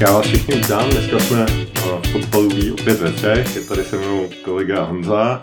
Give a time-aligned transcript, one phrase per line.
[0.00, 4.28] Já vás všichni vítám, dneska jsme v podpalubí opět ve třech, je tady se mnou
[4.44, 5.42] kolega Honza.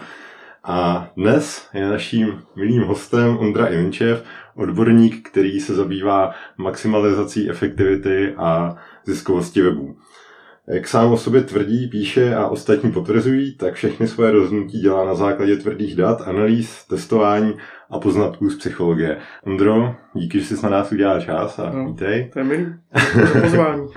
[0.64, 4.24] A dnes je naším milým hostem Ondra Ivinčev,
[4.56, 8.76] odborník, který se zabývá maximalizací efektivity a
[9.06, 9.98] ziskovosti webů.
[10.68, 15.16] Jak sám o sobě tvrdí, píše a ostatní potvrzují, tak všechny svoje rozhodnutí dělá na
[15.16, 17.54] základě tvrdých dat, analýz, testování
[17.90, 19.18] a poznatků z psychologie.
[19.46, 22.30] Ondro, díky, že jsi na nás udělal čas a no, vítej.
[22.34, 22.66] To je milý,
[23.42, 23.88] pozvání.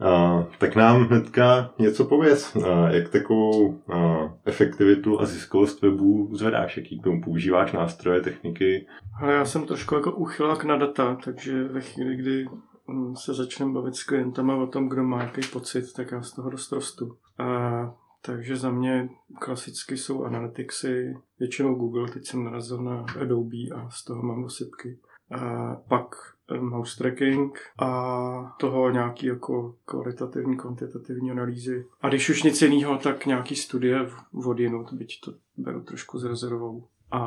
[0.00, 6.76] a, tak nám hnedka něco pověz, a, jak takovou a, efektivitu a ziskovost webů zvedáš,
[6.76, 8.86] jaký k tomu používáš nástroje, techniky.
[9.20, 12.46] Ale já jsem trošku jako uchylák na data, takže ve chvíli, kdy
[12.88, 16.32] mm, se začneme bavit s klientama o tom, kdo má jaký pocit, tak já z
[16.32, 17.16] toho dost rostu.
[17.38, 19.08] A takže za mě
[19.40, 24.98] klasicky jsou analyticsy, většinou Google, teď jsem narazil na Adobe a z toho mám osypky.
[25.30, 26.14] A pak
[26.50, 31.86] eh, mouse tracking a toho nějaký jako kvalitativní, kvantitativní analýzy.
[32.00, 34.10] A když už nic jiného, tak nějaký studie
[34.44, 36.86] odjinut, byť to beru trošku s rezervou.
[37.10, 37.20] A,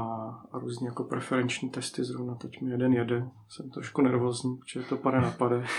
[0.51, 3.27] a různě jako preferenční testy, zrovna teď mi jeden jede.
[3.49, 5.65] Jsem trošku nervózní, protože to pade na pade.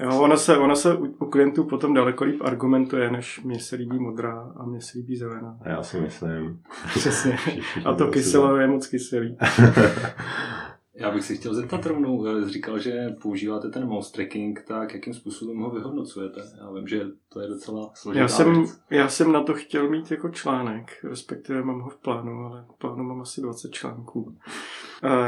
[0.00, 3.76] Jo, ona se, ona se u, u klientů potom daleko líp argumentuje, než mně se
[3.76, 5.58] líbí modrá a mně se líbí zelená.
[5.64, 6.60] Já si myslím.
[6.94, 7.36] Přesně.
[7.84, 9.36] A to kyselo je moc kyselý.
[10.96, 15.14] Já bych si chtěl zeptat rovnou, eh, říkal, že používáte ten mouse tracking, tak jakým
[15.14, 16.40] způsobem ho vyhodnocujete?
[16.58, 20.10] Já vím, že to je docela složitá já jsem, já jsem na to chtěl mít
[20.10, 24.36] jako článek, respektive mám ho v plánu, ale v plánu mám asi 20 článků.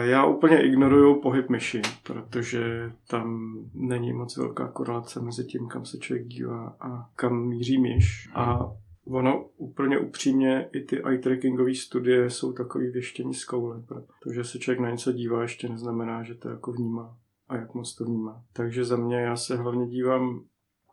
[0.00, 5.98] Já úplně ignoruju pohyb myši, protože tam není moc velká korelace mezi tím, kam se
[5.98, 8.28] člověk dívá a kam míří myš.
[8.34, 8.72] A
[9.07, 14.59] Ono úplně upřímně, i ty eye trackingové studie jsou takový věštění z koule, protože se
[14.59, 17.19] člověk na něco dívá, ještě neznamená, že to jako vnímá
[17.49, 18.45] a jak moc to vnímá.
[18.53, 20.45] Takže za mě já se hlavně dívám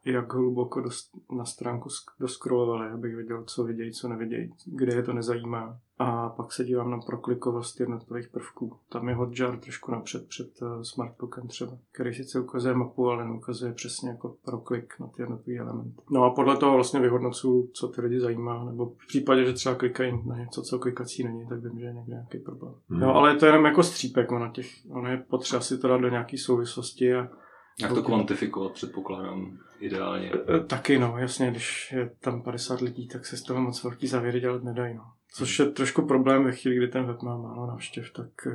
[0.05, 0.89] jak hluboko do,
[1.37, 5.77] na stránku doskrolovali, abych věděl, co vidějí, co nevidějí, kde je to nezajímá.
[5.99, 8.75] A pak se dívám na proklikovost jednotlivých prvků.
[8.89, 13.73] Tam je Hotjar trošku napřed před uh, Smartbookem třeba, který sice ukazuje mapu, ale neukazuje
[13.73, 16.01] přesně jako proklik na ty jednotlivé elementy.
[16.11, 19.75] No a podle toho vlastně vyhodnocuju, co ty lidi zajímá, nebo v případě, že třeba
[19.75, 22.73] klikají na něco, co klikací není, tak vím, že je někde nějaký problém.
[22.89, 22.99] Hmm.
[22.99, 26.01] No ale to je jenom jako střípek, ono, těch, ono je potřeba si to dát
[26.01, 27.29] do nějaké souvislosti a
[27.79, 30.31] jak to kvantifikovat, předpokládám, ideálně?
[30.31, 33.83] E, e, taky no, jasně, když je tam 50 lidí, tak se z toho moc
[33.83, 34.95] velký závěry dělat nedají.
[34.95, 35.03] No.
[35.33, 38.51] Což je trošku problém ve chvíli, kdy ten web má málo návštěv, tak e,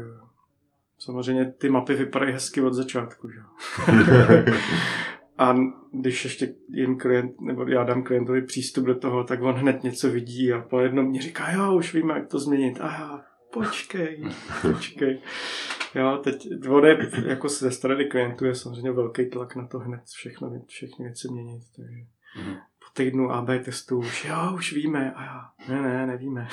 [0.99, 3.29] samozřejmě ty mapy vypadají hezky od začátku.
[3.31, 3.41] Že?
[5.39, 5.56] A
[5.93, 10.11] když ještě jim klient, nebo já dám klientovi přístup do toho, tak on hned něco
[10.11, 12.79] vidí a po jednom mě říká, jo, už víme, jak to změnit.
[12.81, 14.25] Aha, počkej,
[14.63, 15.23] počkej.
[15.95, 20.63] Jo, teď vody, jako ze strany klientů je samozřejmě velký tlak na to hned všechno,
[20.67, 21.99] všechny věci měnit, takže
[22.41, 22.59] mm-hmm.
[22.99, 26.49] Týdnu AB testu už, jo, už víme, a já, ne, ne, nevíme.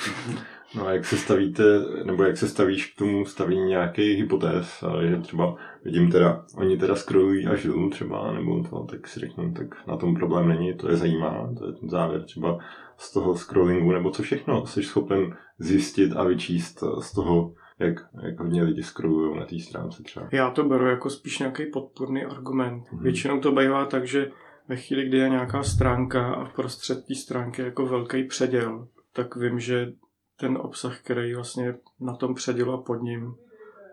[0.74, 1.62] No a jak se stavíte,
[2.04, 6.96] nebo jak se stavíš k tomu stavění nějakých hypotéz, že třeba vidím teda, oni teda
[6.96, 10.90] scrollují až dolů třeba, nebo to, tak si řeknu, tak na tom problém není, to
[10.90, 12.58] je zajímá, to je ten závěr třeba
[12.96, 18.40] z toho scrollingu, nebo co všechno jsi schopen zjistit a vyčíst z toho jak, jak
[18.40, 20.28] hodně lidi scrollují na té stránce třeba.
[20.32, 22.84] Já to beru jako spíš nějaký podporný argument.
[22.84, 23.02] Mm-hmm.
[23.02, 24.30] Většinou to bývá tak, že
[24.68, 29.36] ve chvíli, kdy je nějaká stránka a v prostřed té stránky jako velký předěl, tak
[29.36, 29.92] vím, že
[30.40, 33.34] ten obsah, který vlastně na tom předělu a pod ním,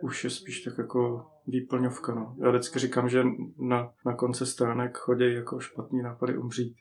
[0.02, 2.16] už je spíš tak jako výplňovka.
[2.16, 2.36] No.
[2.44, 3.24] Já vždycky říkám, že
[3.60, 6.76] na, na konce stránek chodí jako špatný nápady umřít.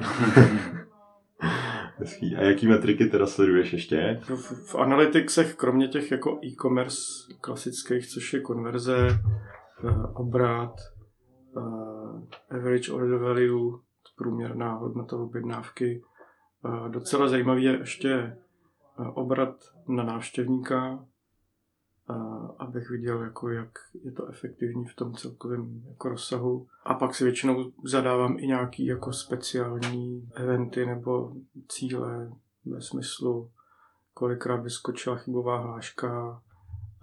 [1.98, 2.36] Hezký.
[2.36, 4.20] A jaký metriky teda sleduješ ještě?
[4.22, 7.02] V, v analyticsech, kromě těch jako e-commerce
[7.40, 9.08] klasických, což je konverze,
[9.84, 10.74] uh, obrat,
[11.56, 13.78] uh, average order value,
[14.16, 16.02] průměrná hodnota objednávky.
[16.64, 18.38] Uh, docela zajímavý je ještě
[18.98, 19.56] uh, obrat
[19.88, 21.06] na návštěvníka,
[22.58, 23.70] abych viděl, jako jak
[24.04, 26.66] je to efektivní v tom celkovém jako rozsahu.
[26.84, 31.32] A pak si většinou zadávám i nějaký jako speciální eventy nebo
[31.68, 32.32] cíle
[32.64, 33.50] ve smyslu,
[34.14, 36.42] kolikrát vyskočila chybová hláška,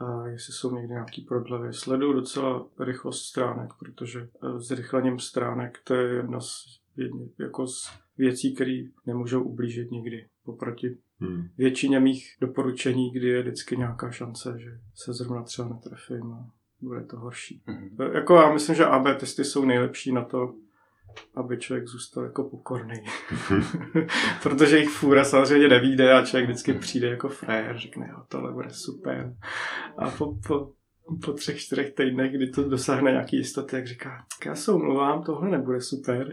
[0.04, 1.74] a jestli jsou někdy nějaký prodlevy.
[1.74, 6.66] Sleduju docela rychlost stránek, protože e, zrychlením stránek to je jedna z,
[7.40, 10.26] jako z věcí, které nemůžou ublížit nikdy.
[10.46, 11.48] Poproti hmm.
[11.58, 16.50] většině mých doporučení, kdy je vždycky nějaká šance, že se zrovna třeba netrefím a
[16.82, 17.64] bude to horší.
[17.66, 17.98] Hmm.
[18.14, 20.56] Jako já myslím, že AB testy jsou nejlepší na to,
[21.36, 23.04] aby člověk zůstal jako pokorný.
[24.44, 28.70] Protože jich fůra samozřejmě nevíde a člověk vždycky přijde jako frajer, řekne, jo, tohle bude
[28.70, 29.36] super.
[29.98, 30.72] A po, po
[31.26, 35.50] po třech, čtyřech týdnech, kdy to dosáhne nějaký jistoty, jak říká, já se omlouvám, tohle
[35.50, 36.32] nebude super.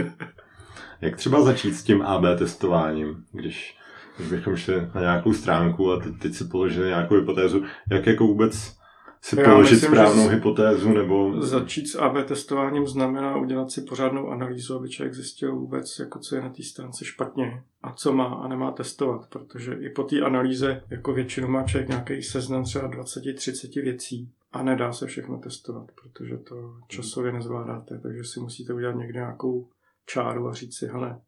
[1.00, 3.78] jak třeba začít s tím AB testováním, když,
[4.16, 8.26] když bychom šli na nějakou stránku a teď, teď si položili nějakou hypotézu, jak jako
[8.26, 8.76] vůbec
[9.24, 11.42] si Já položit myslím, správnou hypotézu nebo...
[11.42, 16.36] Začít s AB testováním znamená udělat si pořádnou analýzu, aby člověk zjistil vůbec, jako co
[16.36, 20.20] je na té stránce špatně a co má a nemá testovat, protože i po té
[20.20, 25.86] analýze jako většinu má člověk nějaký seznam třeba 20-30 věcí a nedá se všechno testovat,
[26.02, 29.68] protože to časově nezvládáte, takže si musíte udělat někde nějakou
[30.06, 31.20] čáru a říct si, hele,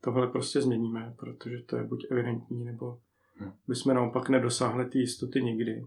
[0.00, 2.98] tohle prostě změníme, protože to je buď evidentní, nebo
[3.40, 3.50] hm.
[3.68, 5.84] bychom naopak nedosáhli ty jistoty nikdy.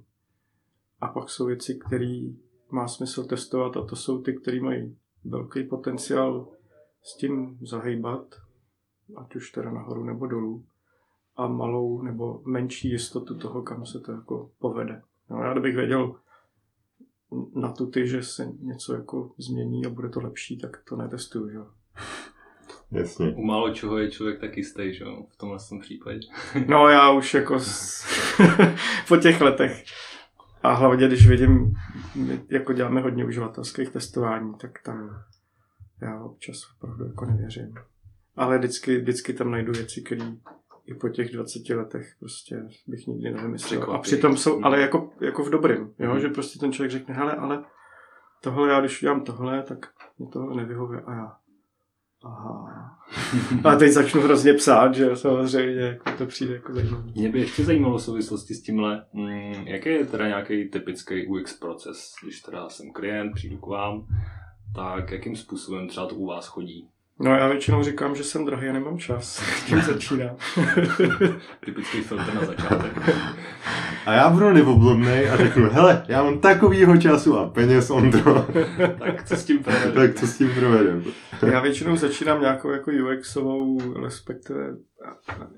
[1.05, 2.21] A pak jsou věci, které
[2.71, 6.47] má smysl testovat a to jsou ty, které mají velký potenciál
[7.03, 8.35] s tím zahýbat,
[9.15, 10.65] ať už teda nahoru nebo dolů,
[11.35, 15.01] a malou nebo menší jistotu toho, kam se to jako povede.
[15.29, 16.15] No, já kdybych věděl
[17.55, 21.49] na tu ty, že se něco jako změní a bude to lepší, tak to netestuju,
[21.49, 21.57] že?
[22.91, 23.35] Jasně.
[23.35, 26.19] U málo čeho je člověk taky stej, že v tomhle případě.
[26.67, 28.05] no já už jako s...
[29.07, 29.83] po těch letech
[30.65, 31.73] a hlavně, když vidím,
[32.49, 35.23] jako děláme hodně uživatelských testování, tak tam
[36.01, 37.75] já občas opravdu jako nevěřím.
[38.35, 40.31] Ale vždycky, vždycky tam najdu věci, které
[40.85, 43.91] i po těch 20 letech prostě bych nikdy nevymyslel.
[43.91, 46.13] A přitom jsou, ale jako, jako v dobrým, jo?
[46.13, 46.19] Mm.
[46.19, 47.63] že prostě ten člověk řekne, hele, ale
[48.41, 49.85] tohle já, když udělám tohle, tak
[50.17, 51.37] mě to nevyhovuje a já.
[52.25, 52.75] Aha.
[53.63, 57.03] A teď začnu hrozně psát, že samozřejmě jako to přijde jako zajímavé.
[57.15, 61.59] Mě by ještě zajímalo v souvislosti s tímhle, mm, jaký je teda nějaký typický UX
[61.59, 64.07] proces, když teda jsem klient, přijdu k vám,
[64.75, 66.89] tak jakým způsobem třeba to u vás chodí?
[67.19, 69.43] No já většinou říkám, že jsem drahý a nemám čas.
[69.67, 70.35] Tím začínám.
[71.65, 73.09] Typický filtr na začátek.
[74.05, 78.47] A já budu neoblomnej a řeknu, hele, já mám takovýho času a peněz, Ondro.
[78.99, 79.93] tak co s tím provedem?
[79.93, 81.03] tak co s tím provedem?
[81.51, 84.77] já většinou začínám nějakou jako UXovou, respektive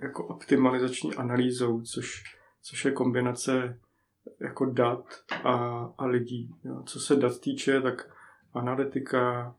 [0.02, 2.24] jako optimalizační analýzou, což,
[2.64, 3.80] což je kombinace
[4.42, 5.04] jako dat
[5.44, 6.50] a, a lidí.
[6.64, 6.84] Jo.
[6.86, 8.10] Co se dat týče, tak
[8.54, 9.56] analytika,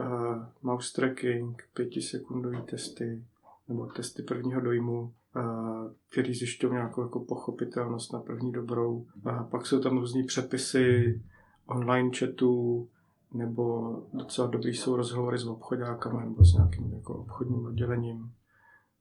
[0.00, 3.22] uh, mouse tracking, pětisekundové testy
[3.68, 5.00] nebo testy prvního dojmu,
[5.36, 9.06] uh, který zjišťují nějakou jako pochopitelnost na první dobrou.
[9.24, 11.20] A pak jsou tam různý přepisy
[11.66, 12.88] online chatu,
[13.34, 18.32] nebo docela dobrý jsou rozhovory s obchodákama nebo s nějakým jako obchodním oddělením.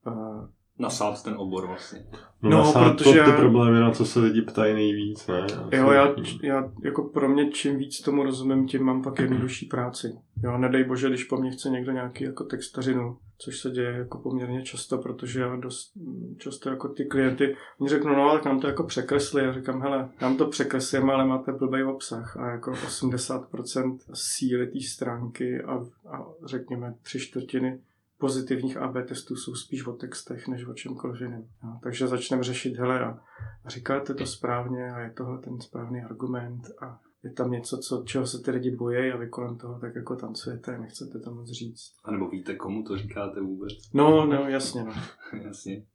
[0.07, 0.47] Uh,
[0.79, 2.05] nasát ten obor vlastně.
[2.41, 3.37] No, no protože to, ty já...
[3.37, 5.47] problémy, na co se lidi ptají nejvíc, ne?
[5.71, 10.15] Jo, já, já, jako pro mě čím víc tomu rozumím, tím mám pak jednodušší práci.
[10.43, 14.17] Jo, nedej bože, když po mně chce někdo nějaký jako textařinu, což se děje jako
[14.17, 15.91] poměrně často, protože já dost
[16.37, 20.09] často jako ty klienty, oni řeknou, no tak nám to jako překresli, já říkám, hele,
[20.21, 25.73] nám to překreslíme, ale máte blbý obsah a jako 80% síly té stránky a,
[26.09, 27.79] a řekněme tři čtvrtiny
[28.17, 31.47] pozitivních AB testů jsou spíš o textech, než o čemkoliv jiném.
[31.63, 33.19] No, takže začneme řešit, hele, a,
[33.65, 38.27] říkáte to správně a je tohle ten správný argument a je tam něco, co, čeho
[38.27, 41.51] se ty lidi bojí a vy kolem toho tak jako tancujete a nechcete to moc
[41.51, 41.93] říct.
[42.03, 43.73] A nebo víte, komu to říkáte vůbec?
[43.93, 44.93] No, no, jasně, no.
[45.43, 45.85] jasně.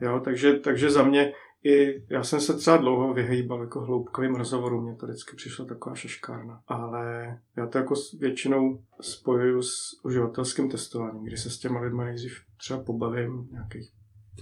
[0.00, 1.32] Jo, takže, takže za mě
[1.64, 5.94] i já jsem se třeba dlouho vyhýbal jako hloubkovým rozhovorům, mě to vždycky přišlo taková
[5.94, 6.62] šeškárna.
[6.66, 12.32] Ale já to jako většinou spojuju s uživatelským testováním, kdy se s těma lidmi nejdřív
[12.56, 13.92] třeba pobavím nějakých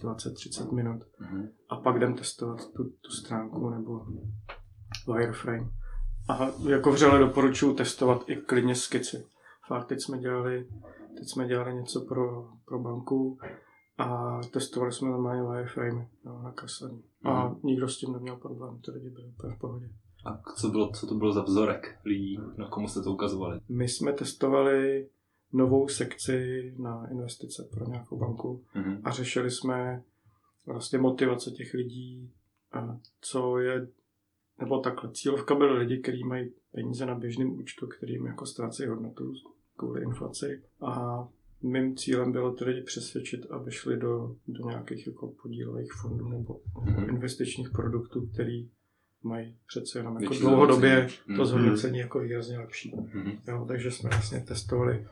[0.03, 1.49] 20-30 minut mm-hmm.
[1.69, 4.07] a pak jdem testovat tu, tu stránku nebo
[5.15, 5.69] wireframe.
[6.29, 9.25] A jako vřele doporučuji testovat i klidně skici.
[9.67, 10.69] Fakt, teď jsme dělali,
[11.19, 13.39] teď jsme dělali něco pro, pro banku,
[13.99, 17.03] a testovali jsme normálně wireframe no, na kreslení.
[17.25, 17.61] A mm.
[17.63, 19.91] nikdo s tím neměl problém, ty lidi byli úplně v pohodě.
[20.27, 23.61] A co, bylo, co to bylo za vzorek lidí, na komu jste to ukazovali?
[23.69, 25.09] My jsme testovali
[25.53, 29.01] novou sekci na investice pro nějakou banku mm-hmm.
[29.05, 30.03] a řešili jsme
[30.67, 32.33] vlastně motivace těch lidí,
[32.73, 33.89] a co je,
[34.61, 39.33] nebo takhle, cílovka byly lidi, kteří mají peníze na běžném účtu, kterým jako ztrácejí hodnotu
[39.77, 41.29] kvůli inflaci a
[41.63, 47.09] mým cílem bylo tedy přesvědčit, aby šli do, do nějakých jako podílových fondů nebo mm-hmm.
[47.09, 48.71] investičních produktů, který
[49.23, 51.45] mají přece jenom jako dlouhodobě to mhm.
[51.45, 52.01] zhodnocení mm-hmm.
[52.01, 52.93] jako výrazně lepší.
[52.93, 53.39] Mm-hmm.
[53.49, 55.07] Jo, takže jsme vlastně testovali,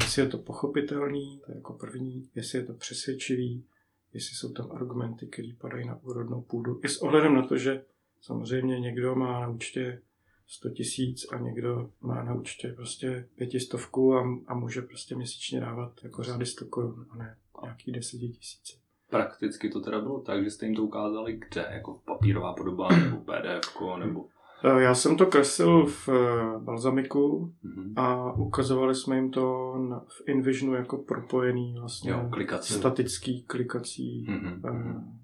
[0.00, 3.64] jestli je to pochopitelný, to je jako první, jestli je to přesvědčivý,
[4.12, 6.80] jestli jsou tam argumenty, které padají na úrodnou půdu.
[6.84, 7.84] I s ohledem na to, že
[8.20, 10.00] samozřejmě někdo má na účtě
[10.46, 15.92] 100 tisíc a někdo má na účtě prostě pětistovku a, a může prostě měsíčně dávat
[16.04, 18.78] jako řády 100 korun a ne nějaký 10 tisíc.
[19.10, 21.66] Prakticky to teda bylo tak, že jste jim to ukázali kde?
[21.70, 24.24] Jako papírová podoba nebo PDF nebo...
[24.64, 27.92] Eh, Já jsem to kreslil v eh, Balzamiku Mhm.
[27.96, 29.74] a ukazovali jsme jim to
[30.08, 32.74] v InVisionu jako propojený vlastně Jo, klikací.
[32.74, 34.62] statický klikací Mhm.
[34.66, 35.23] eh,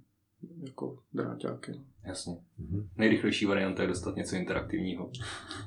[0.63, 1.73] jako dráťáky.
[2.05, 2.37] Jasně.
[2.59, 2.89] Mhm.
[2.97, 5.11] Nejrychlejší varianta je dostat něco interaktivního.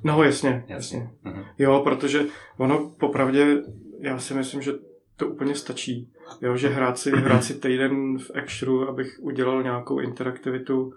[0.04, 1.00] No jasně, jasně.
[1.00, 1.10] Jasně.
[1.24, 1.44] Mhm.
[1.58, 2.26] Jo, protože
[2.58, 3.64] ono popravdě,
[4.00, 4.72] já si myslím, že
[5.16, 6.10] to úplně stačí.
[6.42, 10.94] Jo, že hrát si, hrát si týden v Actionu, abych udělal nějakou interaktivitu,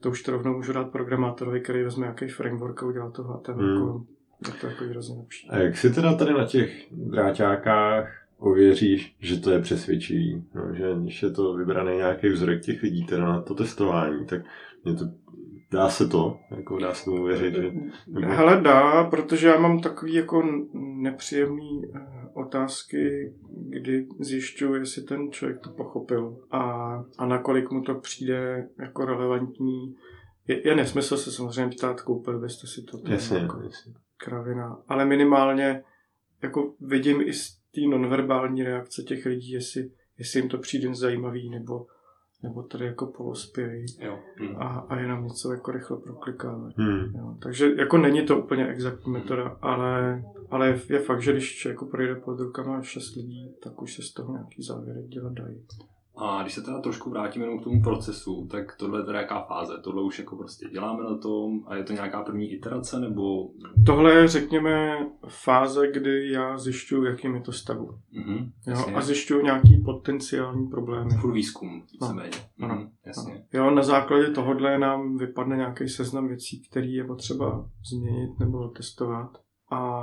[0.00, 3.92] to už to rovnou můžu dát programátorovi, který vezme nějaký framework a udělá to HTML.
[3.92, 4.04] Hmm.
[4.46, 5.48] Je to jako výrazně lepší.
[5.50, 10.84] A jak si teda tady na těch dráťákách ověříš, že to je přesvědčivý, no, že
[11.02, 14.40] když je to vybraný nějaký vzorek těch lidí teda na to testování, tak
[14.84, 15.04] mě to,
[15.72, 17.62] dá se to, jako dá se tomu věřit, že...
[18.06, 20.42] nebo- Hele, dá, protože já mám takový jako
[21.02, 22.00] nepříjemný eh,
[22.34, 23.34] otázky,
[23.68, 26.60] kdy zjišťuju, jestli ten člověk to pochopil a,
[27.18, 29.94] a nakolik mu to přijde jako relevantní.
[30.48, 32.98] Je, je nesmysl se samozřejmě ptát, koupil byste si to.
[33.08, 33.92] Jasně, jako jasně.
[34.16, 34.78] kravina.
[34.88, 35.82] Ale minimálně
[36.42, 41.50] jako vidím i z té nonverbální reakce těch lidí, jestli, jestli jim to přijde zajímavý,
[41.50, 41.86] nebo,
[42.42, 44.18] nebo tady jako polospějí Jo.
[44.40, 44.56] Mhm.
[44.56, 46.74] a, a jenom něco jako rychle proklikávají.
[46.76, 47.14] Hmm.
[47.14, 51.64] Jo, takže jako není to úplně exaktní metoda, ale, ale je, je fakt, že když
[51.64, 55.66] jako projde pod rukama šest lidí, tak už se z toho nějaký závěry dělat dají.
[56.16, 59.42] A když se teda trošku vrátíme jenom k tomu procesu, tak tohle je teda jaká
[59.42, 59.72] fáze?
[59.84, 63.48] Tohle už jako prostě děláme na tom a je to nějaká první iterace nebo...
[63.86, 67.98] Tohle je, řekněme, fáze, kdy já zjišťuju, jakým je to stavu.
[68.12, 68.94] Mhm, Jo, jasně.
[68.94, 71.10] a zjišťuju nějaký potenciální problémy.
[71.20, 72.30] Full výzkum, víceméně.
[72.60, 72.74] Ano.
[72.74, 73.44] Mhm, jasně.
[73.52, 79.38] Jo, na základě tohohle nám vypadne nějaký seznam věcí, které je potřeba změnit nebo testovat.
[79.72, 80.02] A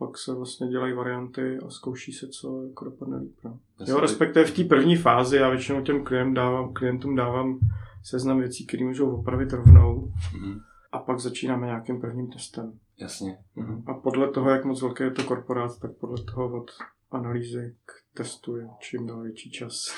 [0.00, 3.34] pak se vlastně dělají varianty a zkouší se, co jako dopadne líp.
[3.44, 3.58] No.
[3.86, 7.58] Jo, respektive v té první fázi já většinou těm klient dávám, klientům dávám
[8.02, 10.60] seznam věcí, které můžou opravit rovnou Mhm,
[10.92, 12.78] a pak začínáme nějakým prvním testem.
[13.00, 13.38] Jasně.
[13.56, 13.82] Mhm.
[13.86, 16.70] A podle toho, jak moc velký je to korporát, tak podle toho od
[17.10, 19.74] analýzy k testu je čím dál větší čas.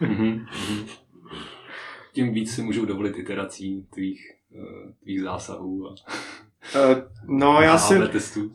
[0.00, 0.86] Mhm, mhm.
[2.12, 4.20] Tím víc si můžou dovolit iterací tvých,
[4.54, 5.94] eh, tvých zásahů a,
[7.28, 8.50] no, já si, testů.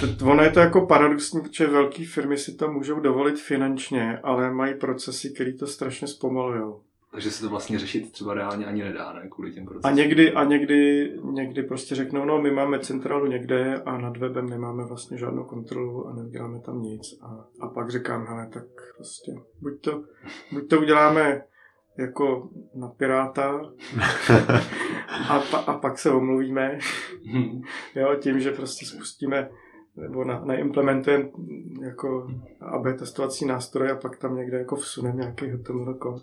[0.00, 4.52] t- ono je to jako paradoxní, protože velké firmy si to můžou dovolit finančně, ale
[4.52, 6.74] mají procesy, které to strašně zpomalují.
[7.12, 9.28] Takže se to vlastně řešit třeba reálně ani nedá, ne?
[9.30, 9.92] Kvůli těm procesům.
[9.92, 14.48] A někdy, a někdy, někdy prostě řeknou, no my máme centrálu někde a nad webem
[14.48, 17.18] nemáme vlastně žádnou kontrolu a neuděláme tam nic.
[17.22, 18.64] A, a pak říkám, hele, tak
[18.96, 20.02] prostě buď to,
[20.52, 21.42] buď to uděláme
[22.00, 23.60] jako na Piráta
[25.28, 26.78] a, pa, a pak se omluvíme,
[27.94, 29.50] jo, tím, že prostě spustíme
[29.96, 31.28] nebo na, naimplementujeme
[31.82, 32.28] jako
[32.60, 36.22] AB testovací nástroj a pak tam někde jako vsuneme nějaký HTML kód.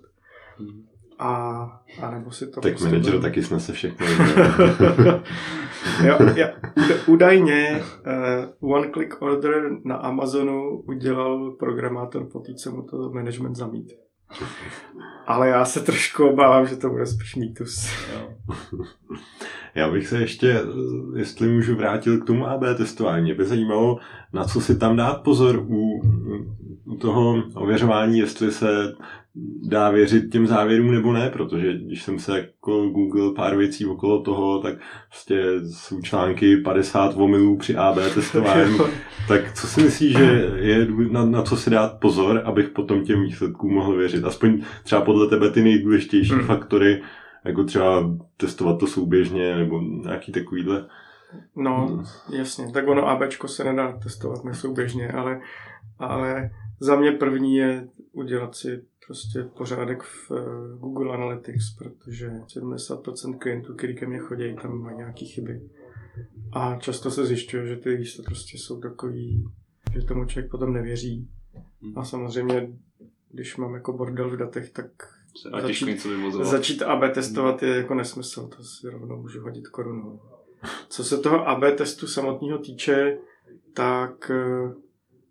[1.19, 1.29] A,
[2.01, 4.05] a nebo si to Tak prostě manager budeme- taky snese všechno.
[6.05, 6.47] jo, já,
[7.07, 7.83] údajně
[8.61, 13.93] uh, One Click Order na Amazonu udělal programátor po té, co mu to management zamít.
[15.27, 17.89] Ale já se trošku obávám, že to bude spíš mýtus.
[19.77, 23.23] Já bych se ještě, eh, jestli můžu, vrátil k tomu AB testování.
[23.23, 23.97] Mě by zajímalo,
[24.33, 26.01] na co si tam dát pozor u,
[26.85, 28.93] u toho ověřování, jestli se
[29.69, 34.21] dá věřit těm závěrům nebo ne, protože když jsem se jako Google pár věcí okolo
[34.21, 34.73] toho, tak
[35.09, 38.77] prostě jsou články 50 omylů při AB testování.
[39.27, 43.23] tak co si myslíš, že je na, na co si dát pozor, abych potom těm
[43.23, 44.23] výsledkům mohl věřit?
[44.23, 46.45] Aspoň třeba podle tebe ty nejdůležitější Hmm.
[46.45, 47.01] faktory,
[47.45, 50.87] jako třeba testovat to souběžně, nebo nějaký takovýhle.
[51.55, 52.03] No,
[52.37, 52.71] jasně.
[52.71, 55.41] Tak ono ABčko se nedá testovat nesouběžně, ale,
[55.99, 63.37] ale za mě první je udělat si prostě pořádek v eh, Google Analytics, protože 70%
[63.37, 65.61] klientů, který ke mně chodí, tam mají nějaké chyby.
[66.51, 69.45] A často se zjišťuje, že ty výsledky prostě jsou takový,
[69.93, 71.29] že tomu člověk potom nevěří.
[71.95, 72.69] A samozřejmě,
[73.31, 76.47] když mám jako bordel v datech, tak Se dá těžko Začít- něco vyvozovat.
[76.47, 80.19] Začít AB testovat je jako nesmysl, to si rovnou můžu hodit korunu.
[80.89, 83.17] Co se toho AB testu samotného týče,
[83.73, 84.73] tak eh,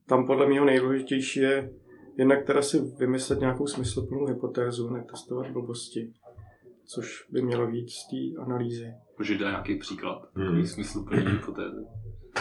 [0.07, 1.71] tam podle mého nejdůležitější je
[2.19, 6.13] jednak teda si vymyslet nějakou smysluplnou hypotézu, netestovat blbosti,
[6.85, 8.95] což by mělo víc z té analýzy.
[9.19, 10.45] Můžeš dát nějaký příklad, Hmm.
[10.47, 11.87] takový smysluplný hypotézy.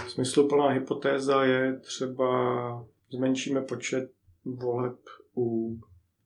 [0.07, 4.11] Smysluplná hypotéza je třeba zmenšíme počet
[4.45, 4.95] voleb
[5.37, 5.77] u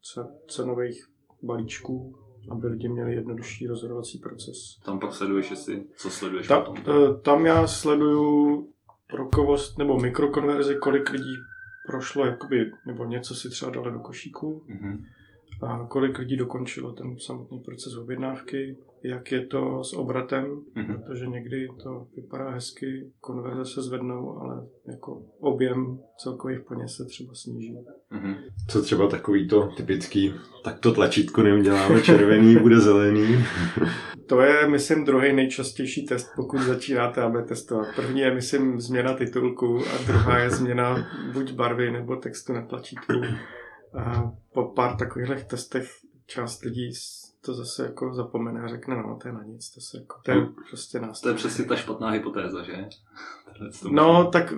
[0.02, 1.09] ce- cenových
[1.44, 2.16] balíčků,
[2.50, 4.80] aby lidi měli jednodušší rozhodovací proces.
[4.86, 6.84] Tam pak sleduješ, jestli, co sleduješ Ta, potom.
[6.88, 8.68] eh, tam já sleduju
[9.14, 11.36] rokovost nebo mikrokonverzi, kolik lidí
[11.88, 15.04] prošlo, jakoby, nebo něco si třeba dali do košíku, Mhm.
[15.62, 21.02] a kolik lidí dokončilo ten samotný proces objednávky jak je to s obratem, Mhm.
[21.08, 27.34] protože někdy to vypadá hezky, konverze se zvednou, ale jako objem celkových peněz se třeba
[27.34, 27.78] sníží.
[28.12, 28.36] Mhm.
[28.68, 33.28] Co třeba takový to typický, tak to tlačítko neuděláme červený, bude zelený.
[34.30, 37.88] To je, myslím, druhý nejčastější test, pokud začínáte AB testovat.
[37.96, 43.14] První je, myslím, změna titulku a druhá je změna buď barvy nebo textu na tlačítku.
[44.00, 45.86] A po pár takových testech
[46.26, 46.92] část lidí
[47.46, 50.32] to zase jako zapomene a řekne, no to je na nic, to, se jako, to
[50.32, 50.38] je
[50.70, 51.32] prostě To nástroj.
[51.34, 52.74] je přesně ta špatná hypotéza, že?
[53.82, 54.54] To No, tak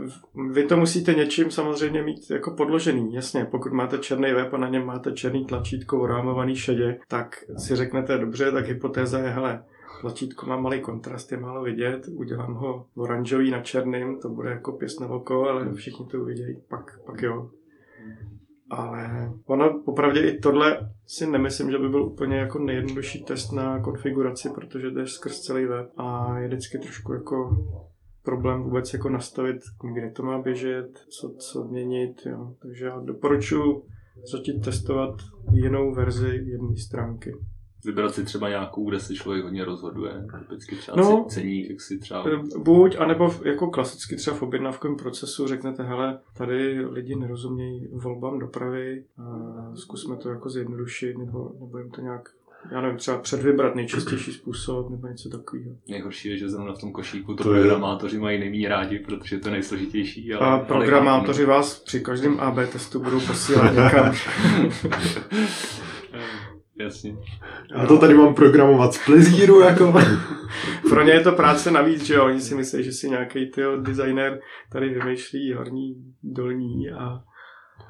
[0.52, 3.46] vy to musíte něčím samozřejmě mít jako podložený, jasně.
[3.46, 8.18] Pokud máte černý web a na něm máte černý tlačítko orámovaný šedě, tak si řeknete,
[8.18, 9.64] dobře, tak hypotéza je, hele,
[10.02, 14.72] tlačítko má malý kontrast, je málo vidět, udělám ho oranžový na černým, to bude jako
[14.72, 17.50] pěst na oko, ale všichni to uvidějí, pak, pak jo.
[18.72, 23.80] Ale ono, popravdě i tohle si nemyslím, že by byl úplně jako nejjednodušší test na
[23.80, 27.68] konfiguraci, protože jde skrz celý web a je vždycky trošku jako
[28.24, 29.58] problém vůbec jako nastavit,
[29.94, 32.56] kde to má běžet, co, co měnit, jo.
[32.62, 33.86] Takže já doporučuji
[34.32, 35.16] začít testovat
[35.51, 37.34] jinou verzi jedné stránky.
[37.86, 40.28] Vybrat si třeba nějakou, kde se člověk hodně rozhoduje.
[40.40, 41.04] Typicky třeba No.
[41.10, 41.26] no.
[41.30, 42.26] ceník, jak si třeba...
[42.58, 48.40] Buď, anebo v- jako klasicky třeba v objednávkovém procesu řeknete, hele, tady lidi nerozumějí volbám
[48.40, 52.30] dopravy, a zkusme to jako zjednodušit, nebo, nebo jim to nějak,
[52.72, 55.76] já nevím, třeba předvybrat nejčastější způsob, nebo něco takového.
[55.90, 59.38] Nejhorší je, že zrovna v tom košíku to, To je- programátoři mají nejméně rádi, protože
[59.40, 60.34] to je nejsložitější.
[60.34, 64.14] Ale, A ale programátoři vás při každém AB testu budou posílat někam.
[66.92, 67.16] Jasně.
[67.76, 69.94] A to tady mám programovat z plezíru, jako.
[70.90, 72.26] Pro ně je to práce navíc, že jo?
[72.26, 74.40] Oni si myslí, že si nějaký tyjo, designer
[74.72, 77.20] tady vymýšlí horní, dolní a...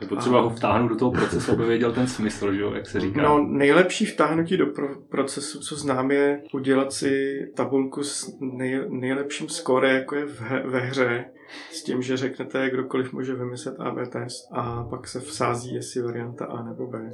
[0.01, 2.99] Je potřeba ho vtáhnout do toho procesu, aby věděl ten smysl, že jo, jak se
[2.99, 3.21] říká.
[3.21, 9.49] No, nejlepší vtáhnutí do pro- procesu, co znám, je udělat si tabulku s nej- nejlepším
[9.49, 11.25] skóre, jako je v he- ve hře,
[11.71, 16.45] s tím, že řeknete, kdokoliv může vymyslet AB test a pak se vsází, jestli varianta
[16.45, 17.13] A nebo B.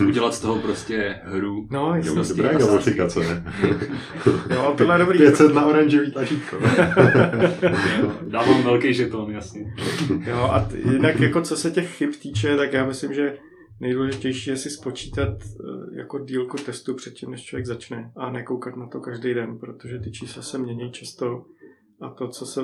[0.08, 1.66] Udělat z toho prostě hru.
[1.70, 1.94] No.
[2.14, 3.52] Prostě dobrá gamifikace, ne?
[4.54, 5.18] Jo, tohle je dobrý.
[5.18, 6.56] 500 na oranžový tlačítko.
[6.56, 9.74] Jo, Dávám velký žeton, jasně.
[10.26, 13.36] Jo, a t- jinak jako co se těch chyb týče, tak já myslím, že
[13.80, 18.86] nejdůležitější je si spočítat eh, jako dílku testu předtím, než člověk začne a nekoukat na
[18.86, 21.44] to každý den, protože ty čísla se mění často
[22.00, 22.60] a to, co, se,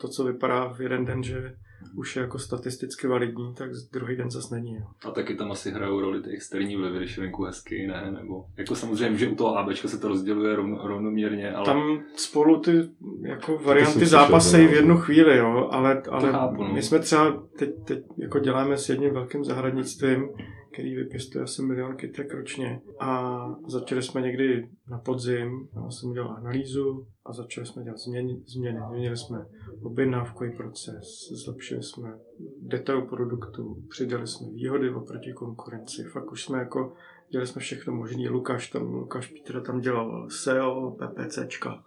[0.00, 1.54] to, co vypadá v jeden den, že
[1.96, 4.74] už je jako statisticky validní, tak druhý den zase není.
[4.74, 4.82] Jo.
[5.08, 8.10] A taky tam asi hrajou roli ty externí vlivy, když je venku hezky, ne?
[8.10, 12.60] Nebo jako samozřejmě, že u toho ABčka se to rozděluje rovno, rovnoměrně, ale Tam spolu
[12.60, 12.88] ty
[13.22, 16.72] jako varianty zápasejí v jednu chvíli, jo, ale, ale chápu, no.
[16.72, 20.28] my jsme třeba teď, teď jako děláme s jedním velkým zahradnictvím,
[20.72, 26.36] který vypěstuje asi milion kytek ročně a začali jsme někdy na podzim, já jsem udělal
[26.36, 28.80] analýzu a začali jsme dělat změny, změny.
[28.88, 29.46] Změnili jsme
[29.82, 32.18] objednávkový proces, zlepšili jsme
[32.62, 36.92] detail produktu, přidali jsme výhody oproti konkurenci, fakt už jsme jako
[37.30, 38.30] dělali jsme všechno možné.
[38.30, 41.84] Lukáš tam, Lukáš Pítr tam dělal SEO, PPCčka.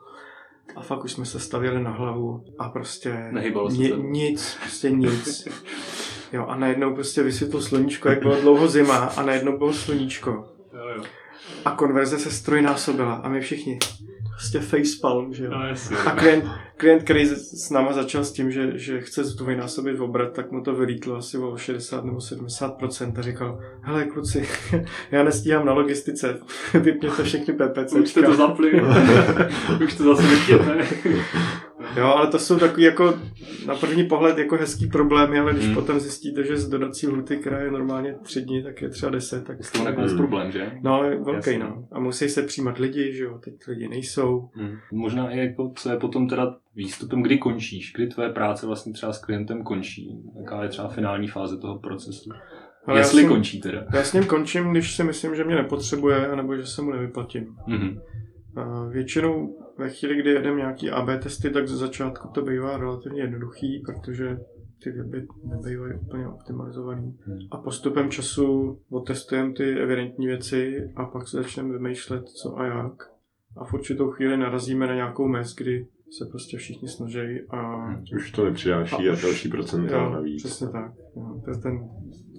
[0.75, 3.29] A fakt už jsme se stavěli na hlavu a prostě
[3.77, 5.47] ni- nic, prostě nic.
[6.33, 10.31] Jo, a najednou prostě vysvětlo sluníčko, jak bylo dlouho zima a najednou bylo sluníčko.
[10.73, 11.03] jo, jo.
[11.65, 13.79] A konverze se strojnásobila a my všichni
[14.29, 15.51] prostě facepalm, že jo.
[15.51, 15.97] No, jasně.
[15.97, 16.45] A klient,
[16.77, 20.75] klient, který s náma začal s tím, že, že chce zdvojnásobit obrat, tak mu to
[20.75, 24.47] vylítlo asi o 60 nebo 70% a říkal, hele kluci,
[25.11, 26.39] já nestíhám na logistice,
[26.73, 27.93] vypněte všechny PPC.
[27.93, 28.81] Už jste to zapli.
[29.85, 30.87] Už to zase vypněte.
[31.97, 33.13] Jo, ale to jsou takový jako
[33.67, 35.75] na první pohled jako hezký problémy, ale když Hmm.
[35.75, 39.43] potom zjistíte, že z dodací lhuty, která je normálně tři dny, tak je třeba 10,
[39.47, 40.71] tak Je to nakonec problém, že?
[40.81, 41.59] No, je velký, Jasně.
[41.59, 41.87] no.
[41.91, 44.49] A musí se přijímat lidi, že jo, teď lidi nejsou.
[44.53, 44.75] Hmm.
[44.91, 49.13] Možná i jako, co je potom teda výstupem, kdy končíš, kdy tvoje práce vlastně třeba
[49.13, 52.29] s klientem končí, jaká je třeba finální fáze toho procesu.
[52.87, 53.85] Ale Jestli já, s ním, končí teda.
[53.93, 57.55] já s ním končím, když si myslím, že mě nepotřebuje, anebo že se mu nevyplatím.
[57.67, 57.99] Mhm.
[58.55, 63.21] A většinou ve chvíli, kdy jedeme nějaký AB testy, tak ze začátku to bývá relativně
[63.21, 64.37] jednoduchý, protože
[64.83, 67.17] ty weby nebývají úplně optimalizovaný.
[67.25, 67.37] Hmm.
[67.51, 72.93] A postupem času otestujeme ty evidentní věci a pak se začneme vymýšlet co a jak.
[73.57, 77.89] A v určitou chvíli narazíme na nějakou mez, kdy se prostě všichni snaží a.
[78.15, 80.43] Už to nepřidáší A a další procenta Jo, navíc.
[80.43, 80.91] Přesně tak.
[81.15, 81.89] Jo, to je ten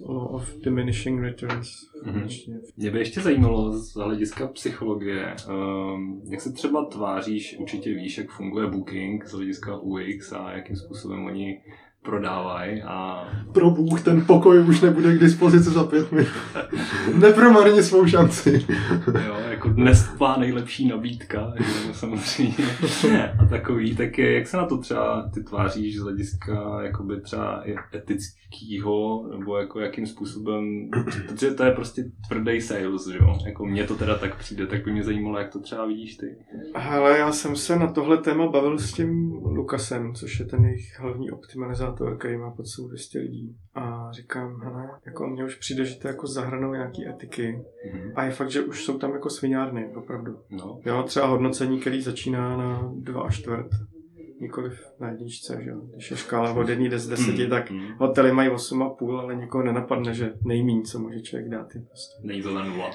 [0.05, 1.89] of diminishing returns.
[2.03, 2.19] Mhm.
[2.19, 2.59] Vlastně.
[2.77, 8.29] Mě by ještě zajímalo z hlediska psychologie, um, jak se třeba tváříš, určitě víš, jak
[8.29, 11.61] funguje Booking z hlediska UX a jakým způsobem oni
[12.05, 16.27] prodávají a Pro bůh, ten pokoj už nebude k dispozici za pět minut.
[17.15, 18.65] Nepromarně svou šanci.
[19.25, 22.55] jo, jako dnes tvá nejlepší nabídka, že, samozřejmě.
[23.39, 27.63] A takový, tak je, jak se na to třeba ty tváříš z hlediska jakoby třeba
[27.95, 33.83] etického, nebo jako jakým způsobem, protože to je prostě tvrdý sales, že jo, jako mně
[33.83, 36.37] to teda tak přijde, tak by mě zajímalo, jak to třeba vidíš ty.
[36.75, 40.99] Hele, já jsem se na tohle téma bavil s tím Lukasem, což je ten jejich
[40.99, 43.55] hlavní optimalizátor, který má pod sebou 200 lidí.
[43.75, 47.61] A říkám, hele, jako mně už přijde, že to jako zahranou nějaký etiky.
[47.93, 48.11] Mhm.
[48.15, 50.37] A je fakt, že už jsou tam jako sviňárny, opravdu.
[50.49, 53.67] No, Jo, třeba hodnocení, který začíná na 2 a čtvrt,
[54.41, 55.81] nikoliv na jedničce, že jo.
[55.93, 57.81] Když je škála od 1 z 10, Mm, tak mm.
[57.97, 62.27] hotely mají 8,5, ale někoho nenapadne, že nejmíň, co může člověk dát, je prostě ten
[62.63, 62.91] nula.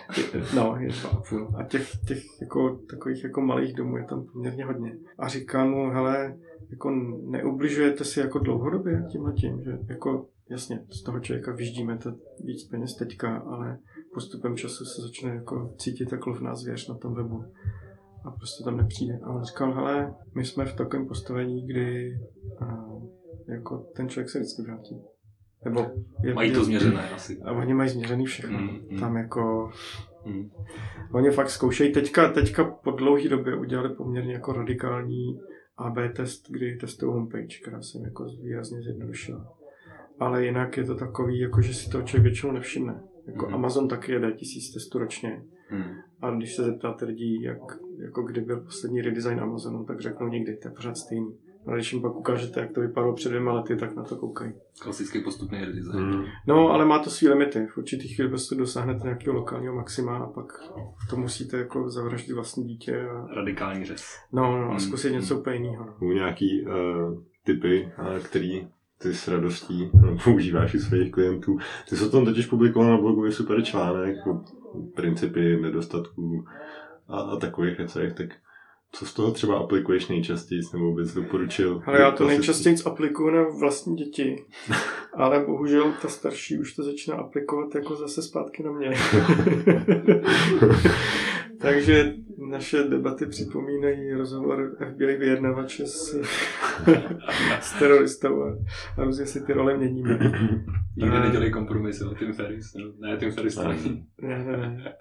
[0.57, 1.57] No, je 2,5.
[1.61, 4.93] A těch, těch jako, takových jako malých domů je tam poměrně hodně.
[5.19, 6.37] A říkám mu, hele,
[6.71, 6.91] jako
[7.31, 12.11] neubližujete si jako dlouhodobě tímhle tím, že jako jasně, z toho člověka vyždíme to
[12.45, 13.79] víc peněz teďka, ale
[14.15, 17.45] postupem času se začne jako cítit jako lovná zvěř na tom webu
[18.25, 19.19] a prostě tam nepřijde.
[19.23, 22.19] A on říkal, hele, my jsme v takovém postavení, kdy
[22.61, 22.85] a,
[23.49, 25.03] jako ten člověk se vždycky vrátí.
[25.65, 25.87] Nebo
[26.23, 27.41] je, Mají to je- změřené asi.
[27.43, 28.59] A oni mají změřený všechno.
[28.59, 29.01] Mm, mm.
[29.01, 29.71] Tam jako
[30.27, 30.51] Mm.
[31.13, 31.93] Oni fakt zkoušejí.
[31.93, 35.41] Teďka, teďka po dlouhé době udělali poměrně jako radikální
[35.81, 39.57] AB test, kdy testují homepage, která se jim jako výrazně zjednodušila.
[40.19, 43.03] Ale jinak je to takový, jako že si to člověk většinou nevšimne.
[43.27, 43.55] Jako Mhm.
[43.55, 45.43] Amazon taky jede tisíc testů ročně.
[45.71, 45.85] Mm.
[46.21, 47.59] A když se zeptáte lidí, jak,
[47.99, 51.37] jako kdy byl poslední redesign Amazonu, tak řeknou někdy, to je pořád stejný.
[51.67, 54.53] Ale když jim pak ukážete, jak to vypadalo před dvěma lety, tak na to koukají.
[54.81, 55.99] Klasický postupný redesign.
[56.13, 56.25] Hmm.
[56.47, 57.67] No, ale má to své limity.
[57.67, 60.53] V určitý chvíli prostě dosáhnete nějakého lokálního maxima a pak
[61.11, 64.05] to musíte jako zavraždit vlastní dítě a, Radikální řez.
[64.33, 65.85] no, no, a Mm, zkusit něco úplně jiného.
[65.87, 65.95] No.
[65.99, 68.69] Jsou nějaký uh, typy, uh, který
[69.03, 71.59] ty s radostí uh, používáš u svých klientů.
[71.89, 74.45] Ty jsi o tom totiž publikoval na blogu, je super článek, jako
[74.97, 76.45] principy nedostatků
[77.09, 78.27] a, a takových věcech, tak
[78.93, 81.83] co z toho třeba aplikuješ nejčastěji, nebo bys doporučil?
[81.87, 84.45] Ale já to nejčastěji aplikuju na vlastní děti,
[85.15, 88.91] ale bohužel ta starší už to začíná aplikovat jako zase zpátky na mě.
[91.59, 92.15] Takže
[92.51, 96.15] naše debaty připomínají rozhovor FBI vyjednavače s,
[97.61, 98.57] s teroristou a,
[98.97, 100.19] a různě si ty role měníme.
[100.97, 102.75] Nikdy nedělej kompromisy, no, Tim Ferris.
[102.75, 102.93] No.
[102.99, 103.57] Ne, Tim Ferris.
[103.57, 104.95] Ne, ne, ne.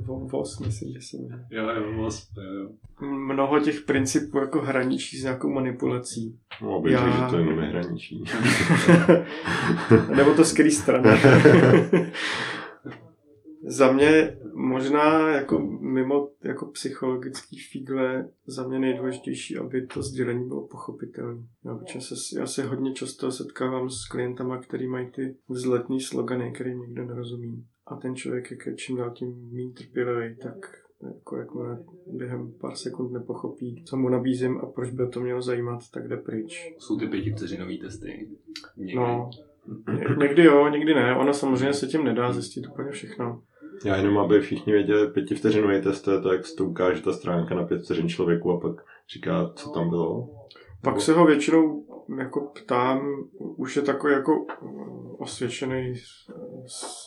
[0.00, 1.44] Vo- Vos, myslím, že se jmenuje.
[1.50, 2.68] Jo, jo, Wasp, jo, jo.
[3.08, 6.38] Mnoho těch principů jako hraničí s nějakou manipulací.
[6.62, 8.24] No, bych Já- že to je nové hraničí.
[10.16, 11.10] Nebo to z který strany.
[13.66, 20.66] za mě možná jako mimo jako psychologický fígle za mě nejdůležitější, aby to sdělení bylo
[20.66, 21.42] pochopitelné.
[21.64, 26.78] Já, se, já se hodně často setkávám s klientama, který mají ty vzletný slogany, kterým
[26.80, 27.64] nikdo nerozumí.
[27.86, 32.76] A ten člověk, jak je čím dál tím méně trpělivý, tak jako jakmile během pár
[32.76, 36.74] sekund nepochopí, co mu nabízím a proč by to mělo zajímat, tak jde pryč.
[36.78, 38.28] Jsou ty pětivteřinový testy.
[38.76, 38.94] Někdy.
[38.96, 39.30] No,
[39.92, 41.16] ně- někdy jo, někdy ne.
[41.16, 43.42] Ono samozřejmě se tím nedá zjistit úplně všechno.
[43.84, 47.12] Já jenom, aby všichni věděli, pětivteřinový test to je to, jak se to ukáže ta
[47.12, 50.30] stránka na pět vteřin člověku a pak říká, co tam bylo.
[50.82, 51.84] Pak se ho většinou
[52.18, 55.94] jako ptám, už je takový jako mm, osvědčený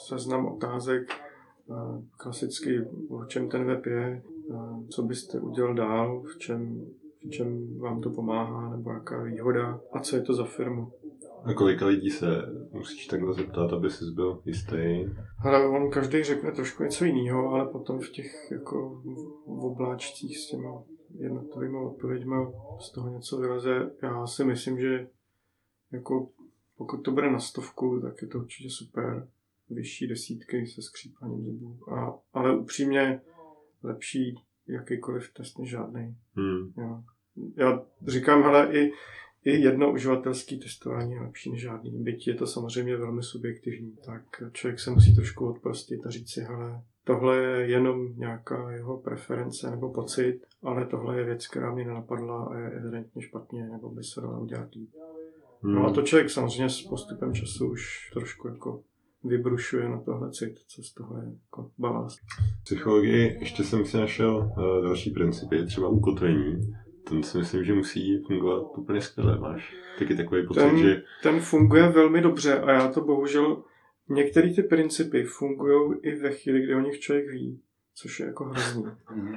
[0.10, 6.38] seznam otázek, eh, klasicky, o čem ten web je, eh, co byste udělal dál, v
[6.38, 6.86] čem,
[7.26, 10.92] v čem vám to pomáhá, nebo jaká výhoda a co je to za firmu.
[11.44, 12.28] A kolika lidí se
[12.72, 15.06] musíš takhle zeptat, aby jsi byl jistý?
[15.44, 19.02] Ale on každý řekne trošku něco jiného, ale potom v těch jako
[19.48, 20.84] v obláčcích s těma
[21.20, 22.36] jednotlivými odpověďmi
[22.80, 23.92] z toho něco vyleze.
[24.02, 25.08] Já si myslím, že
[25.92, 26.30] jako
[26.78, 29.28] pokud to bude na stovku, tak je to určitě super.
[29.70, 31.80] Vyšší desítky se skřípáním zubů.
[31.94, 33.22] A, ale upřímně
[33.84, 34.36] lepší
[34.68, 36.18] jakýkoliv test než žádný.
[36.36, 36.74] Hmm.
[36.78, 37.04] Jo.
[37.56, 38.92] Já říkám, hele, i,
[39.44, 42.04] i jedno uživatelské testování je lepší než žádný.
[42.04, 46.42] Byť je to samozřejmě velmi subjektivní, tak člověk se musí trošku odprostit a říct si,
[46.42, 51.86] hele, tohle je jenom nějaká jeho preference nebo pocit, ale tohle je věc, která mě
[51.86, 54.90] nenapadla a je evidentně špatně, nebo by se dala udělat líp.
[55.62, 55.76] Hmm.
[55.76, 58.82] No a to člověk samozřejmě s postupem času už trošku jako
[59.24, 62.20] vybrušuje na tohle cit, co z toho je jako balast.
[62.62, 66.74] V psychologii ještě jsem si našel uh, další principy, třeba ukotvení.
[67.10, 69.40] Ten si myslím, že musí fungovat úplně skvěle.
[69.40, 73.64] Máš taky takový pocit, Ten- že ten funguje velmi dobře a já to bohužel,
[74.10, 77.60] některé ty principy fungují i ve chvíli, kdy o nich člověk ví,
[77.96, 78.84] což je jako hrozný.
[79.16, 79.36] Mhm.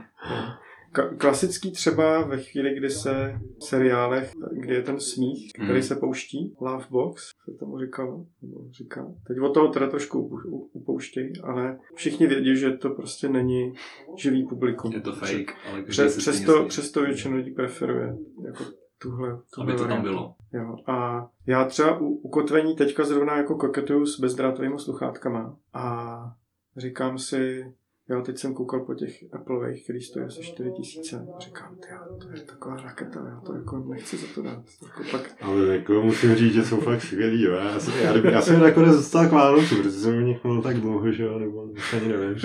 [0.92, 5.82] Ka- klasický třeba ve chvíli, kdy se v seriálech, kdy je ten smích, který Hmm.
[5.82, 9.12] se pouští, Love Box, se tomu říkalo, nebo říká.
[9.26, 10.40] Teď od toho teda trošku
[10.72, 13.74] upouštějí, ale všichni vědí, že to prostě není
[14.18, 14.92] živý publikum.
[14.92, 18.64] Je to fake, ale Přes, přesto, přesto většina lidí preferuje jako
[19.02, 20.34] tuhle, tuhle Aby to tam bylo.
[20.52, 20.76] Jo.
[20.86, 26.34] A já třeba u ukotvení teďka zrovna jako koketuju s bezdrátovými sluchátkama a
[26.76, 27.72] říkám si,
[28.10, 31.26] jo, teď jsem koukal po těch Appleových, který stojí asi 4 tisíce.
[31.38, 31.88] Říkám, ty,
[32.26, 34.62] to je taková raketa, já to jako nechci za to dát.
[34.82, 37.52] Jako pak, Ale jako musím říct, že jsou fakt skvělý, jo.
[37.52, 40.76] Já, jsem, já, já jsem je nakonec dostal k Vánocu, protože jsem u nich tak
[40.76, 42.36] dlouho, že jo, nebo ani nevím.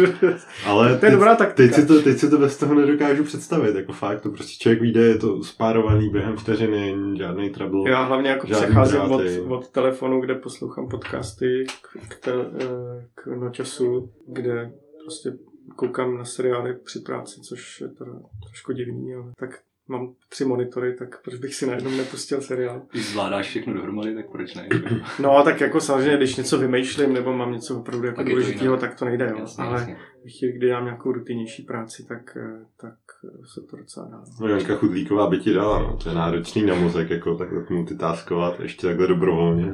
[0.65, 1.55] Ale to je teď, dobrá taktika.
[1.55, 4.81] teď, si to, teď si to bez toho nedokážu představit, jako fakt, to prostě člověk
[4.81, 7.91] vyjde, je to spárovaný během vteřiny, žádný trouble.
[7.91, 13.27] Já hlavně jako přecházím od, od telefonu, kde poslouchám podcasty, k, k, te, eh, k
[13.27, 14.71] nočasu, kde
[15.05, 15.33] prostě
[15.75, 18.11] koukám na seriály při práci, což je teda
[18.47, 22.81] trošku divný, ale tak mám tři monitory, tak proč bych si najednou nepustil seriál?
[22.91, 24.69] Když zvládáš všechno dohromady, tak proč ne?
[25.19, 28.33] No a tak jako samozřejmě, když něco vymýšlím nebo mám něco opravdu jako Tak je
[28.33, 29.37] to důležitého, tak to nejde, jo.
[29.39, 29.97] Jasně, ale jasně.
[30.25, 32.93] V chvíli, kdy dělám nějakou rutinnější práci, tak, eh, tak
[33.53, 34.23] se to docela dá.
[34.41, 35.97] No Janka Chudlíková by ti dala, no.
[36.03, 39.73] to je náročný na mozek, jako takhle multitaskovat, ještě takhle dobrovolně.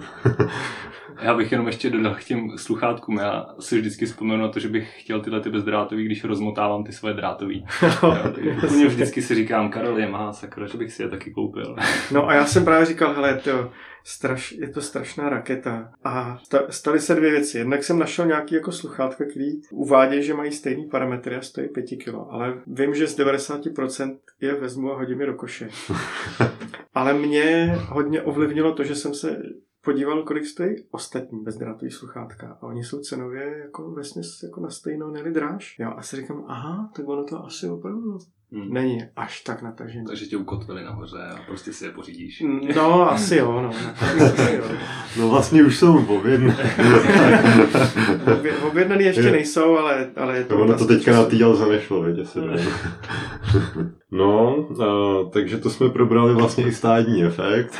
[1.21, 3.17] Já bych jenom ještě dodal k těm sluchátkům.
[3.17, 6.91] Já si vždycky vzpomenu na to, že bych chtěl tyhle ty bezdrátový, když rozmotávám ty
[6.91, 7.65] svoje drátový.
[8.03, 11.31] Jo, takže Úplně vždycky si říkám, Karel je má, sakra, že bych si je taky
[11.31, 11.75] koupil.
[12.11, 13.71] No a já jsem právě říkal, hele, to,
[14.03, 15.91] straš, je to strašná raketa.
[16.03, 17.57] A sta, staly se dvě věci.
[17.57, 21.85] Jednak jsem našel nějaký jako sluchátka, který uvádějí, že mají stejný parametry a stojí 5
[21.85, 25.69] kg, ale vím, že z 90% je vezmu a hodím je do koše.
[26.93, 29.41] ale mě hodně ovlivnilo to, že jsem se
[29.83, 32.57] podíval, kolik stojí ostatní bezdrátový sluchátka.
[32.61, 35.75] A oni jsou cenově jako vesměs jako na stejnou, neli dráž.
[35.79, 38.17] Jo, a si říkám, aha, tak ono to asi opravdu
[38.53, 38.73] Hmm.
[38.73, 40.05] není až tak natažený.
[40.05, 42.43] Takže tě ukotvili nahoře a prostě si je pořídíš.
[42.75, 43.69] No, asi jo, no.
[44.01, 44.63] Asi jo.
[45.19, 46.55] No vlastně už jsou objedné.
[48.25, 50.55] Obě- Objednaný ještě nejsou, ale, ale je to...
[50.55, 52.69] No, ono to otázka teďka na Alze nešlo, věď, asi nevím.
[54.11, 54.85] No, a,
[55.29, 57.77] takže to jsme probrali vlastně i stádní efekt.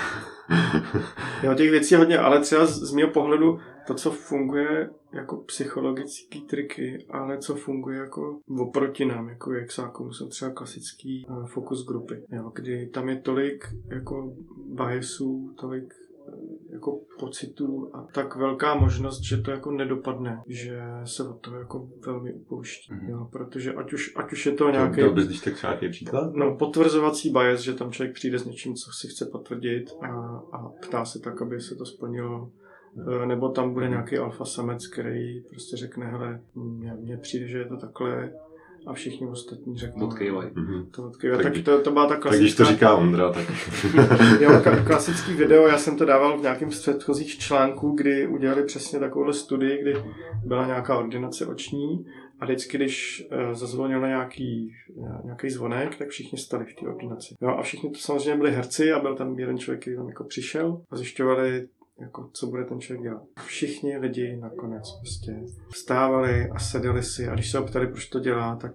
[1.43, 5.38] Jo, těch věcí je hodně, ale třeba z, z mého pohledu to, co funguje jako
[5.38, 11.86] psychologické triky, ale co funguje jako oproti nám, jako jexákům, jsou třeba klasický uh, fokus
[11.88, 14.34] grupy, jo, kdy tam je tolik jako
[14.65, 15.94] biasů, tolik
[16.28, 16.32] eh,
[16.74, 21.89] jako pocitů a tak velká možnost, že to jako nedopadne, že se od toho jako
[22.06, 23.10] velmi upouští, Mhm.
[23.10, 25.89] jo, protože ať už, ať už je to nějaký Dal bys když tak třeba nějaký
[25.89, 26.34] příklad?
[26.34, 30.08] No, potvrzovací bias, že tam člověk přijde s něčím, co si chce potvrdit a,
[30.52, 32.52] a ptá se tak, aby se to splnilo.
[33.23, 36.41] E, Nebo tam bude nějaký alfa samec, který prostě řekne, hele,
[36.99, 38.32] mně, přijde, že je to takhle
[38.88, 40.08] a všichni ostatní řeknou.
[40.08, 40.49] Odkejvaj.
[40.54, 40.86] Mhm.
[40.91, 41.43] To odkejvaj.
[41.43, 42.63] Tak- Tak, to, to byla ta Tak když to klasická...
[42.73, 43.45] říká Ondra, tak...
[44.41, 48.99] Jo, klasický video, já jsem to dával v nějakém z předchozích článků, kdy udělali přesně
[48.99, 49.95] takovouhle studii, kdy
[50.45, 52.06] byla nějaká ordinace oční
[52.39, 54.73] a vždycky, když uh, zazvonil nějaký,
[55.23, 57.36] nějaký zvonek, tak všichni stali v té ordinaci.
[57.41, 60.23] Jo, a všichni to samozřejmě byli herci a byl tam jeden člověk, který tam jako
[60.23, 61.67] přišel a zjišťovali,
[62.01, 63.23] jako, co bude ten člověk dělat.
[63.45, 68.19] Všichni lidi nakonec prostě vstávali a seděli si a když se ho ptali, proč to
[68.19, 68.71] dělá, tak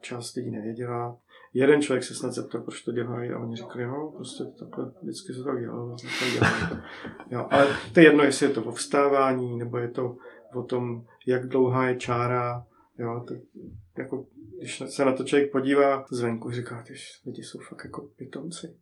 [0.00, 1.16] část lidí nevěděla.
[1.54, 5.32] Jeden člověk se snad zeptal, proč to dělají a oni řekli, jo, prostě takhle vždycky
[5.32, 5.96] se tak dělalo.
[5.96, 6.82] tak dělalo.
[7.30, 10.16] Jo, ale to je jedno, jestli je to o vstávání, nebo je to
[10.54, 12.66] o tom, jak dlouhá je čára,
[12.98, 13.34] jo, to,
[13.98, 14.26] jako,
[14.58, 16.94] když se na to člověk podívá zvenku, říká, ty
[17.26, 18.76] lidi jsou fakt jako pitomci.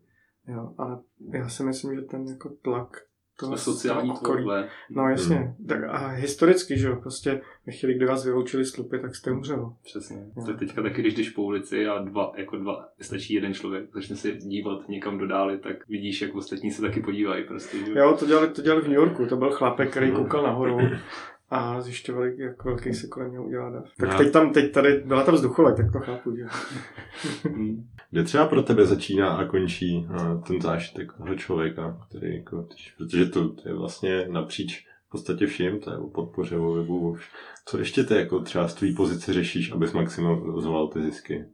[0.48, 0.98] Jo, ale
[1.33, 3.08] já si myslím, že ten jako tlak
[3.46, 4.68] Jsme sociální tvorové.
[4.90, 5.37] No jasně.
[5.37, 5.66] Hmm.
[5.68, 9.31] Tak a historicky, že jo, prostě ve chvíli, kdy vás vyloučili z tlupy, tak jste
[9.31, 9.72] umřel.
[9.83, 10.27] Přesně.
[10.44, 13.85] To je teďka taky, když jdeš po ulici a dva, jako dva, stačí jeden člověk,
[13.94, 17.79] začne se dívat někam do dály, tak vidíš, jak ostatní se taky podívají prostě.
[17.79, 17.92] Že?
[17.92, 20.79] Jo, to dělali, to dělali v New Yorku, to byl chlápek, který koukal nahoru
[21.51, 23.85] a zjišťovali, jak velký se kolem něho udělá dav.
[23.99, 24.19] Tak No.
[24.19, 26.45] teď tam, teď tady byla tam vzducholek, tak to chápu, že?
[27.45, 27.89] Hmm.
[28.11, 33.27] Kde třeba pro tebe začíná a končí a, ten zážitek toho člověka, který jako, protože
[33.27, 37.17] to, to je vlastně napříč v podstatě vším, to je o podpoře, o webu,
[37.67, 41.45] co ještě ty jako třeba z tvý pozice řešíš, abys maximalizoval ty zisky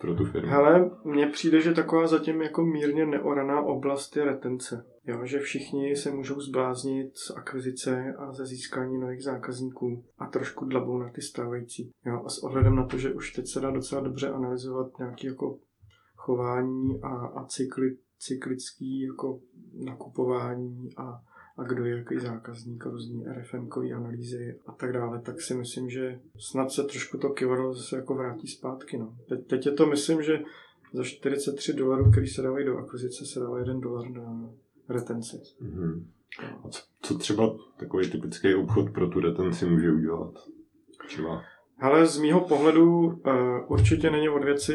[0.00, 0.50] pro tu firmu?
[0.50, 4.84] Hele, mně přijde, že taková zatím jako mírně neoraná oblast je retence.
[5.04, 10.64] Jo, že všichni se můžou zbláznit z akvizice a ze získání nových zákazníků a trošku
[10.64, 11.90] dlabou na ty stávající.
[12.06, 15.26] Jo, a s ohledem na to, že už teď se dá docela dobře analyzovat nějaký
[15.26, 15.58] jako
[16.16, 19.40] chování a, a cykly, cyklický jako
[19.84, 21.20] nakupování a,
[21.60, 26.20] a kdo je jaký zákazník, různý RFM-kový analýzy a tak dále, tak si myslím, že
[26.38, 28.98] snad se trošku to kivadlo zase jako vrátí zpátky.
[28.98, 29.14] No.
[29.28, 30.40] Teď, teď je to, myslím, že
[30.92, 34.50] za 43 dolarů, který se dávají do akvizice, se dává 1 dolar na
[34.88, 35.36] retenci.
[35.62, 36.04] Mm-hmm.
[36.64, 40.34] A co, co třeba takový typický obchod pro tu retenci může udělat?
[41.06, 41.42] Třeba
[41.80, 43.14] ale z mýho pohledu uh,
[43.68, 44.74] určitě není od věci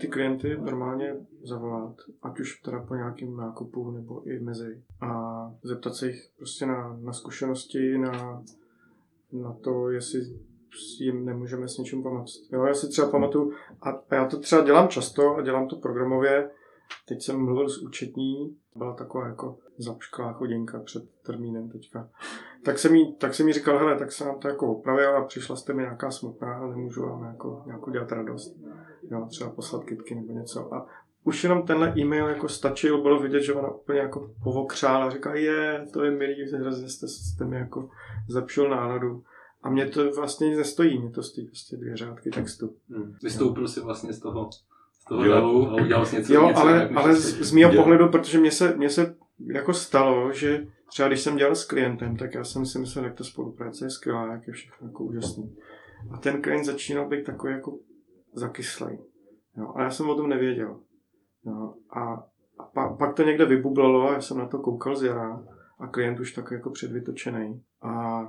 [0.00, 5.27] ty klienty normálně zavolat, ať už teda po nějakém nákupu nebo i mezi a
[5.62, 8.44] zeptat se jich prostě na, na zkušenosti, na,
[9.32, 10.20] na to, jestli
[11.00, 12.52] jim nemůžeme s něčím pomoct.
[12.52, 16.50] Jo, já si třeba pamatuju, a, já to třeba dělám často a dělám to programově,
[17.08, 22.08] teď jsem mluvil s účetní, byla taková jako zapšklá chodinka před termínem teďka.
[22.64, 25.24] Tak jsem jí, tak jsem jí říkal, hele, tak se nám to jako opravil a
[25.24, 28.56] přišla jste mi nějaká smutná a nemůžu vám jako, nějakou dělat radost.
[29.10, 30.74] Jo, třeba poslat kitky nebo něco.
[30.74, 30.86] A
[31.28, 35.86] už jenom tenhle e-mail jako stačil, bylo vidět, že ona úplně jako povokřála, říká, je,
[35.92, 37.88] to je milý, hrozně jste, jste mi jako
[38.28, 39.22] zlepšil náladu.
[39.62, 42.74] A mě to vlastně nic nestojí, mě to stojí prostě dvě řádky textu.
[42.90, 43.14] Hmm.
[43.22, 44.50] Vystoupil si vlastně z toho,
[45.00, 46.34] z toho davu a udělal jsi něco.
[46.34, 49.14] Jo, něco ale, ale z, z mého pohledu, protože mě se, mě se
[49.46, 53.14] jako stalo, že třeba když jsem dělal s klientem, tak já jsem si myslel, jak
[53.14, 55.56] ta spolupráce je skvělá, jak je všechno jako úžasný.
[56.10, 57.78] A ten klient začínal být takový jako
[58.34, 58.98] zakyslej.
[59.56, 60.78] Jo, a já jsem o tom nevěděl.
[61.46, 62.14] Jo, a,
[62.58, 65.44] a pa, pak to někde vybublalo a já jsem na to koukal z jara
[65.78, 67.62] a klient už tak jako předvytočený.
[67.82, 68.22] A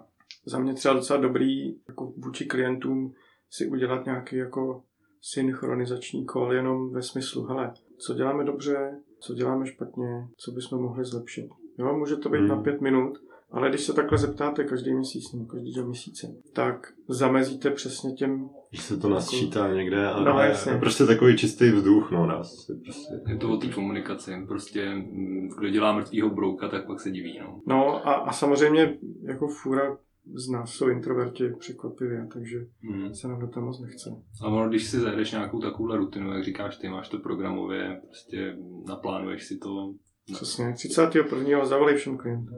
[0.46, 3.14] za mě třeba docela dobrý jako vůči klientům
[3.50, 4.84] si udělat nějaký jako
[5.22, 11.06] synchronizační kol jenom ve smyslu, hele, co děláme dobře, co děláme špatně, co bychom mohli
[11.06, 11.50] zlepšit.
[11.78, 12.48] Jo, může to být hmm.
[12.48, 13.18] na pět minut,
[13.52, 18.50] ale když se takhle zeptáte každý měsíc nebo každý dva měsíce, tak zamezíte přesně těm...
[18.70, 19.78] Když se to nasčítá jako...
[19.78, 20.74] někde a no, jasně.
[20.74, 22.66] prostě takový čistý vzduch, no nás.
[22.84, 23.14] Prostě...
[23.28, 27.40] Je to o té komunikaci, prostě mm, kdo dělá mrtvýho brouka, tak pak se diví,
[27.40, 27.62] no.
[27.68, 29.98] No a, a samozřejmě jako fůra
[30.34, 33.16] z nás jsou introverti překvapivě, takže hmm.
[33.16, 34.10] se nám do toho moc nechce.
[34.42, 38.58] A ono, když si zajdeš nějakou takovou rutinu, jak říkáš, ty máš to programově, prostě
[38.88, 39.94] naplánuješ si to,
[40.34, 41.66] Přesně, 31.
[41.66, 42.58] zavolej všem klientům.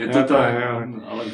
[0.00, 0.86] je to tak, ale...
[1.04, 1.24] ale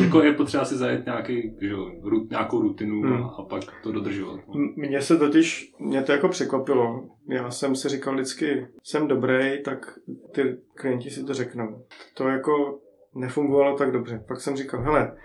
[0.00, 3.24] jako je potřeba si zajet nějaký, že, rut, nějakou rutinu hmm.
[3.24, 4.40] a pak to dodržovat.
[4.48, 4.54] No.
[4.76, 7.08] Mně se totiž, mě to jako překvapilo.
[7.28, 9.98] Já jsem si říkal vždycky, jsem dobrý, tak
[10.34, 11.84] ty klienti si to řeknou.
[12.14, 12.80] To jako
[13.14, 14.24] nefungovalo tak dobře.
[14.28, 15.16] Pak jsem říkal, hele,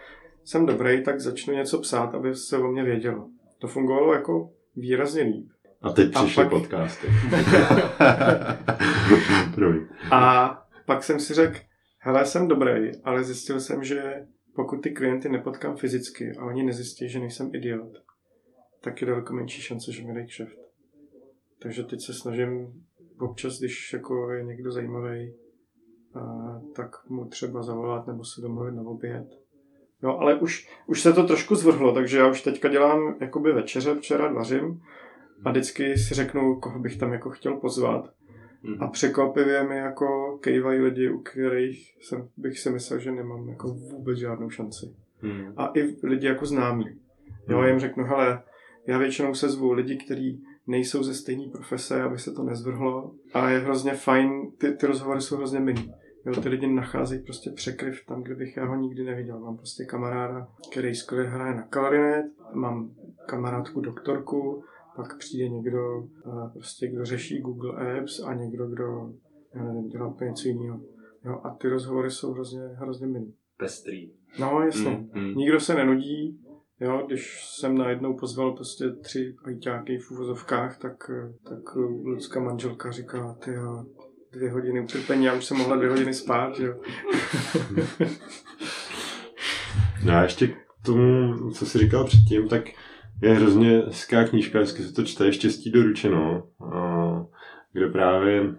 [0.43, 3.27] jsem dobrý, tak začnu něco psát, aby se o mě vědělo.
[3.59, 5.47] To fungovalo jako výrazně líp.
[5.85, 6.49] A teď přišly pak...
[6.49, 7.07] podcasty.
[10.11, 10.51] a
[10.85, 11.57] pak jsem si řekl,
[11.99, 17.09] hele, jsem dobrý, ale zjistil jsem, že pokud ty klienty nepotkám fyzicky a oni nezjistí,
[17.09, 17.91] že nejsem idiot,
[18.81, 20.57] tak je daleko menší šance, že mi dají kšeft.
[21.61, 22.83] Takže teď se snažím
[23.19, 25.33] občas, když jako je někdo zajímavý,
[26.75, 29.27] tak mu třeba zavolat nebo se domluvit na oběd.
[30.01, 33.95] No, ale už, už se to trošku zvrhlo, takže já už teďka dělám jakoby večeře,
[33.95, 34.81] včera vařím
[35.43, 38.09] a vždycky si řeknu, koho bych tam jako chtěl pozvat.
[38.63, 38.83] Mm.
[38.83, 43.67] A překvapivě mi jako kejvají lidi, u kterých jsem, bych si myslel, že nemám jako
[43.67, 44.85] vůbec žádnou šanci.
[45.21, 45.53] Mm.
[45.57, 46.85] A i lidi jako známí.
[47.47, 47.67] Jo, mm.
[47.67, 48.43] jim řeknu, hele,
[48.87, 53.11] já většinou se zvu lidi, kteří nejsou ze stejné profese, aby se to nezvrhlo.
[53.33, 55.93] A je hrozně fajn, ty, ty rozhovory jsou hrozně milý.
[56.25, 59.39] Jo, ty lidi nacházejí prostě překryv tam, kde bych já ho nikdy neviděl.
[59.39, 62.91] Mám prostě kamaráda, který skvěle hraje na klarinet, mám
[63.25, 64.63] kamarádku doktorku,
[64.95, 66.07] pak přijde někdo,
[66.53, 69.13] prostě, kdo řeší Google Apps a někdo, kdo
[69.55, 70.81] já nevím, dělá úplně něco jiného.
[71.25, 73.33] Jo, a ty rozhovory jsou hrozně, hrozně milý.
[73.57, 74.11] Pestrý.
[74.39, 74.89] No, jasně.
[74.89, 75.35] Mm, mm.
[75.35, 76.45] Nikdo se nenudí,
[76.79, 81.11] Jo, když jsem najednou pozval prostě tři ajťáky v úvozovkách, tak,
[81.43, 83.85] tak lidská manželka říká, ty jo,
[84.31, 86.79] dvě hodiny utrpení, já už jsem mohla dvě hodiny spát, jo.
[90.05, 90.55] no a ještě k
[90.85, 92.63] tomu, co jsi říkal předtím, tak
[93.21, 96.43] je hrozně hezká knížka, hezky se to čte, Štěstí doručeno,
[97.73, 98.55] kde právě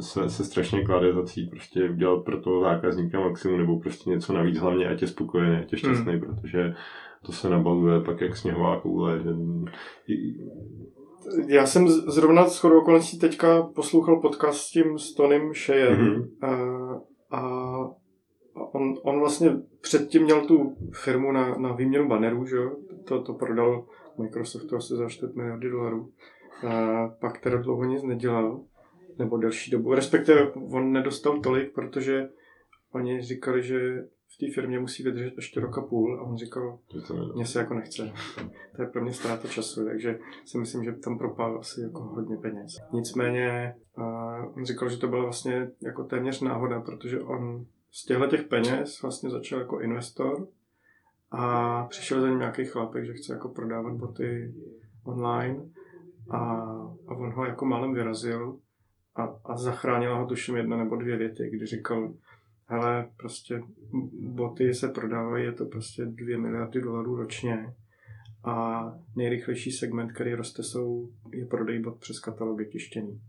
[0.00, 4.32] se, se strašně klade za cíl prostě udělat pro toho zákazníka maximum, nebo prostě něco
[4.32, 6.20] navíc, hlavně ať je spokojený, ať je šťastný, hmm.
[6.20, 6.74] protože
[7.26, 9.20] to se nabaluje pak jak sněhová koule.
[9.22, 9.30] Že...
[11.48, 16.28] Já jsem zrovna s chodou okolností teďka poslouchal podcast s tím s Tonym Shejem mm-hmm.
[16.42, 17.63] a, a
[18.54, 19.50] on, on vlastně
[19.80, 22.76] předtím měl tu firmu na, na výměnu banerů, že jo?
[23.04, 23.86] To, to prodal
[24.18, 26.12] Microsoftu asi za 4 miliardy dolarů.
[26.68, 28.60] A pak teda dlouho nic nedělal,
[29.18, 29.94] nebo delší dobu.
[29.94, 32.28] Respektive on nedostal tolik, protože
[32.92, 36.78] oni říkali, že v té firmě musí vydržet ještě roka půl a on říkal,
[37.34, 38.12] mně se jako nechce.
[38.76, 42.36] To je pro mě ztráta času, takže si myslím, že tam propál asi jako hodně
[42.36, 42.76] peněz.
[42.92, 43.74] Nicméně
[44.56, 49.02] on říkal, že to byla vlastně jako téměř náhoda, protože on z těchto těch peněz
[49.02, 50.48] vlastně začal jako investor
[51.30, 54.54] a přišel za ním nějaký chlapek, že chce jako prodávat boty
[55.04, 55.64] online
[56.30, 56.38] a,
[57.06, 58.58] a on ho jako málem vyrazil
[59.16, 62.14] a, a zachránila ho tuším jedna nebo dvě věty, kdy říkal,
[62.66, 63.62] hele, prostě
[64.20, 67.74] boty se prodávají, je to prostě dvě miliardy dolarů ročně
[68.44, 68.84] a
[69.16, 73.20] nejrychlejší segment, který roste, jsou, je prodej bot přes katalogy tištěný.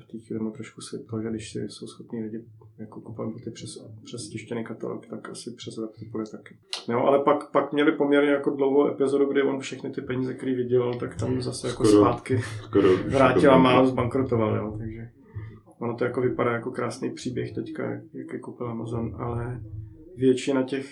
[0.00, 2.44] V té chvíli mu trošku světlo, že když si jsou schopní lidi
[2.78, 3.70] jako kupovat boty přes,
[4.04, 6.56] přes tištěný katalog, tak asi přes web to bude taky.
[6.88, 10.54] No, ale pak, pak měli poměrně jako dlouhou epizodu, kdy on všechny ty peníze, které
[10.54, 15.10] vydělal, tak tam zase jako Skoro- zpátky Skoro vrátil a málo zbankrotoval, jo, takže
[15.78, 19.62] ono to jako vypadá jako krásný příběh teďka, jak, je koupil Amazon, ale
[20.16, 20.86] většina těch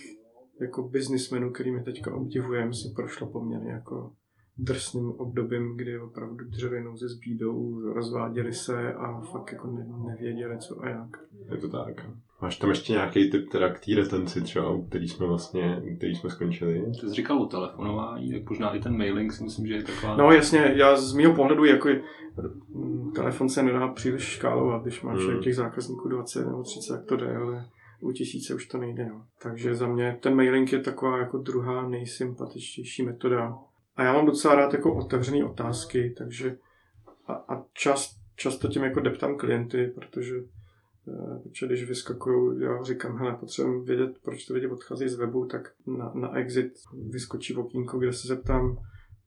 [0.61, 4.13] jako biznismenů, který my teďka obdivujeme, si prošlo poměrně jako
[4.65, 10.83] drsným obdobím, kdy opravdu dřevěnou ze zbídou, rozváděli se a fakt jako ne, nevěděli co
[10.83, 11.19] a jak.
[11.51, 12.07] Je to tak.
[12.43, 15.97] Máš tam ještě nějaký typ teda k té retenci třeba, u který jsme vlastně, u
[15.97, 16.85] který jsme skončili?
[17.01, 20.17] Ty jsi říkal o telefonování, tak možná i ten mailing si myslím, že je taková...
[20.17, 22.03] No jasně, já z mého pohledu jako je,
[23.15, 25.41] telefon se nedá příliš škálovat, když máš Hmm.
[25.41, 27.67] těch zákazníků 20 nebo 30, tak to jde, ale
[28.01, 29.07] u tisíce už to nejde.
[29.09, 29.25] No.
[29.43, 33.59] Takže za mě ten mailing je taková jako druhá nejsympatičtější metoda.
[34.01, 36.57] A já mám docela rád jako otevřené otázky, takže
[37.27, 40.37] a, a čas, často tím jako deptám klienty, protože
[41.09, 45.47] eh, protože když vyskakují, já říkám, hele, potřebujeme vědět, proč ty lidi odcházejí z webu,
[45.47, 46.73] tak na, na exit
[47.09, 48.79] vyskočí okýnko, kde se zeptám,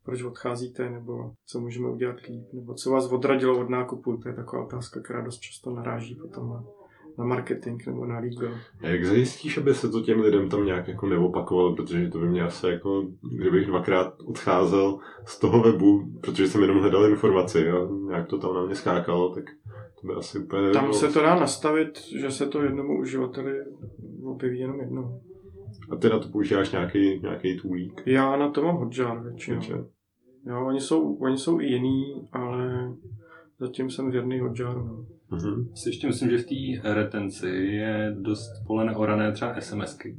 [0.03, 4.35] proč odcházíte, nebo co můžeme udělat líp, nebo co vás odradilo od nákupu, to je
[4.35, 6.63] taková otázka, která dost často naráží potom na,
[7.17, 8.53] na marketing nebo na legal.
[8.81, 12.27] A jak zajistíš, aby se to těm lidem tam nějak jako neopakovalo, protože to by
[12.27, 13.07] mě asi jako,
[13.37, 18.53] kdybych dvakrát odcházel z toho webu, protože jsem jenom hledal informaci a nějak to tam
[18.55, 19.43] na mě skákalo, tak
[20.01, 20.93] to by asi úplně Tam nebylo.
[20.93, 23.51] se to dá nastavit, že se to jednomu uživateli
[24.25, 25.21] objeví jenom jednou.
[25.91, 28.01] A ty na to používáš nějaký, nějaký toolík?
[28.05, 29.61] Já na to mám Hotjar většinou.
[30.45, 32.93] Jo, oni jsou, oni jsou i jiný, ale
[33.63, 35.07] zatím jsem věrný Hotjaru.
[35.31, 35.75] Mhm.
[35.75, 40.17] Si ještě myslím, že v té retenci je dost pole neorané třeba SMSky.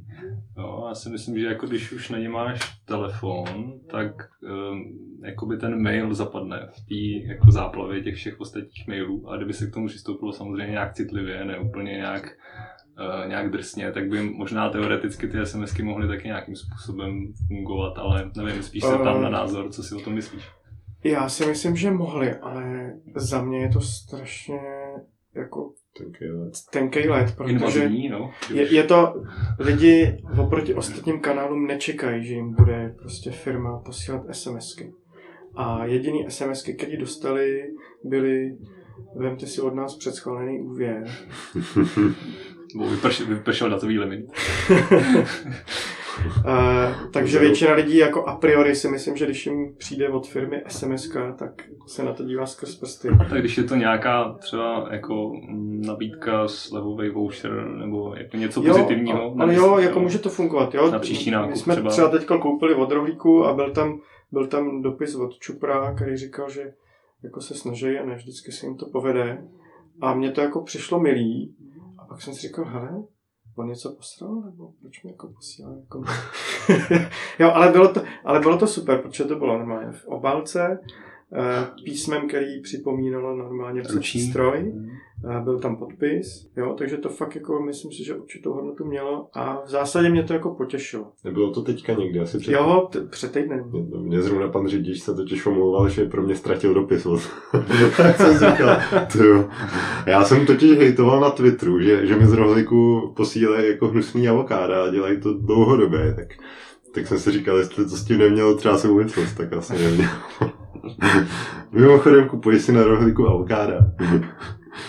[0.57, 4.83] Jo, já si myslím, že jako když už na ně máš telefon, tak um,
[5.25, 9.67] jakoby ten mail zapadne v té jako záplavě těch všech ostatních mailů a kdyby se
[9.67, 12.23] k tomu přistoupilo samozřejmě nějak citlivě, ne úplně nějak,
[12.99, 18.31] uh, nějak drsně, tak by možná teoreticky ty SMSky mohly taky nějakým způsobem fungovat, ale
[18.37, 20.43] nevím, spíš se tam na názor, co si o tom myslíš.
[21.05, 24.59] Já si myslím, že mohli, ale za mě je to strašně
[25.35, 25.73] jako
[26.71, 28.31] tenkej let, protože Invazivní, no.
[28.53, 29.23] je, je to,
[29.59, 34.93] lidi oproti ostatním kanálům nečekají, že jim bude prostě firma posílat SMSky.
[35.55, 37.63] A jediný SMSky, které dostali,
[38.03, 38.57] byly
[39.15, 41.03] vemte si od nás předschválený úvěr.
[43.27, 44.25] Vypršel datový limit.
[46.19, 50.63] Uh, takže většina lidí jako a priori si myslím, že když jim přijde od firmy
[50.67, 51.51] SMS, tak
[51.87, 53.09] se na to dívá skrz prsty.
[53.29, 55.31] Tak když je to nějaká třeba jako
[55.85, 59.17] nabídka, slevový voucher nebo jako něco pozitivního.
[59.17, 60.73] Jo, na ale jo, jako může to fungovat.
[60.73, 60.91] Jo.
[60.91, 61.89] Na příští nákup My jsme třeba.
[61.89, 63.99] třeba, teďka koupili od rohlíku a byl tam,
[64.31, 66.73] byl tam dopis od Čupra, který říkal, že
[67.23, 69.43] jako se snaží a ne vždycky se jim to povede.
[70.01, 71.55] A mně to jako přišlo milý.
[71.97, 73.03] A pak jsem si říkal, hele,
[73.55, 75.75] on něco posral, nebo proč mi jako posílá?
[75.75, 76.03] Jako...
[77.39, 80.79] jo, ale bylo, to, ale bylo to super, protože to bylo normálně v obálce,
[81.83, 84.21] písmem, který připomínalo normálně Ruční.
[84.21, 84.73] stroj.
[85.35, 89.27] A byl tam podpis, jo, takže to fakt jako myslím si, že určitou hodnotu mělo
[89.33, 91.05] a v zásadě mě to jako potěšilo.
[91.23, 92.51] Nebylo to teďka někdy, asi před...
[92.51, 93.63] Jo, t- před týdnem.
[93.71, 97.03] Mě- Mě zrovna pan řidič se totiž omlouval, že pro mě ztratil dopis.
[97.97, 98.77] tak jsem říkal,
[99.17, 99.49] to jo.
[100.05, 104.83] Já jsem totiž hejtoval na Twitteru, že, že mi z rohlíku posílají jako hnusný avokáda
[104.85, 106.27] a dělají to dlouhodobě, tak,
[106.93, 110.09] tak jsem si říkal, jestli to s tím nemělo třeba souvislost, tak asi nemělo.
[111.71, 113.79] Mimochodem kupuji si na rohlíku avokáda.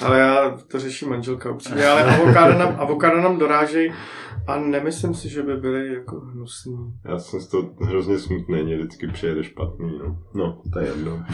[0.03, 3.92] Ale já to řeším manželka upřímně, ale avokáda nám, avokáda nám dorážejí
[4.47, 6.94] a nemyslím si, že by byly jako hnusný.
[7.05, 9.99] Já jsem z toho hrozně smutný, mě vždycky přijede špatný.
[9.99, 11.24] No, no to je jedno.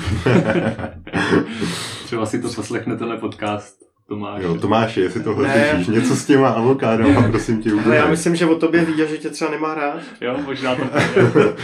[2.05, 3.82] Třeba si to poslechne tenhle podcast
[4.13, 4.43] Tomáš.
[4.43, 5.69] Jo, Tomáši, jestli tohle Ne.
[5.71, 7.99] slyšíš, něco s těma avokádama, prosím tě, Ale udělej.
[7.99, 10.01] já myslím, že o tobě ví, že tě třeba nemá rád.
[10.21, 10.83] jo možná to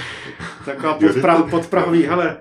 [0.64, 2.36] Taková podpra, podprahový, hele,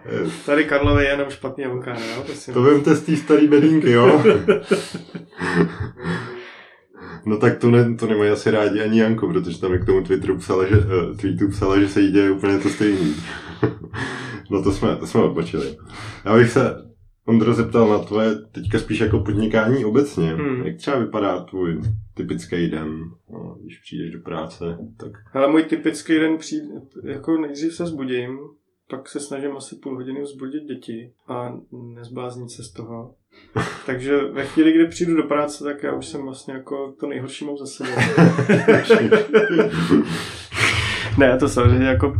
[0.45, 2.53] tady Karlově je jenom špatný avokádo, jo, prosím.
[2.53, 4.23] To vemte z té starý bedínky, jo?
[7.25, 10.37] No tak to, ne, to nemají asi rádi ani Janko, protože tam k tomu Twitteru
[10.37, 13.15] psala, že, uh, tweetu psala, že se jí děje úplně to stejný.
[14.51, 15.77] no to jsme, to jsme odbočili.
[16.25, 16.75] Já bych se,
[17.27, 20.33] Ondro, zeptal na tvoje teďka spíš jako podnikání obecně.
[20.33, 20.65] Hmm.
[20.65, 21.81] Jak třeba vypadá tvůj
[22.13, 26.67] typický den, no, když přijdeš do práce, tak Ale můj typický den přijde,
[27.03, 28.39] jako nejdřív se zbudím,
[28.89, 31.53] pak se snažím asi půl hodiny vzbudit děti a
[31.93, 33.15] nezbláznit se z toho.
[33.85, 37.45] Takže ve chvíli, kdy přijdu do práce, tak já už jsem vlastně jako to nejhorší
[37.45, 37.89] mám za sebou.
[41.17, 42.13] ne, to samozřejmě jako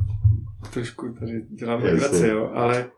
[0.74, 2.91] trošku tady dělám legraci, jo, ale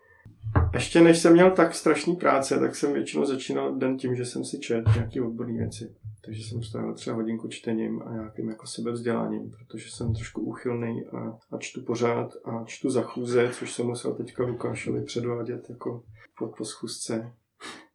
[0.73, 4.45] ještě než jsem měl tak strašný práce, tak jsem většinou začínal den tím, že jsem
[4.45, 5.95] si čet nějaké odborné věci.
[6.25, 11.37] Takže jsem strávil třeba hodinku čtením a nějakým jako sebevzděláním, protože jsem trošku úchylný a,
[11.51, 16.03] a čtu pořád a čtu za chůze, což jsem musel teďka Lukášovi předvádět jako
[16.37, 17.33] po, po schůzce.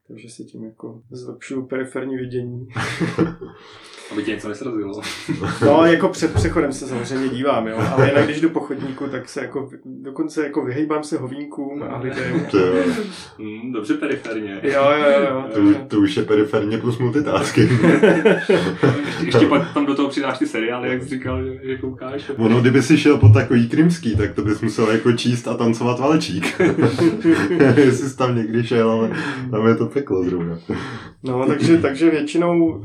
[0.08, 2.68] Takže si tím jako zlepšuju periferní vidění.
[4.12, 5.00] Aby tě něco nesrazilo.
[5.66, 9.28] No, jako před přechodem se samozřejmě dívám, jo, ale jinak když jdu po chodníku, tak
[9.28, 12.46] se jako, dokonce jako vyhejbám se hovínkům a lidem.
[12.50, 12.74] To, jo.
[13.38, 14.60] Mm, dobře periferně.
[14.62, 15.26] Jo, jo, jo.
[15.30, 17.70] jo to, už- to už je periferně plus multitasking.
[19.06, 22.30] ještě, ještě pak tam do toho přidáš ty seriály, jak jsi říkal, že, že koukáš.
[22.36, 25.98] Ono, kdyby si šel po takový krymský, tak to bys musel jako číst a tancovat
[26.00, 26.60] valečík.
[27.76, 29.10] Jestli jsi tam někdy šel, ale
[29.50, 30.58] tam je to peklo zrovna.
[31.22, 32.84] No, takže, takže většinou, uh,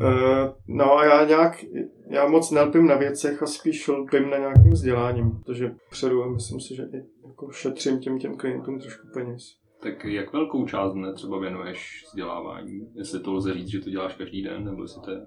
[0.67, 1.65] no a já nějak,
[2.09, 6.59] já moc nelpím na věcech a spíš lpím na nějakým vzděláním, protože předu a myslím
[6.59, 9.59] si, že i jako šetřím těm těm klientům trošku peněz.
[9.83, 12.87] Tak jak velkou část dne třeba věnuješ vzdělávání?
[12.95, 15.17] Jestli to lze říct, že to děláš každý den, nebo jestli to je...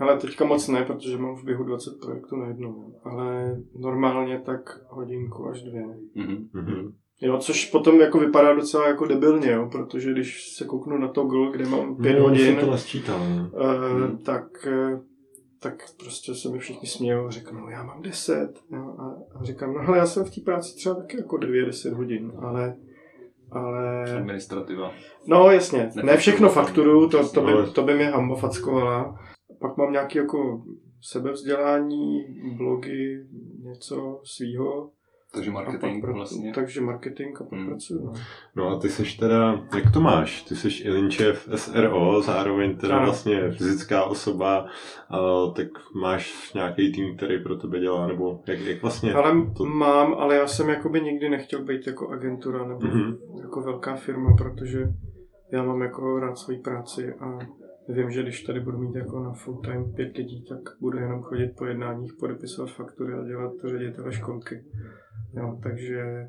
[0.00, 3.00] Ale teďka moc ne, protože mám v běhu 20 projektů najednou.
[3.04, 5.86] Ale normálně tak hodinku až dvě.
[6.14, 6.92] Mhm.
[7.20, 11.50] Jo, což potom jako vypadá docela jako debilně, jo, protože když se kouknu na Toggle,
[11.52, 13.18] kde mám pět No, hodin, to nasčítal.
[13.28, 13.50] no.
[13.52, 15.00] Uh, tak, eh,
[15.62, 18.52] tak prostě se mi všichni smějou a řeknou, já mám 10.
[18.72, 21.94] Jo, a, a říkám, no hele, já jsem v té práci třeba taky jako 9-10
[21.94, 22.76] hodin, ale,
[23.50, 24.04] ale...
[24.16, 24.92] Administrativa.
[25.26, 29.18] No jasně, ne všechno fakturu, to, to, by, Ale- to by mě hamba fackovala.
[29.60, 30.62] Pak mám nějaké jako
[31.02, 32.24] sebevzdělání,
[32.56, 33.26] blogy,
[33.62, 34.90] něco svýho.
[35.34, 36.52] Takže A pak marketing pra- vlastně.
[36.54, 37.66] Takže marketing a pak Hmm.
[37.68, 38.04] pracuju.
[38.06, 38.12] No.
[38.56, 40.42] No a ty seš teda, jak to máš?
[40.42, 43.04] Ty seš Ilinčev SRO, zároveň teda Ano.
[43.06, 44.66] vlastně fyzická osoba,
[45.10, 45.16] a
[45.56, 45.68] tak
[46.02, 49.14] máš nějaký tým, který pro tebe dělá, nebo jak, jak vlastně?
[49.14, 53.16] Ale to- mám, ale já jsem jakoby nikdy nechtěl být jako agentura nebo Mhm.
[53.42, 54.88] jako velká firma, protože
[55.52, 57.38] já mám jako rád svoji práci a
[57.88, 61.22] vím, že když tady budu mít jako na full time pět lidí, tak budu jenom
[61.22, 64.64] chodit po jednáních, podepisovat faktury a dělat ředitele školky.
[65.36, 66.28] Jo, takže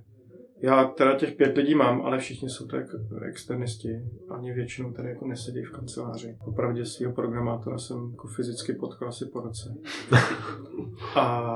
[0.62, 3.90] já teda těch pět lidí mám, ale všichni jsou to jako externisti.
[4.30, 6.38] Ani většinou tady jako nesedí v kanceláři.
[6.46, 9.76] Popravdě svého programátora jsem jako fyzicky potkal asi po roce.
[11.16, 11.54] A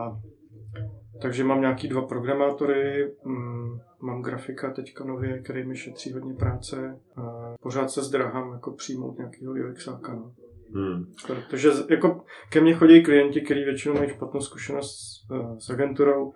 [1.22, 7.00] takže mám nějaký dva programátory, mm, mám grafika teďka nově, který mi šetří hodně práce.
[7.16, 10.14] A pořád se zdráhám jako přijmout nějakého UXáka.
[10.14, 10.32] No.
[10.76, 11.06] Hmm.
[11.28, 16.34] Protože jako ke mně chodí klienti, kteří většinou mají špatnou zkušenost s, eh, s agenturou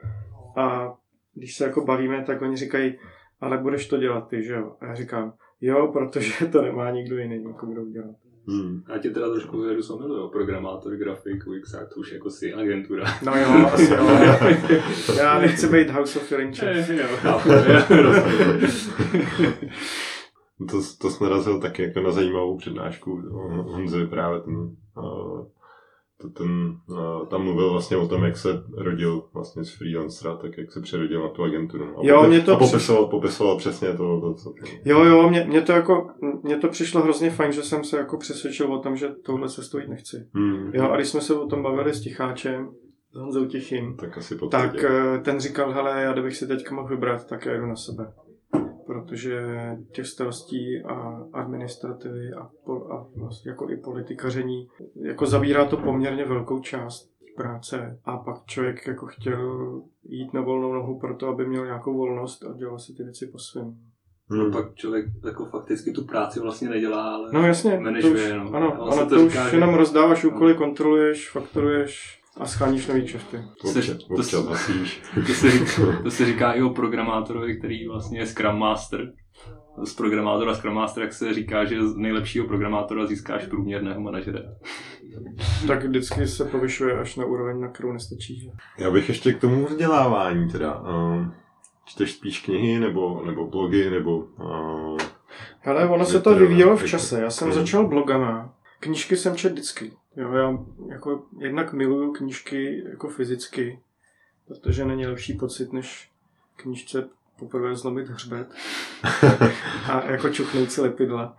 [0.56, 0.94] a
[1.36, 2.96] když se jako bavíme, tak oni říkají,
[3.40, 4.76] ale budeš to dělat ty, že jo?
[4.82, 8.16] A já říkám, jo, protože to nemá nikdo jiný, jako kdo udělat.
[8.48, 8.84] Hmm.
[8.90, 10.30] Já tě teda trošku vyvedu z omylu, jo.
[10.30, 13.06] Programátor, grafik, UXák, to už jako si agentura.
[13.26, 14.08] No jo, asi jo.
[15.18, 16.40] Já nechci být House of jo,
[17.16, 17.82] chápu, jo.
[20.70, 25.48] To, to jsi narazil taky jako na zajímavou přednášku o Honzovi právě ten, uh,
[26.34, 26.78] ten,
[27.30, 31.22] tam mluvil vlastně o tom, jak se rodil vlastně z freelancera, tak jak se přerodil
[31.22, 31.86] na tu agenturu.
[31.86, 34.54] A, Jo, mě to a popisoval, popisoval přesně to, to co
[34.86, 36.08] Jo, jo, mě, mě, to jako,
[36.44, 39.78] mně to přišlo hrozně fajn, že jsem se jako přesvědčil o tom, že touhle cestou
[39.78, 40.28] jít nechci.
[40.34, 40.72] Hmm.
[40.74, 42.70] Jo, a když jsme se o tom bavili s Ticháčem,
[43.14, 46.76] s Honzou Tichým, Tak asi po tak eh, ten říkal, hele, já kdybych si teďka
[46.76, 48.14] mohl vybrat, tak já jdu na sebe.
[48.88, 49.42] Protože
[49.92, 54.68] těch starostí a administrativy a, po, a vlastně jako i politikaření,
[55.02, 60.74] jako zabírá to poměrně velkou část práce a pak člověk jako chtěl jít na volnou
[60.74, 63.76] nohu proto, aby měl nějakou volnost a dělal si ty věci po svém.
[64.30, 64.52] hmm.
[64.52, 68.56] Pak člověk jako fakticky tu práci vlastně nedělá, ale No jasně, to manažuje už, jenom.
[68.56, 72.46] ano, Ono se ano, to to, už říká, že- jenom rozdáváš úkoly, kontroluješ, fakturuješ a
[72.46, 73.38] scháníš nový kšefty.
[73.62, 73.68] To-.
[73.68, 74.04] To se, říká,
[76.04, 79.14] to se říká i o programátorovi, který vlastně je Scrum Master.
[79.84, 84.40] Z programátora Scrum Master, jak se říká, že z nejlepšího programátora získáš průměrného manažera.
[85.68, 88.40] Tak vždycky se povyšuje až na úroveň, na kterou nestačí.
[88.40, 88.50] Že?
[88.78, 90.80] Já bych ještě k tomu vzdělávání teda.
[90.82, 91.26] Uh,
[91.86, 94.18] čteš spíš knihy nebo, nebo blogy nebo...
[94.18, 94.98] Uh,
[95.60, 97.22] Hele, ono se to to- vyvíjelo v to- čase.
[97.22, 97.54] Já jsem Mm.
[97.54, 98.54] začal blogama.
[98.80, 99.92] Knížky jsem čet vždycky.
[100.16, 100.58] Jo, já
[100.90, 103.80] jako jednak miluju knížky jako fyzicky,
[104.48, 106.12] protože není lepší pocit, než
[106.56, 107.10] knížce
[107.40, 108.54] poprvé zlomit hřbet
[109.92, 111.38] a jako čuchnout si lepidla.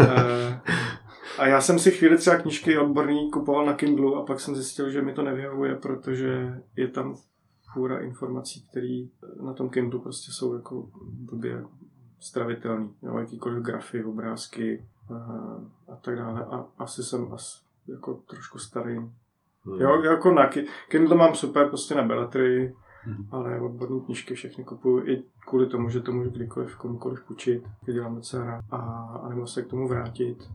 [0.00, 0.60] Eh,
[1.38, 4.90] A já jsem si chvíli třeba knížky odborný kupoval na Kindlu a pak jsem zjistil,
[4.90, 7.16] že mi to nevyhovuje, protože je tam
[7.72, 9.04] fůra informací, které
[9.42, 11.64] na tom Kindle prostě jsou jako blbě
[12.18, 12.94] stravitelný.
[13.02, 15.14] Jo, jakýkoliv grafy, obrázky a,
[15.92, 16.44] a tak dále.
[16.44, 17.58] A asi jsem asi
[17.90, 18.96] jako trošku starý.
[18.96, 19.80] Hmm.
[19.80, 22.74] Jo, jako na Ki- Kindle mám super prostě na beletry,
[23.06, 23.26] Mhm.
[23.30, 27.94] ale odborné knížky všechny kupuju i kvůli tomu, že to můžu kdykoliv komukoliv půjčit, když
[27.94, 28.64] dělám docela rád.
[28.70, 28.76] A,
[29.24, 30.50] a nebo se k tomu vrátit.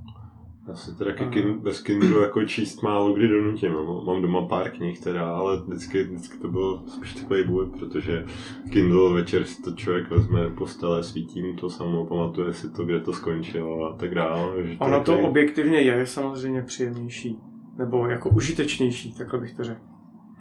[0.68, 3.74] Já se teda ke kin, bez Kindlu jako číst málo kdy donutím.
[3.74, 8.26] Mám- Mám doma pár knih teda, ale vždycky, vždycky to bylo spíš takový bůj, protože
[8.72, 12.99] Kindle večer si to člověk vezme postele, svítí mu to samo, pamatuje si to, kde
[12.99, 14.63] to skončilo a tak dále.
[14.63, 17.39] Že Ono to takový- objektivně je samozřejmě příjemnější.
[17.78, 19.82] Nebo jako užitečnější, takhle bych to řekl.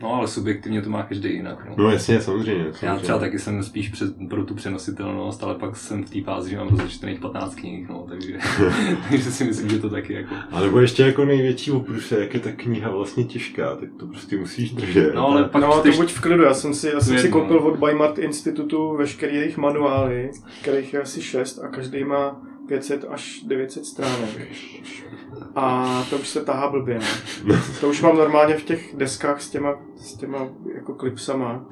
[0.02, 1.66] No, ale subjektivně to má každý jinak.
[1.68, 1.74] No.
[1.76, 2.64] No jasně, samozřejmě.
[2.64, 3.02] Já samozřejmě.
[3.02, 6.56] třeba taky jsem spíš před, pro tu přenositelnost, ale pak jsem v té fázi, že
[6.56, 8.38] mám rozečtených 15 knih, no, takže,
[9.10, 10.34] takže si myslím, že to taky jako...
[10.50, 14.36] A nebo ještě jako největší opruse, jak je ta kniha vlastně těžká, tak to prostě
[14.36, 15.14] musíš držet.
[15.14, 17.28] No, ale pak no, to čteš- buď v klidu, já jsem si, já jsem si
[17.28, 20.30] koupil od Weimart institutu veškerý jejich manuály,
[20.62, 24.48] kterých je asi 6 a každý má 500 až 900 stránek.
[25.54, 27.56] A to už se tahá blbě, no.
[27.80, 31.66] To už mám normálně v těch deskách s těma, s těma jako klipsama.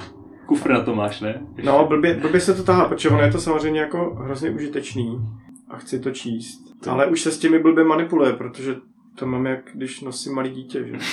[0.47, 1.47] Kufr na to máš, ne?
[1.65, 5.21] No, blbě, blbě se to tahá, protože ono je to samozřejmě jako hrozně užitečný
[5.69, 6.59] a chci to číst.
[6.89, 8.77] Ale už se s těmi blbě manipuluje, protože
[9.15, 10.99] to mám jak když nosím malý dítě, že?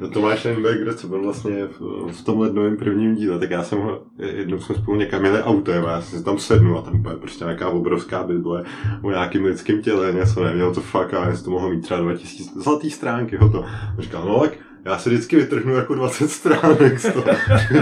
[0.00, 1.80] No Tomáš Renberger, co byl vlastně v,
[2.12, 5.84] v tomhle novém prvním díle, tak já jsem ho, jednou jsme spolu někam jeli autem
[5.84, 8.64] a já jsem si tam sednul a tam byla prostě nějaká obrovská bible
[9.02, 12.60] o nějakým lidském těle, něco neměl to fakt a jestli to mohlo mít třeba 2000
[12.60, 13.64] zlatý stránky, ho to.
[13.64, 17.26] A říkal, no tak já si vždycky vytrhnu jako 20 stránek z toho,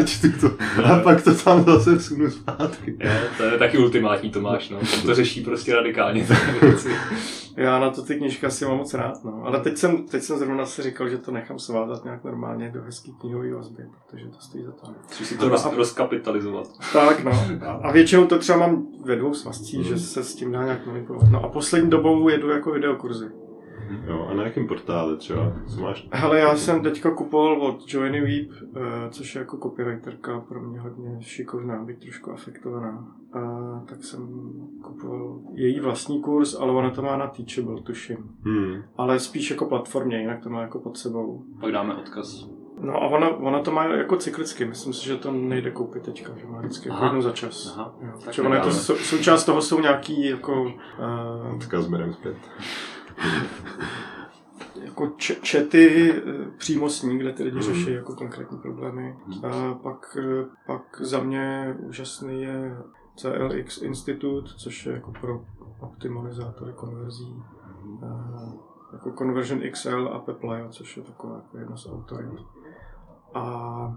[0.04, 0.50] čtu to
[0.84, 2.96] a pak to tam zase vsunu zpátky.
[3.00, 4.78] Je, to je taky ultimátní Tomáš, no.
[4.78, 6.26] Ten to řeší prostě radikálně.
[6.62, 6.88] věci.
[7.56, 9.42] Já na to ty knížky asi mám moc rád, no.
[9.44, 12.82] Ale teď jsem, teď jsem zrovna si říkal, že to nechám svázat nějak normálně do
[12.82, 14.94] hezký knihový vazby, protože to stojí za to.
[15.08, 16.66] Musíš si to roz, rozkapitalizovat.
[16.92, 17.32] Tak, no.
[17.82, 21.30] A, většinou to třeba mám ve dvou svazcích, že se s tím dá nějak manipulovat.
[21.30, 23.41] No a poslední dobou jedu jako videokurzy.
[24.06, 26.08] Jo, a na jakém portále třeba, co máš?
[26.12, 30.80] Hele, já jsem teďka kupoval od Joanny Weep, eh, což je jako copywriterka pro mě
[30.80, 33.14] hodně šikovná, být trošku afektovaná.
[33.32, 33.40] A
[33.88, 34.50] tak jsem
[34.82, 38.16] kupoval její vlastní kurz, ale ona to má na Teachable, tuším.
[38.44, 38.82] Hmm.
[38.96, 41.42] Ale spíš jako platformě, jinak to má jako pod sebou.
[41.60, 42.48] Pak dáme odkaz.
[42.80, 46.32] No a ona, ona to má jako cyklicky, myslím si, že to nejde koupit teďka,
[46.40, 47.06] že má vždycky jako Aha.
[47.06, 47.74] jednou za čas.
[47.76, 47.94] Aha.
[48.00, 52.12] Jo, Tak takže ona je to, sou, součást toho jsou nějaký jako, uh, Odkaz berem
[52.12, 52.36] zpět.
[54.82, 55.10] Jako
[55.42, 57.64] čety eh, přímo s ní, kde ty lidi Mhm.
[57.64, 59.16] řeší jako konkrétní problémy.
[59.50, 62.76] A pak, eh, pak za mě úžasný je
[63.16, 65.44] CLX Institute, což je jako pro
[65.80, 67.42] optimalizátory konverzí.
[68.02, 68.52] Eh,
[68.92, 72.40] jako Conversion XL a Peplaya, což je taková jako jedna z autorit.
[73.34, 73.96] A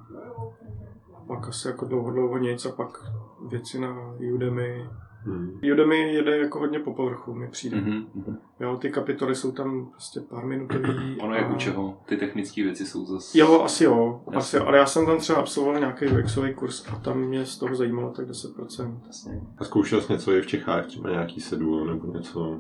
[1.28, 3.12] pak asi jako dlouho, dlouho nic a pak
[3.50, 3.96] věci na
[4.34, 4.90] Udemy.
[5.26, 5.60] Hmm.
[5.74, 7.78] Udemy jede jako hodně po povrchu, mi přijde.
[7.82, 8.38] Mhm, mhm.
[8.60, 11.18] Jo, ty kapitoly jsou tam prostě pár minutový.
[11.22, 11.98] Ono jak a- u čeho.
[12.06, 13.40] Ty technické věci jsou zase...
[13.40, 14.38] Jo, asi jo, Jasně.
[14.38, 14.64] asi, jo.
[14.66, 18.10] ale já jsem tam třeba absolvoval nějaký UXový kurz a tam mě z toho zajímalo
[18.12, 18.98] tak 10%.
[19.08, 19.42] Jasně.
[19.58, 22.60] A zkoušel jsi něco i v Čechách, třeba nějaký sedu nebo něco?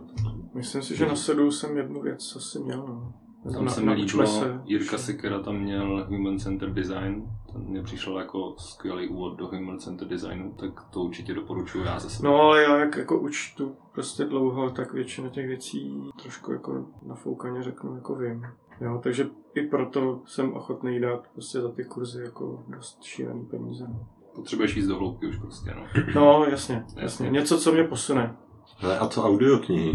[0.54, 2.78] Myslím si, že na sedu jsem jednu věc asi měl.
[2.88, 3.14] No.
[3.54, 4.62] Tam na- se mi líbilo, se.
[4.66, 7.24] Jirka Sekera tam měl Human Center Design,
[7.56, 12.00] ten mě přišel jako skvělý úvod do Human Center Designu, tak to určitě doporučuji já
[12.00, 12.30] ze sebe.
[12.30, 17.64] No ale já jak jako učtu prostě dlouho, tak většina těch věcí trošku jako nafoukaně
[17.64, 18.46] řeknu, jako vím.
[18.82, 23.88] Jo, takže i proto jsem ochotný dát prostě za ty kurzy jako dost šílený peníze.
[24.36, 26.04] Potřebuješ jít do hloubky už prostě, no.
[26.16, 27.02] No, jasně, jasně.
[27.02, 27.30] Jasně.
[27.30, 28.36] Něco, co mě posune.
[28.82, 29.92] Ale a co audioknihy?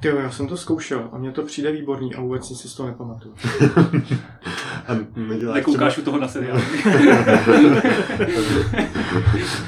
[0.00, 2.68] Ty jo, já jsem to zkoušel a mně to přijde výborný a vůbec nic si
[2.68, 3.34] z toho nepamatuju.
[5.54, 6.60] Nekoukáš u toho na seriál.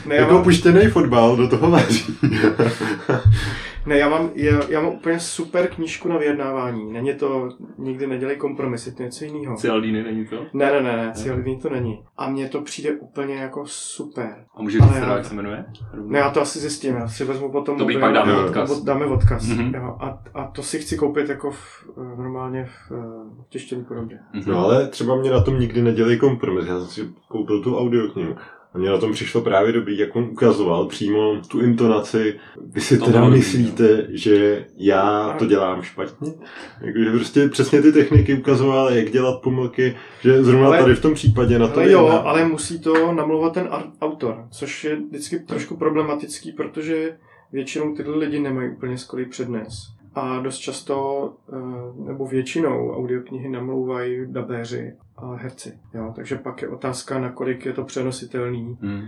[0.07, 2.05] Ne, Jako mám, opuštěný fotbal do toho vaří.
[3.87, 6.93] ne, já mám, já, já mám úplně super knížku na vyjednávání.
[6.93, 9.57] Není to, nikdy nedělej kompromisy, to je něco jiného.
[9.57, 10.37] Cialdini není to?
[10.55, 12.05] Ne, ne, ne, ne, Cialini to není.
[12.17, 14.45] A mně to přijde úplně jako super.
[14.57, 15.65] A můžeš říct jak se jmenuje?
[16.07, 18.81] Ne, já to asi zjistím, já si vezmu potom Dobrý, mobil pak dáme odkaz.
[18.81, 19.49] a dáme odkaz.
[19.49, 19.75] Mhm.
[19.75, 21.59] Jo, a, a to si chci koupit jako v,
[21.99, 22.97] eh, normálně v, eh,
[23.47, 24.19] v tištěné podobě.
[24.33, 24.45] Mhm.
[24.47, 26.67] No ale třeba mě na tom nikdy nedělej kompromis.
[26.67, 28.37] Já jsem si koupil tu audioknihu.
[28.77, 32.35] A mě na tom přišlo právě dobrý, jak on ukazoval přímo tu intonaci.
[32.67, 36.33] Vy si To teda dobrý, myslíte, že já to dělám špatně?
[36.81, 41.15] Jakože prostě přesně ty techniky ukazoval, jak dělat pomlky, že zrovna Ale- tady v tom
[41.15, 43.69] případě na to Ale jo, vyjedná- ale musí to namlouvat ten
[44.01, 47.17] autor, což je vždycky trošku problematický, protože
[47.53, 49.96] většinou tyhle lidi nemají úplně skvělý přednes.
[50.17, 55.79] A dost často, eh, nebo většinou audioknihy namlouvají dabéři a herci.
[55.95, 56.13] Jo?
[56.17, 59.03] Takže pak je otázka, nakolik je to přenositelný, Hmm.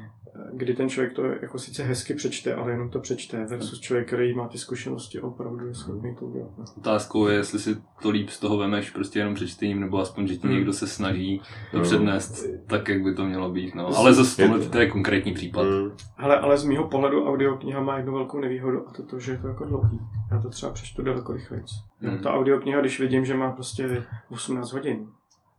[0.52, 4.34] Kdy ten člověk to jako sice hezky přečte, ale jenom to přečte, versus člověk, který
[4.34, 6.50] má ty zkušenosti, opravdu je schopný to udělat.
[6.58, 6.64] no.
[6.76, 10.36] Otázkou je, jestli si to líp z toho vemeš prostě jenom přečtením, nebo aspoň, že
[10.36, 10.56] ti Hmm.
[10.56, 11.82] někdo se snaží to No.
[11.82, 13.74] přednést tak, jak by to mělo být.
[13.74, 13.96] No.
[13.96, 15.62] Ale zase tohle to je konkrétní případ.
[15.62, 15.90] Mm.
[16.18, 19.38] Ale, ale z mýho pohledu audiokniha má jednu velkou nevýhodu a to to, že je
[19.38, 19.98] to jako dlouhý.
[20.30, 21.62] Já to třeba přečtu daleko rychleji.
[22.00, 22.10] Hmm.
[22.12, 22.22] Hmm.
[22.22, 25.06] Ta audiokniha, když vidím, že má prostě 18 hodin,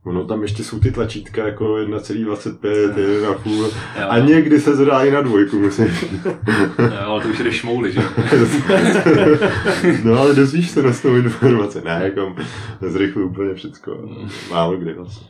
[0.06, 3.72] Ono tam ještě jsou ty tlačítka jako 1,25, 1,5
[4.02, 4.08] Jo.
[4.10, 5.88] a někdy se zrá i na dvojku, musím.
[6.80, 8.02] Jo, ale to už jde šmouly, že?
[10.04, 11.82] no ale dozvíš se na svou informace.
[11.86, 12.36] Ne, jako
[12.82, 13.96] zrychlu úplně všecko.
[13.96, 14.30] Mm.
[14.52, 15.28] Málo kdy vlastně.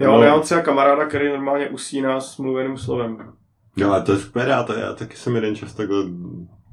[0.00, 0.14] Jo, No.
[0.16, 3.18] ale já mám třeba kamaráda, který normálně usíná s mluveným slovem.
[3.76, 5.96] No ale to je super, já, to, já taky jsem jeden čas takhle,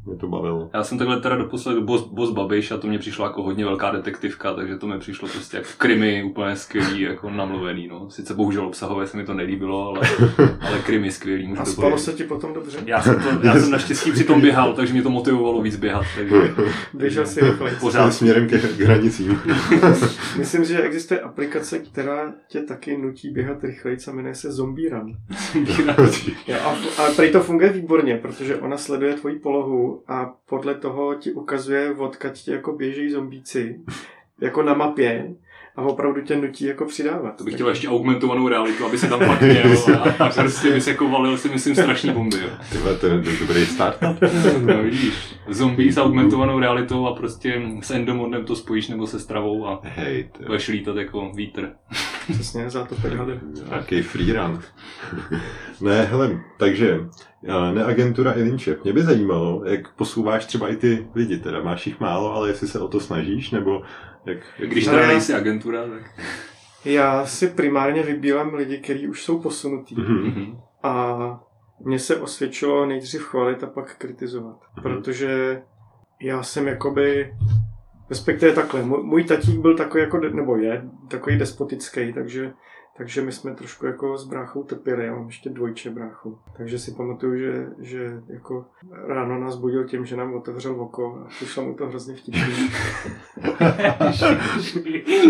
[0.06, 0.70] mě to bavilo.
[0.74, 3.91] Já jsem takhle teda doposled Boss, Boss Babiš a to mě přišlo jako hodně velká
[3.91, 8.10] detektivka, takže to mi přišlo prostě jako krimi úplně skvělý, jako namluvený, no.
[8.10, 10.02] Sice bohužel obsahově se mi to nelíbilo, ale,
[10.62, 12.78] ale krimi skvělý, můžu A spalo se ti potom dobře?
[12.86, 16.36] Já jsem, to, já jsem naštěstí přitom běhal, takže mě to motivovalo víc běhat, takže
[16.93, 17.76] Běžel si rychleji.
[17.80, 18.12] pořád.
[18.12, 19.39] Směrem ke k hranicím.
[20.38, 25.14] Myslím, že existuje aplikace, která tě taky nutí běhat rychleji a jmenuje se Zombie Run.
[26.64, 26.70] A,
[27.04, 31.92] a prý to funguje výborně, protože ona sleduje tvoji polohu a podle toho ti ukazuje,
[31.92, 33.82] odkud ti jako běží zombíci,
[34.42, 35.36] jako na mapě
[35.76, 37.36] a opravdu tě nutí jako přidávat.
[37.38, 39.63] To bych chtěl ještě augmentovanou realitu, aby se tam pak měl
[40.19, 42.49] a, a prostě by se jako valil si myslím strašný bomby, jo.
[42.72, 44.17] Tyhle, to je do- dobrý startup.
[44.65, 49.67] No vidíš, zombie s augmentovanou realitou a prostě s endomodem to spojíš nebo se stravou
[49.67, 51.69] a Hej, to budeš lítat jako vítr.
[52.34, 53.39] Přesně, zátopek hady.
[53.69, 54.59] Nějaký freerun.
[55.82, 56.99] ne, hele, takže
[57.74, 58.84] ne agentura Ilinčev.
[58.84, 62.67] Mě by zajímalo, jak posouváš třeba i ty lidi, teda máš jich málo, ale jestli
[62.67, 63.82] se o to snažíš, nebo
[64.26, 64.38] jak...
[64.59, 66.11] Když Ale teda nejsi agentura, tak...
[66.86, 69.95] Já si primárně vybírám lidi, kteří už jsou posunutí.
[69.95, 70.24] Mhm.
[70.24, 70.57] Mhm.
[70.84, 71.17] A
[71.80, 74.59] mně se osvědčilo nejdřív chválit a pak kritizovat.
[74.76, 74.84] Mhm.
[74.84, 75.61] Protože
[76.22, 77.34] já jsem jakoby,
[78.09, 82.53] respektive takhle, můj, můj tatík byl takový jako, nebo je, takový despotický, takže,
[83.02, 86.38] takže my jsme trošku jako s bráchou trpěli, já mám ještě dvojče bráchu.
[86.58, 88.66] Takže si pamatuju, že, že jako
[89.08, 92.70] ráno nás budil tím, že nám otevřel oko a přišlo mu to hrozně vtipný.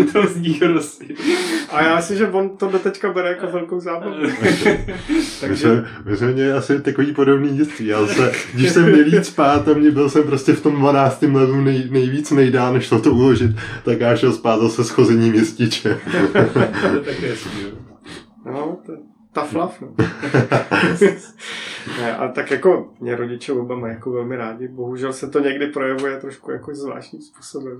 [0.12, 1.08] to zní hrozně.
[1.70, 4.14] A já si, že on to do teďka bere jako velkou zábavu.
[5.40, 7.86] Takže my jsme měli asi takový podobný dětství.
[7.86, 11.22] Já se, když jsem měl jít spát a mě byl jsem prostě v tom 12.
[11.22, 13.50] levelu nej, nejvíc nejdá, než to, to uložit,
[13.84, 15.98] tak já šel spát zase schození městíče.
[16.32, 17.61] to je také hezký, jo.
[18.52, 18.92] No, to,
[19.32, 19.94] tough love, no.
[22.00, 24.68] ne, ale tak jako mě rodiče oba mají jako velmi rádi.
[24.68, 27.78] Bohužel se to někdy projevuje trošku jako zvláštním způsobem.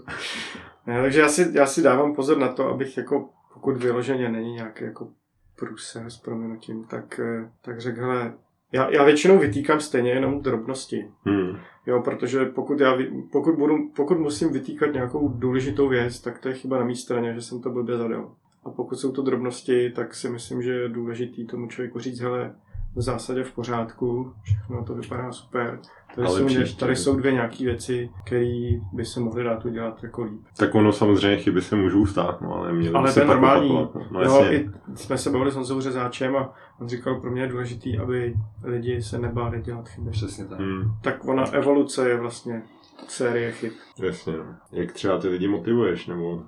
[0.86, 4.52] Ne, takže já si, já si dávám pozor na to, abych jako, pokud vyloženě není
[4.52, 5.08] nějaký jako
[5.56, 8.34] průser s proměnutím, tak, eh, tak řekl, hele,
[8.72, 11.10] já, já většinou vytýkám stejně jenom drobnosti.
[11.24, 11.56] Hmm.
[11.86, 12.98] Jo, protože pokud, já,
[13.32, 17.34] pokud, budu, pokud musím vytýkat nějakou důležitou věc, tak to je chyba na mé straně,
[17.34, 18.34] že jsem to blbě zadal.
[18.64, 22.54] A pokud jsou to drobnosti, tak si myslím, že je důležitý tomu člověku říct, hele,
[22.96, 25.78] v zásadě v pořádku, všechno to vypadá super.
[26.14, 26.80] Tady, Ale jsou, příště.
[26.80, 30.40] tady jsou dvě nějaké věci, které by se mohly dát udělat jako líp.
[30.56, 33.70] Tak ono samozřejmě chyby se můžou stát, no ale měli Ale by to se normální.
[33.70, 37.30] opakovat, No, no jo, i jsme se bavili s Honzou Řezáčem a on říkal, pro
[37.30, 38.34] mě je důležitý, aby
[38.64, 40.10] lidi se nebáli dělat chyby.
[40.10, 40.58] Přesně tak.
[40.60, 42.62] Hmm, Tak ona evoluce je vlastně
[43.08, 43.72] série chyb.
[43.98, 44.32] jasně.
[44.36, 44.44] no.
[44.72, 46.42] Jak třeba ty lidi motivuješ, nebo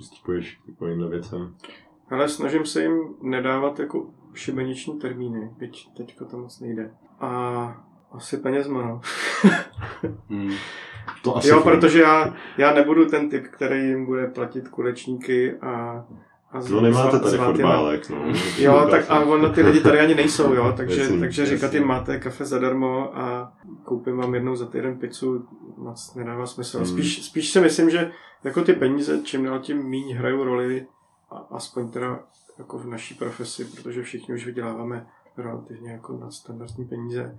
[0.00, 1.54] přistupuješ k takovýmhle věcem?
[2.10, 6.94] Ale snažím se jim nedávat jako šibeniční termíny, byť teďka to moc nejde.
[7.20, 9.00] A asi penězma, no.
[10.28, 10.52] Hmm.
[11.22, 11.76] To asi jo, funguje.
[11.76, 16.04] protože já, já nebudu ten typ, který jim bude platit kulečníky a,
[16.70, 18.32] No nemáte tady na- fotbálek, no.
[18.58, 21.56] Jo, tak a ono ty lidi tady ani nejsou, jo, takže, Jasný, takže jasný.
[21.56, 23.52] říkat jim máte kafe zadarmo a
[23.84, 26.76] koupím vám jednou za týden pizzu, moc nedává smysl.
[26.76, 26.86] Hmm.
[26.86, 28.12] Spíš, spíš si myslím, že
[28.44, 30.86] jako ty peníze čím dál tím míň hrajou roli,
[31.30, 32.20] a, aspoň teda
[32.58, 37.38] jako v naší profesi, protože všichni už vyděláváme relativně jako nadstandardní peníze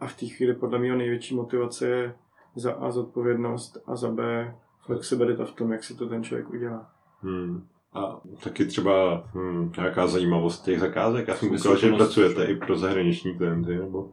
[0.00, 2.14] a v té chvíli podle mě největší motivace je
[2.56, 4.54] za A zodpovědnost a za B
[4.86, 6.90] flexibilita v tom, jak si to ten člověk udělá.
[7.22, 7.66] Hmm.
[7.92, 11.28] A taky třeba hm, nějaká zajímavost těch zakázek.
[11.28, 14.10] Já jsem koukal, že pracujete i pro zahraniční klienty, nebo?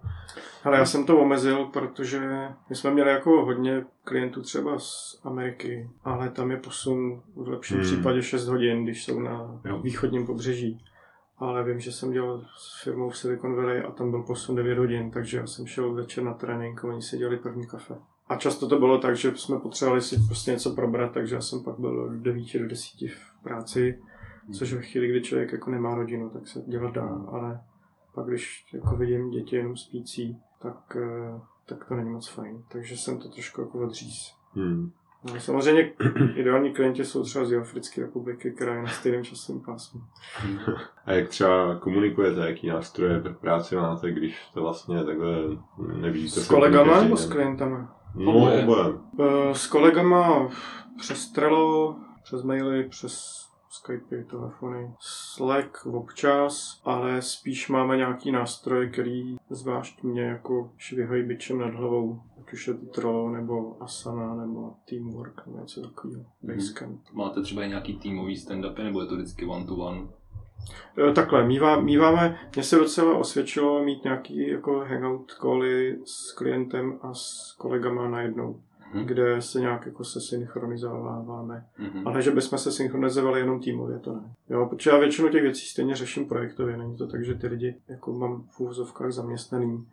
[0.63, 2.19] Ale já jsem to omezil, protože
[2.69, 7.78] my jsme měli jako hodně klientů třeba z Ameriky, ale tam je posun v lepším
[7.78, 7.86] Hmm.
[7.86, 7.95] hmm.
[7.95, 9.80] případě 6 hodin, když jsou na Jo.
[9.80, 10.86] východním pobřeží.
[11.38, 14.78] Ale vím, že jsem dělal s firmou v Silicon Valley a tam byl posun 9
[14.78, 17.95] hodin, takže já jsem šel večer na trénink a oni si dělali první kafe.
[18.28, 21.63] A často to bylo tak, že jsme potřebovali si prostě něco probrat, takže já jsem
[21.63, 23.99] pak byl od 9 do 10 v práci,
[24.53, 27.61] což ve chvíli, kdy člověk jako nemá rodinu, tak se dělat dá, ale
[28.15, 32.63] pak když jako vidím děti jenom spící, tak, eh, tak to není moc fajn.
[32.67, 34.36] Takže jsem to trošku jako odříz.
[34.53, 34.91] Hmm.
[35.23, 35.93] No, samozřejmě
[36.36, 40.01] ideální klienti jsou třeba z Jihoafrické republiky, která je na stejném časovém pásmu.
[41.05, 45.28] A jak třeba komunikujete, jaký nástroje pro práci máte, když to vlastně takhle
[45.97, 46.39] nevidíte?
[46.39, 48.05] S kolegama nebo s klientama?
[48.16, 48.63] No, Oboje.
[48.63, 48.93] oboje.
[49.20, 50.49] Eh, S kolegama
[50.97, 59.36] přes Trello, přes maily, přes Skype, telefony, Slack občas, ale spíš máme nějaký nástroj, který
[59.49, 62.20] zvlášť mě jako švihají bičem nad hlavou.
[62.41, 66.24] Ať už je to Trello, nebo Asana, nebo Teamwork, nebo něco takového.
[66.43, 67.01] Basecamp.
[67.13, 70.07] Máte třeba i nějaký týmový stand-upy, nebo je to vždycky one-to-one?
[71.16, 77.13] Takhle, mívá, míváme, mně se docela osvědčilo mít nějaký jako hangout cally s klientem a
[77.13, 78.59] s kolegama najednou,
[78.93, 79.05] Mhm.
[79.05, 81.66] kde se nějak jako se synchronizováváme.
[81.78, 82.07] Mhm.
[82.07, 84.34] Ale že bychom se synchronizovali jenom týmově, to ne.
[84.49, 87.76] Jo, protože já většinu těch věcí stejně řeším projektově, není to tak, že ty lidi
[87.88, 89.86] jako mám v úvozovkách zaměstnaný,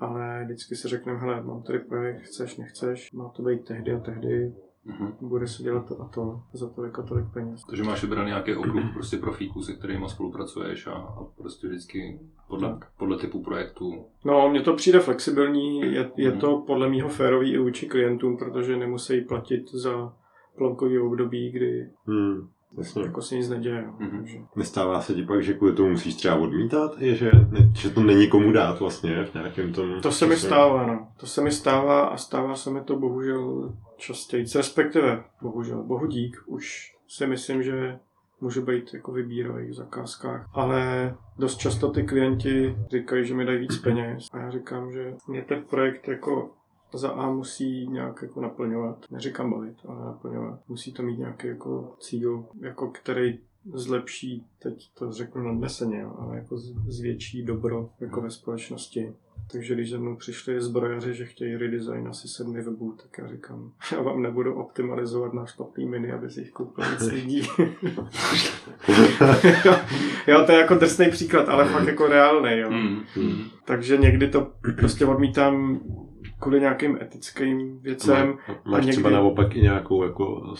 [0.00, 3.98] ale vždycky si řekneme, hele, mám tady projekt, chceš, nechceš, má to být tehdy a
[4.00, 4.52] tehdy,
[4.86, 5.12] Mhm.
[5.20, 7.64] bude se dělat to a to, za tolik a tolik peněz.
[7.64, 12.78] Takže máš vybraný nějaký okruh prostě profíků, se kterými spolupracuješ a, a prostě vždycky podle,
[12.98, 14.04] podle typu projektu.
[14.24, 16.40] No, mně to přijde flexibilní, je, je Mhm.
[16.40, 20.12] to podle mýho férový i vůči klientům, protože nemusí platit za
[20.56, 22.48] plonkový období, kdy Hmm.
[22.78, 23.02] Jasně.
[23.02, 23.84] jako se nic neděje.
[23.98, 24.18] Mhm.
[24.18, 26.94] Takže Nestává se ti pak, že kvůli tomu musíš třeba odmítat?
[26.98, 27.30] Je, že,
[27.76, 30.00] že to není komu dát vlastně v nějakém tom...
[30.00, 31.08] To se mi stává, no.
[31.20, 34.44] To se mi stává a stává se mi to bohužel častěji.
[34.56, 37.98] Respektive, bohužel, bohu dík, už si myslím, že
[38.40, 40.50] může být jako vybíravý v zakázkách.
[40.54, 44.28] Ale dost často ty klienti říkají, že mi dají víc peněz.
[44.32, 46.50] A já říkám, že mě ten projekt jako
[46.98, 49.06] za A musí nějak jako naplňovat.
[49.10, 50.60] Neříkám bavit, ale naplňovat.
[50.68, 53.38] Musí to mít nějaký jako cíl, jako který
[53.72, 56.56] zlepší, teď to řeknu nadneseně, ale jako
[56.88, 59.14] zvětší dobro jako ve společnosti.
[59.52, 63.72] Takže když za mnou přišli zbrojaři, že chtějí redesign asi sedmi webů, tak já říkám,
[63.92, 67.42] já vám nebudu optimalizovat na špatný mini, aby si jich koupil víc lidí.
[70.26, 72.58] jo, to je jako drsný příklad, ale fakt jako reálný.
[72.58, 72.70] Jo.
[72.70, 73.02] Mhm.
[73.16, 73.42] Mhm.
[73.64, 75.80] Takže někdy to prostě odmítám
[76.44, 78.38] kvůli nějakým etickým věcem.
[78.64, 80.54] Máš někdy- třeba naopak i nějakou jako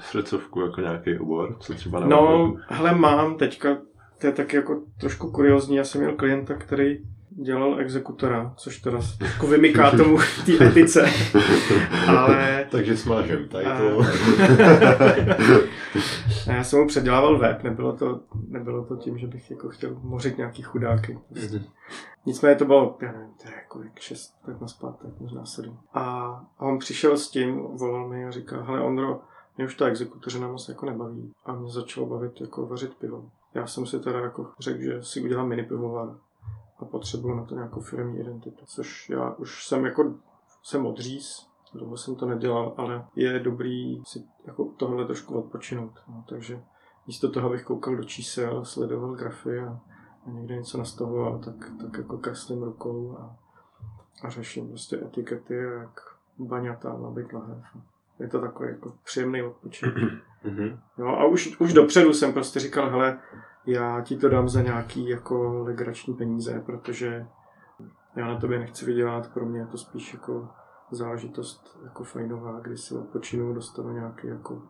[0.00, 1.56] srdcovku, jako nějaký obor?
[1.60, 2.62] Co třeba No, naopak?
[2.68, 3.76] hele, mám teďka,
[4.20, 6.98] to je taky jako trošku kuriozní, já jsem měl klienta, který
[7.42, 11.04] dělal exekutora, což teda jako vymyká tomu té etice,
[12.08, 13.80] ale Takže smážem tady A-
[16.46, 20.38] já jsem mu předělával web, nebylo to, nebylo to tím, že bych jako chtěl mořit
[20.38, 21.18] nějaký chudáky.
[22.26, 25.78] Nicméně to bylo, já nevím, to je jako jak šest let na zpátek, možná sedm.
[25.94, 26.02] A,
[26.58, 29.20] a on přišel s tím, volal mi a říkal, hele Ondro,
[29.56, 31.32] mě už ta exekutořina moc jako nebaví.
[31.46, 33.24] A mě začalo bavit jako vařit pivo.
[33.54, 36.08] Já jsem si teda jako řekl, že si udělám mini pivovar
[36.84, 38.64] a potřebuju na to nějakou firmní identitu.
[38.66, 40.14] Což já už jsem jako,
[40.62, 45.92] jsem odříz, dlouho jsem to nedělal, ale je dobrý si jako tohle trošku odpočinout.
[46.08, 46.62] No, takže
[47.06, 49.80] místo toho, abych koukal do čísel, sledoval grafy a,
[50.26, 53.36] a někde něco nastavoval, tak, tak jako kreslím rukou a,
[54.22, 56.00] a řeším prostě etikety, jak
[56.38, 57.64] baňata má být lahev.
[58.18, 59.94] Je to takový jako příjemný odpočinek.
[60.44, 60.80] Mhm.
[60.98, 63.18] Jo, a už, už dopředu jsem prostě říkal, hele,
[63.66, 67.26] já ti to dám za nějaký jako legrační peníze, protože
[68.16, 70.48] já na tobě nechci vydělat, pro mě je to spíš jako
[70.90, 74.62] záležitost jako fajnová, kdy si odpočinu, dostanu nějaký jako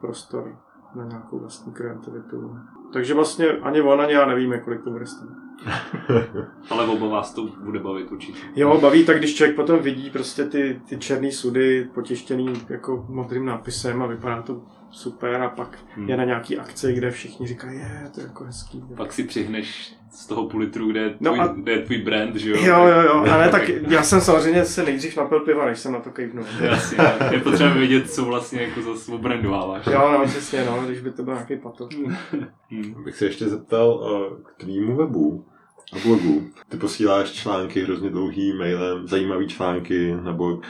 [0.00, 0.58] prostor
[0.94, 2.56] na nějakou vlastní kreativitu.
[2.92, 5.28] Takže vlastně ani on, ani já nevíme, kolik to bude stát.
[6.70, 8.38] Ale oba vás to bude bavit určitě.
[8.56, 13.46] Jo, baví tak, když člověk potom vidí prostě ty, ty černé sudy potištěný jako modrým
[13.46, 16.08] nápisem a vypadá to super a pak Hmm.
[16.08, 18.84] je na nějaký akci, kde všichni říkají, je, to je jako hezký.
[18.96, 21.98] Pak si přihneš z toho půl litru, kde je No tvůj, a- kde je tvůj
[21.98, 22.56] brand, že jo?
[22.60, 26.00] Jo, jo, jo, ale tak já jsem samozřejmě se nejdřív napil piva, než jsem na
[26.00, 26.44] to kejvnul.
[26.60, 26.98] Jasně,
[27.30, 29.86] je potřeba vědět, co vlastně jako za brandováváš.
[29.86, 31.88] Jo, no, přesně, no, když by to byl nějaký pato.
[32.70, 33.04] Hmm.
[33.04, 35.44] Bych se ještě zeptal eh, k tvýmu webu
[35.92, 36.42] a blogu.
[36.68, 40.60] Ty posíláš články hrozně dlouhý mailem, zajímavý články, nebo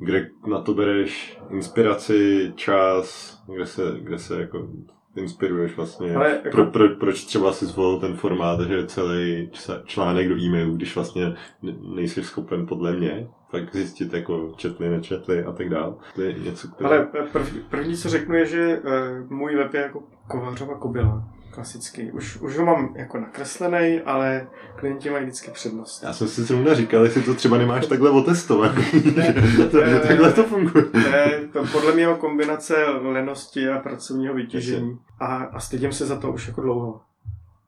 [0.00, 4.68] kde na to bereš inspiraci, čas, kde se, kde se jako
[5.16, 6.14] inspiruješ vlastně.
[6.16, 9.50] Ale jako- Pro, pro, proč třeba si zvolil ten formát, že celý
[9.84, 11.26] článek do e-mailu, když vlastně
[11.62, 15.94] ne- nejsi schopen podle mě tak zjistit, jako četli, nečetli a tak dále.
[16.14, 16.88] To je něco, které...
[16.88, 22.10] Ale prv, první, co řeknu, je, že uh, můj web je jako kovářova kobila, klasický.
[22.10, 24.46] Už, už ho mám jako nakreslený, ale
[24.76, 26.02] klienti mají vždycky přednost.
[26.02, 28.72] Já jsem si zrovna říkal, jestli to třeba nemáš takhle otestovat.
[29.16, 29.34] Ne,
[29.70, 30.84] to, ne, takhle to funguje.
[30.84, 34.98] To je to podle mě kombinace lenosti a pracovního vytížení.
[35.20, 37.00] A, a stydím se za to už jako dlouho.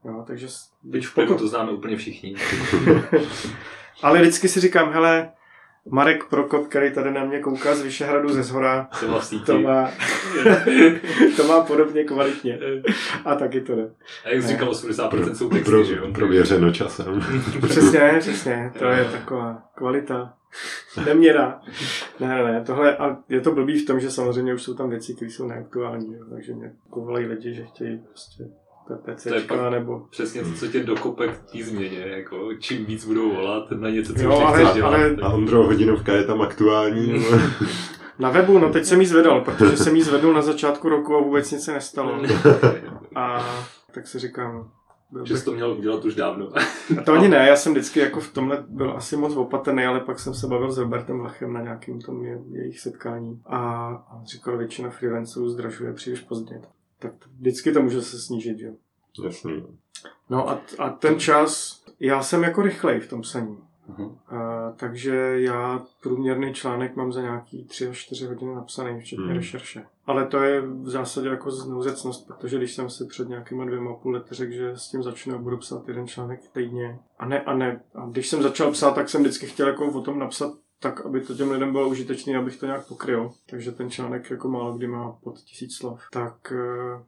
[0.05, 0.47] Jo, takže
[0.93, 2.34] Teď v plivu to známe úplně všichni.
[4.03, 5.30] Ale vždycky si říkám, hele,
[5.90, 8.88] Marek Prokop, který tady na mě kouká z Vyšehradu ze zhora,
[9.46, 9.90] To má,
[11.36, 12.58] to má podobně kvalitně.
[13.24, 13.90] A taky to jde.
[14.24, 16.12] A jak jsi říkal, 80% jsou texty, pro, že jo?
[16.12, 17.20] prověřeno časem.
[17.68, 18.72] Přesně, přesně.
[18.78, 20.34] To je taková kvalita.
[21.06, 21.60] Neměra.
[22.20, 24.90] Ne, ne, ne, tohle, a je to blbý v tom, že samozřejmě už jsou tam
[24.90, 28.44] věci, které jsou neaktuální, jo, takže mě povolají lidi, že chtějí prostě
[28.89, 30.07] To je PPCčka, pak- nebo...
[30.11, 34.14] Přesně to, co tě dokope k té změně, jako čím víc budou volat na něco,
[34.14, 34.89] co Jo, už ale- dělat.
[34.89, 37.12] ale- tak- A Ondro, hodinovka je tam aktuální?
[37.12, 37.24] Nebo...
[38.18, 41.20] Na webu, no teď jsem jí zvedal, protože jsem jí zvedl na začátku roku a
[41.22, 42.22] vůbec nic se nestalo.
[43.14, 43.47] A
[43.95, 44.70] tak si říkám,
[45.11, 46.49] byl Že bych jsi to měl udělat už dávno.
[46.99, 50.01] A to ani ne, já jsem vždycky jako v tomhle byl asi moc opatrný, ale
[50.01, 53.59] pak jsem se bavil s Robertem Lachem na nějakým tom je, jejich setkání a,
[54.11, 56.61] a říkal, většina freelancerů zdražuje příliš pozdě.
[56.99, 58.72] Tak vždycky to může se snížit, jo.
[59.24, 59.66] Jasný.
[60.30, 63.59] No a, a ten čas, já jsem jako rychlej v tom psaní.
[63.88, 64.16] Mhm.
[64.28, 69.34] A, takže já průměrný článek mám za nějaký 3 až 4 hodiny napsaný, včetně Hmm.
[69.34, 69.84] rešerše.
[70.07, 74.12] Ale to je v zásadě jako znouzecnost, protože když jsem si před nějakýma dvěma půl
[74.12, 76.99] lety řekl, že s tím začnu a budu psát jeden článek týdně.
[77.18, 77.80] A ne, a ne.
[77.94, 81.20] A když jsem začal psát, tak jsem vždycky chtěl jako o tom napsat tak, aby
[81.20, 83.32] to těm lidem bylo užitečný, abych to nějak pokryl.
[83.46, 86.02] Takže ten článek jako málo kdy má pod tisíc slov.
[86.12, 87.04] Tak eh,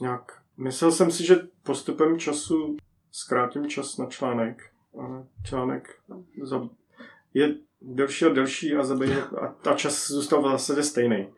[0.00, 2.76] nějak myslel jsem si, že postupem času
[3.12, 4.62] zkrátím čas na článek.
[4.98, 5.94] Ale článek
[6.42, 6.68] za,
[7.34, 11.28] je delší a delší a, zabije, a, a čas zůstal v zásadě stejný.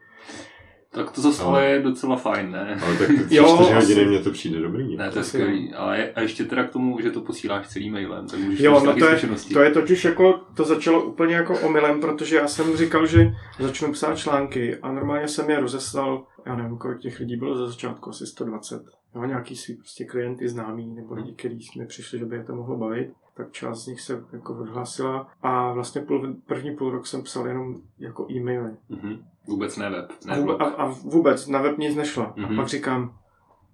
[0.96, 2.80] Tak to zase ale je docela fajn, ne?
[2.86, 3.74] Ale tak ty Jo, 4 asi.
[3.94, 4.96] hodiny mně to přijde dobrý.
[4.96, 5.74] Ne, to je Asi skvělý.
[5.74, 8.80] Ale je- a ještě teda k tomu, že to posíláš celým mailem, tak můžeš Jo,
[8.84, 9.20] no to je,
[9.52, 13.92] to je totiž jako, to začalo úplně jako omylem, protože já jsem říkal, že začnu
[13.92, 18.10] psát články a normálně jsem je rozeslal, já nevím, kolik těch lidí bylo za začátku,
[18.10, 18.82] asi 120.
[19.14, 22.54] Jo, nějaký svý prostě klienty známí nebo lidi, kteří mi přišli, že by je to
[22.54, 27.06] mohlo bavit, tak část z nich se jako odhlásila a vlastně půl, první půl rok
[27.06, 28.70] jsem psal jenom jako e-maily.
[28.88, 29.16] Mhm.
[29.48, 30.60] Vůbec ne web, A, ne blog.
[30.60, 32.32] a, a vůbec na web nic nešlo.
[32.36, 32.52] Mhm.
[32.52, 33.14] A pak říkám,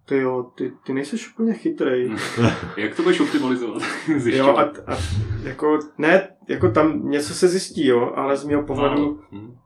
[0.05, 2.11] ty jo, ty, ty nejseš úplně chytrej.
[2.77, 3.83] Jak to budeš optimalizovat?
[4.25, 4.97] Jo, a, a
[5.43, 9.57] jako, ne, jako tam něco se zjistí, jo, ale z mého pohledu Mhm.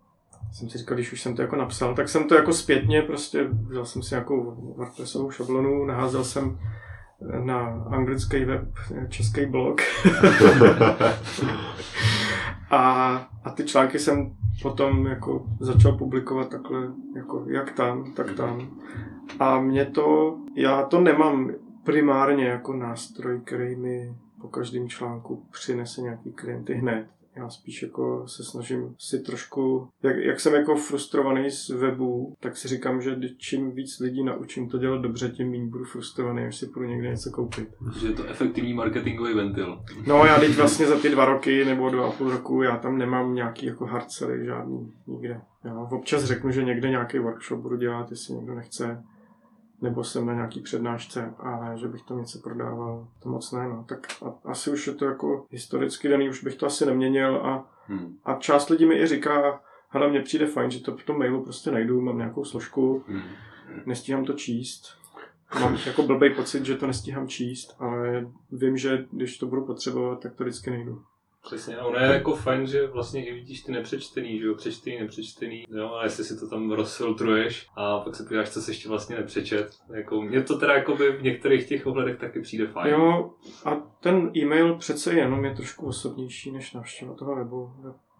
[0.52, 3.44] jsem si říkal, když už jsem to jako napsal, tak jsem to jako zpětně prostě,
[3.68, 6.58] vzal jsem si nějakou WordPressovou šablonu, naházel jsem
[7.44, 8.68] na anglický web
[9.08, 9.80] český blog
[12.70, 13.14] a,
[13.44, 18.68] a ty články jsem potom jako začal publikovat takhle, jako jak tam, tak tam.
[19.38, 21.50] A mě to, já to nemám
[21.84, 27.06] primárně jako nástroj, který mi po každém článku přinese nějaký klienty hned.
[27.36, 32.56] Já spíš jako se snažím si trošku, jak, jak jsem jako frustrovaný z webu, tak
[32.56, 36.56] si říkám, že čím víc lidí naučím to dělat dobře, tím méně budu frustrovaný, až
[36.56, 37.68] si půjdu někde něco koupit.
[38.00, 39.82] Že je to efektivní marketingový ventil.
[40.06, 42.98] No já teď vlastně za ty dva roky nebo dva a půl roku já tam
[42.98, 44.06] nemám nějaký jako hard
[44.44, 45.40] žádný nikde.
[45.64, 49.02] Já občas řeknu, že někde nějaký workshop budu dělat, jestli někdo nechce,
[49.82, 53.84] nebo jsem na nějaký přednášce, ale že bych tam něco prodával, to moc ne, no.
[53.88, 57.72] Tak a, asi už je to jako historicky daný, už bych to asi neměnil a,
[57.88, 58.16] Hmm.
[58.24, 61.44] a část lidí mi i říká, hele, mně přijde fajn, že to v tom mailu
[61.44, 63.22] prostě najdu, mám nějakou složku, Hmm.
[63.86, 64.84] nestíhám to číst.
[65.60, 70.20] Mám jako blbý pocit, že to nestíhám číst, ale vím, že když to budu potřebovat,
[70.20, 71.02] tak to vždycky nejdu.
[71.46, 75.00] Přesně, a ono je jako fajn, že vlastně i vidíš ty nepřečtený, že jo, přečtený,
[75.00, 78.88] nepřečtený, jo, a jestli si to tam rozfiltruješ a pak se podíváš, co se ještě
[78.88, 79.70] vlastně nepřečet.
[79.94, 82.94] Jako, mně to teda jako by v některých těch ohledech taky přijde fajn.
[82.94, 83.30] Jo,
[83.64, 87.72] a ten e-mail přece jenom je trošku osobnější než návštěva toho webu.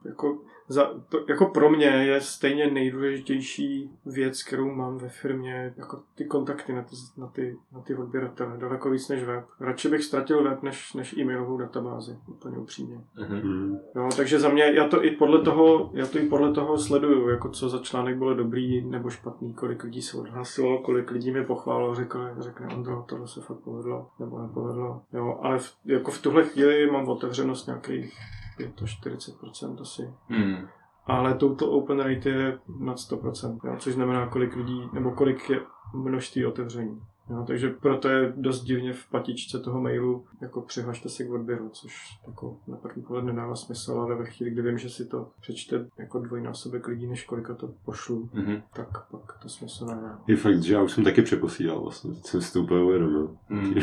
[0.08, 0.38] Jako,
[0.68, 6.24] za, to, jako pro mě je stejně nejdůležitější věc, kterou mám ve firmě, jako ty
[6.24, 9.44] kontakty na ty, na ty, na ty odběratele, daleko víc než web.
[9.60, 13.00] Radši bych ztratil web než, než e-mailovou databázi, úplně upřímně.
[13.18, 13.40] Mhm.
[13.40, 13.78] Hmm.
[13.96, 17.28] Jo, takže za mě, já to i podle toho, já to i podle toho sleduju,
[17.28, 21.44] jako co za článek bylo dobrý nebo špatný, kolik lidí se odhlásilo, kolik lidí mi
[21.44, 25.02] pochválilo, řekl, řekne Ondro, tohle se fakt povedlo, nebo nepovedlo.
[25.12, 28.18] Jo, ale v, jako v tuhle chvíli mám otevřenost nějakých
[28.58, 30.14] 45% asi.
[30.28, 30.68] Hmm.
[31.06, 35.60] Ale touto open rate je nad 100%, jo, což znamená, kolik lidí, nebo kolik je
[35.94, 37.00] množství otevření.
[37.30, 41.68] Jo, takže proto je dost divně v patičce toho mailu, jako přihlašte se k odběru,
[41.72, 45.28] což jako na první pohled nedává smysl, ale ve chvíli, kdy vím, že si to
[45.40, 48.62] přečte jako dvojnásobek lidí, než kolika to pošlu, Mhm.
[48.74, 50.18] tak pak to smysl nedá.
[50.26, 53.36] Je fakt, že já už jsem taky přeposílal vlastně, teď jsem si to úplně uvědomil.
[53.48, 53.74] Mm.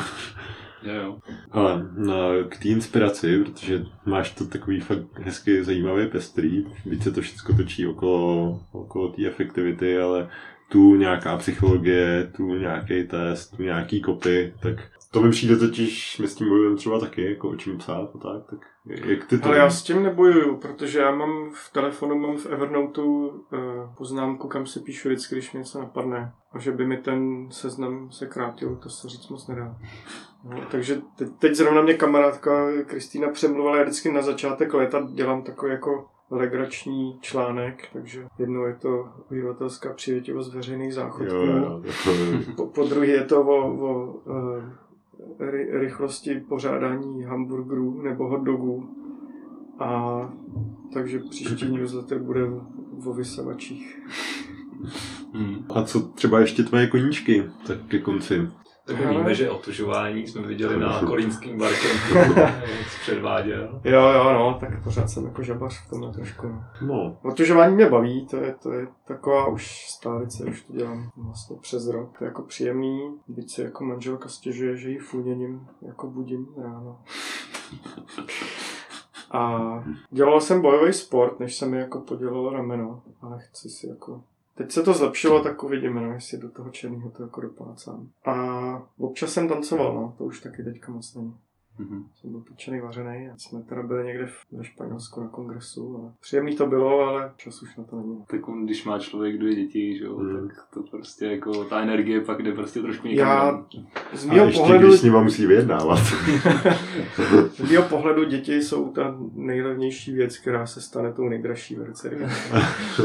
[0.84, 1.20] Jo, jo.
[1.52, 2.16] Ale no,
[2.50, 7.58] k té inspiraci, protože máš to takový fakt hezky zajímavý pestrý, víc se to všechno
[7.58, 10.30] točí okolo, okolo té efektivity, ale
[10.74, 14.76] tu nějaká psychologie, tu nějaký test, tu nějaký kopy, tak
[15.12, 18.18] to mi přijde totiž, my s tím bojujeme třeba taky, jako o čím psát a
[18.18, 18.60] tak, tak
[19.06, 22.46] jak ty to Ale já s tím nebojuju, protože já mám v telefonu, mám v
[22.46, 23.40] Evernoteu uh,
[23.98, 26.34] poznámku, kam si píšu vždycky, když mě něco napadne.
[26.54, 29.76] A že by mi ten seznam se krátil, to se říct moc nedá.
[30.44, 32.52] No, takže teď, teď zrovna mě kamarádka
[32.86, 38.76] Kristýna přemluvala, já vždycky na začátek léta dělám takový jako legrační článek, takže jednou je
[38.76, 41.36] to uživatelská přivětivost veřejných záchodků.
[41.36, 41.82] Jo, jo, jo.
[42.56, 44.64] Po, po druhé je to o, o uh,
[45.40, 48.90] ry, rychlosti pořádání hamburgerů nebo hot dogů.
[49.80, 50.30] A
[50.94, 52.42] takže příští newsletter bude
[53.06, 54.02] o vysavačích.
[55.34, 55.66] Mm.
[55.76, 58.48] A co třeba ještě tvoje koníčky, tak ke konci.
[58.86, 61.98] Tak Ale- víme, že otužování jsme viděli na kolínským barkem,
[63.02, 63.82] předváděl.
[63.84, 66.48] Jo, jo, no, tak pořád jsem jako žabař v tomhle trošku.
[66.48, 66.64] No.
[66.82, 71.58] No, Otužování mě baví, to je, to je taková už stálice, už to dělám vlastně
[71.62, 72.18] přes rok.
[72.18, 77.00] To je jako příjemný, byť se jako manželka stěžuje, že jí funěním jako budím ráno.
[79.32, 79.60] A
[80.12, 84.24] dělal jsem bojový sport, než se mi jako podělalo rameno, ale chci si jako...
[84.56, 88.10] Teď se to zlepšilo, tak uvidíme, no, jestli do toho černého to jako doplácám.
[88.26, 88.36] A
[88.98, 91.38] občas jsem tancoval, no, to už taky teďka moc není.
[91.80, 92.04] Mhm.
[92.16, 93.30] Jsem byl pečený, vařený.
[93.30, 95.98] A jsme teda byli někde v- ve Španělsku na kongresu.
[96.08, 98.24] A příjemný to bylo, ale čas už na to není.
[98.28, 100.48] Tak on, když má člověk dvě děti, že jo, Mm.
[100.48, 103.28] tak to prostě jako, ta energie pak jde prostě trošku někam.
[103.28, 103.66] Já- jinam.
[104.14, 106.00] Z a mého ještě pohledu, když s nima musí vyjednávat.
[107.56, 112.12] z mýho pohledu děti jsou ta nejlevnější věc, která se stane tou nejdražší v roce.
[112.22, 112.28] No,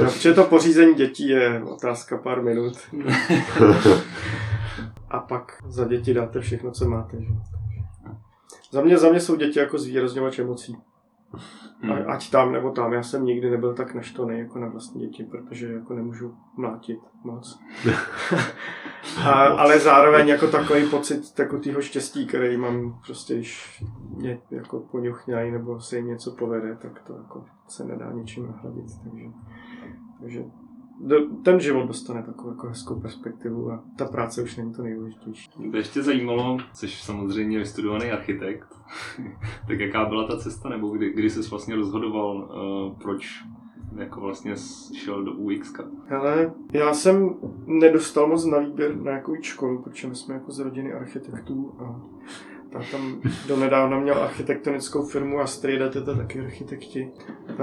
[0.01, 2.75] Protože to pořízení dětí je otázka pár minut.
[5.11, 7.17] A pak za děti dáte všechno, co máte.
[7.21, 7.27] Že?
[8.71, 10.77] Za mě, za mě jsou děti jako zvýrazňovač emocí.
[11.81, 11.93] Hmm.
[11.93, 12.93] A, ať tam nebo tam.
[12.93, 17.59] Já jsem nikdy nebyl tak naštvaný jako na vlastní děti, protože jako nemůžu mlátit moc.
[19.25, 23.85] A, ale zároveň jako takový pocit takového štěstí, který mám prostě, když
[24.17, 28.87] mě jako poňuchňají nebo se jim něco povede, tak to jako se nedá ničím nahradit.
[29.05, 29.25] Takže,
[30.21, 30.45] takže
[31.45, 35.51] ten život dostane takovou jako hezkou perspektivu a ta práce už není to nejdůležitější.
[35.59, 38.69] Mě by ještě zajímalo, jsi samozřejmě vystudovaný architekt,
[39.69, 43.45] tak jaká byla ta cesta, nebo kdy, kdy jsi vlastně rozhodoval, uh, proč
[43.97, 44.55] jako vlastně
[44.95, 45.73] šel do UX?
[46.07, 47.35] Hele, já jsem
[47.67, 52.01] nedostal moc na výběr na jakou školu, protože my jsme jako z rodiny architektů a
[52.73, 57.11] ta tam donedávna měl architektonickou firmu a strýda to taky architekti.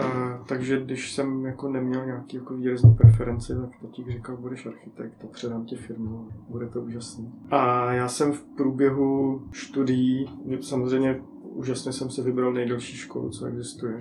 [0.01, 5.23] A, takže když jsem jako neměl nějaký jako výrazný preference, tak tatík říkal, budeš architekt
[5.23, 7.33] a předám ti firmu, bude to úžasný.
[7.51, 10.29] A já jsem v průběhu studií,
[10.61, 13.99] samozřejmě úžasně jsem si vybral nejdelší školu, co existuje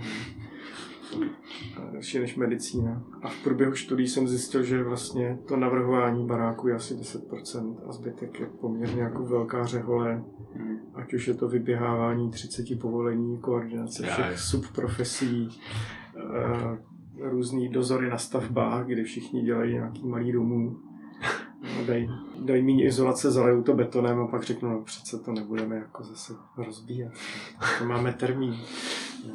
[1.92, 3.02] delší než medicína.
[3.22, 7.92] A v průběhu studií jsem zjistil, že vlastně to navrhování baráku je asi 10% a
[7.92, 10.24] zbytek je poměrně jako velká řehole,
[10.56, 10.76] Hmm.
[10.94, 14.38] ať už je to vyběhávání 30 povolení, koordinace Já, všech je.
[14.38, 15.48] subprofesí,
[16.16, 16.78] eh,
[17.20, 20.76] různý dozory na stavbách, kdy všichni dělají nějaký malý domů.
[21.78, 22.08] No, Dají,
[22.44, 26.32] dají méně izolace, zalejou to betonem a pak řeknou, no přece to nebudeme jako zase
[26.56, 27.12] rozbíjet.
[27.78, 28.54] To máme termín.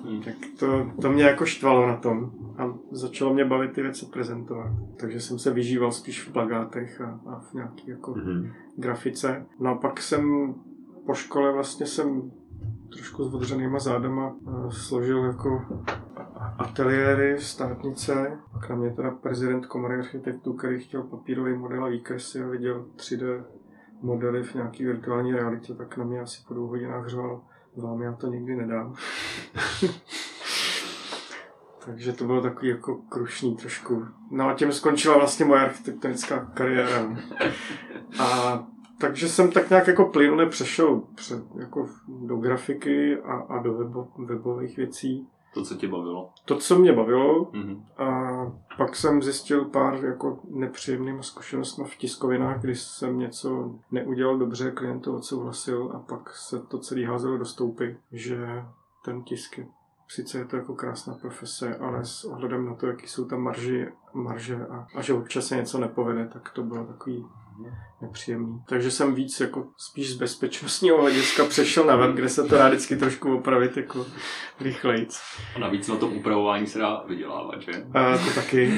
[0.03, 0.21] Hmm.
[0.21, 4.71] Tak to, to mě jako štvalo na tom a začalo mě bavit ty věci prezentovat.
[4.99, 8.51] Takže jsem se vyžíval spíš v plagátech a, a v nějaký jako Mhm.
[8.77, 9.45] grafice.
[9.59, 10.53] No a pak jsem
[11.05, 12.31] po škole vlastně jsem
[12.93, 15.61] trošku s odřenýma zádama eh, složil jako
[16.57, 18.37] ateliéry, státnice.
[18.53, 22.85] Pak na mě teda prezident komory architektů, který chtěl papírový model a výkresy a viděl
[22.95, 23.43] 3D
[24.01, 27.41] modely v nějaký virtuální realitě, tak na mě asi po dvou hodinách řval,
[27.77, 28.95] vám já to nikdy nedám.
[31.85, 34.05] Takže to bylo takový jako krušný trošku.
[34.31, 37.17] No a tím skončila vlastně moje architektonická kariéra.
[38.19, 38.59] A
[38.99, 44.07] takže jsem tak nějak jako plynule přešel před, jako do grafiky a, a do webo,
[44.17, 45.27] webových věcí.
[45.53, 46.29] To, co tě bavilo.
[46.45, 47.85] To, co mě bavilo, Mhm.
[47.97, 48.31] a
[48.77, 54.99] pak jsem zjistil pár jako nepříjemnýma zkušenostmi v tiskovinách, když jsem něco neudělal dobře, klient
[54.99, 58.63] to odsouhlasil a pak se to celé házelo do stoupy, že
[59.05, 59.67] ten tisk je
[60.11, 63.87] Sice je to jako krásná profese, ale s ohledem na to, jaký jsou tam marži,
[64.13, 67.25] marže a, a že občas se něco nepovede, tak to bylo takový
[68.01, 68.63] nepříjemný.
[68.69, 72.67] Takže jsem víc jako spíš z bezpečnostního hlediska přešel na web, kde se to dá
[72.67, 74.05] vždycky trošku opravit jako
[74.59, 75.21] rychlejc.
[75.55, 77.71] A navíc na tom upravování se dá vydělávat, že?
[77.93, 78.71] A to taky.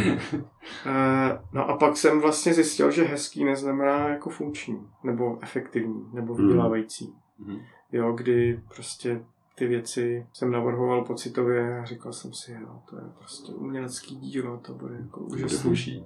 [0.86, 6.36] A, no a pak jsem vlastně zjistil, že hezký neznamená jako funkční, nebo efektivní, nebo
[6.36, 7.14] vydělávající.
[7.40, 7.60] Mhm.
[7.92, 9.22] Jo, kdy prostě
[9.56, 14.58] ty věci jsem navrhoval pocitově a říkal jsem si, jo, to je prostě umělecký dílo,
[14.58, 16.06] to bude jako úžasný.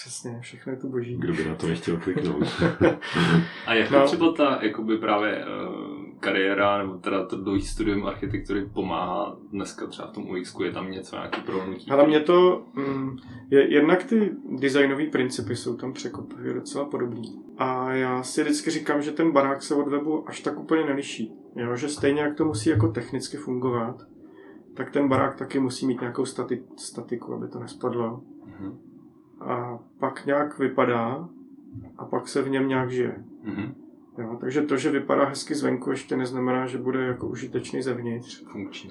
[0.00, 1.16] Přesně, všechno je to boží.
[1.16, 2.42] Kdo by na to nechtěl kliknout?
[3.66, 4.04] A jak No.
[4.06, 10.08] třeba ta jakoby právě uh, kariéra nebo teda to dlouhý studium architektury pomáhá dneska třeba
[10.08, 11.90] v tom UX, je tam něco, nějaký prolnutí?
[11.90, 13.16] Ale mě to, mm,
[13.50, 17.42] je, jednak ty designové principy jsou tam překvapivě docela podobný.
[17.58, 21.32] A já si vždycky říkám, že ten barák se od webu až tak úplně neliší.
[21.56, 24.02] Jo, že stejně jak to musí jako technicky fungovat,
[24.74, 28.20] tak ten barák taky musí mít nějakou stati- statiku, aby to nespadlo.
[28.46, 28.78] Mhm.
[29.40, 31.28] A pak nějak vypadá
[31.98, 33.24] a pak se v něm nějak žije.
[33.42, 33.74] Mhm.
[34.18, 38.44] Jo, takže to, že vypadá hezky zvenku, ještě neznamená, že bude jako užitečný zevnitř.
[38.52, 38.90] Funkční.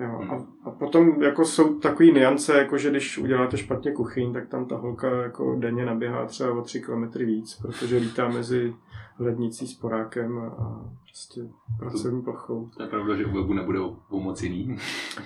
[0.00, 0.30] Jo, Hmm.
[0.30, 4.66] a, a potom jako jsou takové niance, jako že když uděláte špatně kuchyň, tak tam
[4.66, 8.74] ta holka jako denně naběhá třeba o 3 km víc, protože lítá mezi
[9.18, 10.80] lednicí s porákem a, a
[11.10, 11.40] prostě
[11.78, 12.70] pracovní plochou.
[12.76, 14.76] To je pravda, že u webu nebude o, o moc jiný.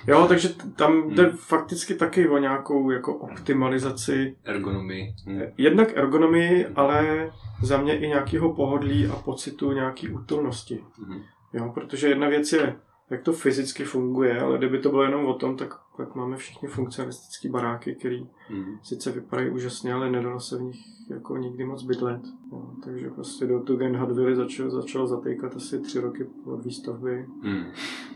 [0.06, 1.36] Jo, takže tam jde Hmm.
[1.36, 5.14] fakticky taky o nějakou jako optimalizaci Ergonomii.
[5.26, 5.40] Hm.
[5.58, 7.30] jednak ergonomii, ale
[7.62, 10.84] za mě i nějakého pohodlí a pocitu nějaký útulnosti.
[10.98, 11.18] Mhm.
[11.52, 12.76] Jo, protože jedna věc je,
[13.10, 16.68] jak to fyzicky funguje, ale kdyby to bylo jenom o tom, tak, tak máme všichni
[16.68, 18.18] funkcionalistické baráky, které
[18.50, 18.78] Mhm.
[18.82, 20.76] sice vypadají úžasně, ale nedalo se v nich
[21.10, 22.20] jako nikdy moc bydlet.
[22.52, 27.64] Jo, takže prostě do Tugen Hadvily začal, začal zatýkat asi tři roky od výstavby Mhm.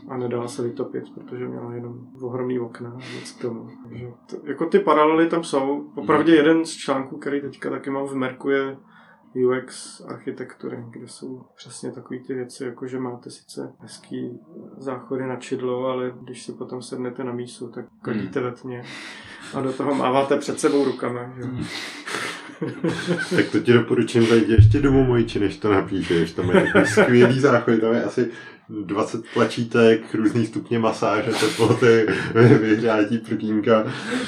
[0.09, 3.69] a nedala se vytopit, protože měla jenom ohromný okna a nic k tomu.
[3.89, 5.91] Takže to, jako ty paralely tam jsou.
[5.95, 8.77] Popravdě jeden z článků, který teďka taky mám v Merku, je
[9.35, 14.39] UX architektury, kde jsou přesně takové ty věci, jako že máte sice hezký
[14.77, 18.83] záchody na čidlo, ale když si potom sednete na mísu, tak kadíte ve tmě
[19.53, 21.33] a do toho máváte před sebou rukama.
[21.35, 21.43] Že?
[21.43, 21.65] Mhm.
[23.35, 26.31] tak to ti doporučím zajít ještě domů Mojči, než to napíšeš.
[26.31, 28.27] Tam je takový skvělý záchod, tam je asi
[28.69, 32.05] 20 tlačítek, různý stupně masáže, teploty,
[32.61, 33.83] vyhřátí prkínka.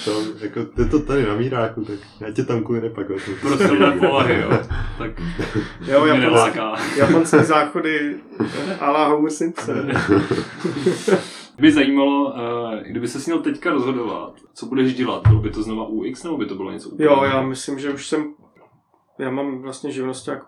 [0.06, 3.08] To, jako, je to tady na míráku, tak já tě tam kvůli nepak.
[3.42, 4.60] Pro silné povahy, jo.
[4.98, 5.12] Tak
[5.88, 6.76] Jo, mě japonský, neláká.
[6.98, 8.16] japonský záchody
[8.80, 9.92] a la Homer Simpson.
[11.58, 15.64] Mě by zajímalo, uh, kdyby se měl teďka rozhodovat, co budeš dělat, bylo by to
[15.64, 18.34] znova UX nebo by to bylo něco úplně Jo, já myslím, že už jsem,
[19.20, 20.46] já mám vlastně živnost jak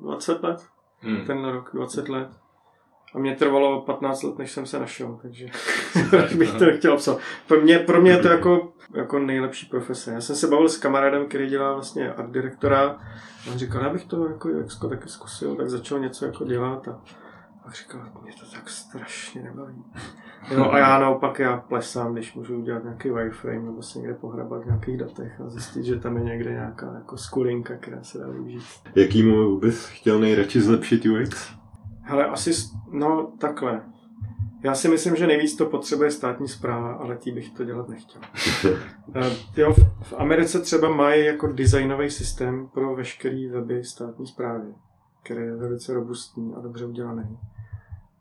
[0.00, 0.66] 20 let,
[1.04, 1.24] Hmm.
[1.26, 2.28] ten rok 20 let.
[3.14, 5.46] A mě trvalo 15 let, než jsem se našel, takže
[6.38, 7.18] bych to nechtěl obsat.
[7.48, 10.12] Pro mě, pro mě je to jako, jako nejlepší profese.
[10.12, 12.80] Já jsem se bavil s kamarádem, který dělá vlastně art direktora.
[12.88, 12.98] A
[13.52, 17.00] on říkal, já bych to jako UX taky zkusil, tak začal něco jako dělat a
[17.64, 19.84] a říkal, mě to tak strašně nebaví.
[20.50, 24.62] Jo, a já naopak já plesám, když můžu udělat nějaký wireframe nebo se někde pohrabat
[24.62, 28.28] v nějakých datech a zjistit, že tam je někde nějaká jako skulinka, která se dá
[28.28, 28.62] využít.
[28.94, 31.50] Jakýmu bys chtěl nejradši zlepšit UX?
[32.02, 32.50] Hele, asi,
[32.92, 33.82] no takhle.
[34.64, 38.20] Já si myslím, že nejvíc to potřebuje státní zpráva, ale tý bych to dělat nechtěl.
[39.14, 44.74] Eh, jo, v- v Americe třeba mají jako designový systém pro veškerý weby státní zprávy,
[45.22, 47.38] který je velice robustní a dobře udělaný.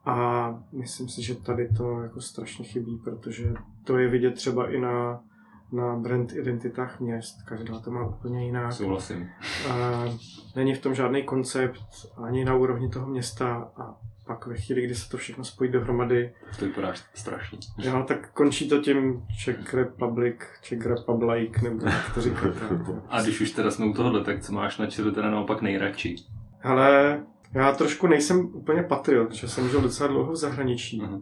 [0.06, 3.54] A myslím si, že tady to jako strašně chybí, protože
[3.84, 5.20] to je vidět třeba i na,
[5.72, 7.42] na brand identitách měst.
[7.48, 8.74] Každá to má úplně jinak.
[8.74, 9.30] Souhlasím.
[9.72, 10.04] A
[10.56, 11.82] není v tom žádný koncept
[12.24, 13.96] ani na úrovni toho města a
[14.28, 17.58] pak ve chvíli, kdy se to všechno spojí dohromady, To vypadá strašně.
[17.78, 22.60] jo, tak končí to tím Czech Republic, Czech Republic, nebo jak to říkáte.
[23.10, 26.16] A když už teda jsme u tohohle, tak co máš na čele teda naopak nejradši?
[26.64, 27.24] Ale
[27.54, 31.20] já trošku nejsem úplně patriot, že jsem žil docela dlouho v zahraničí, Aha.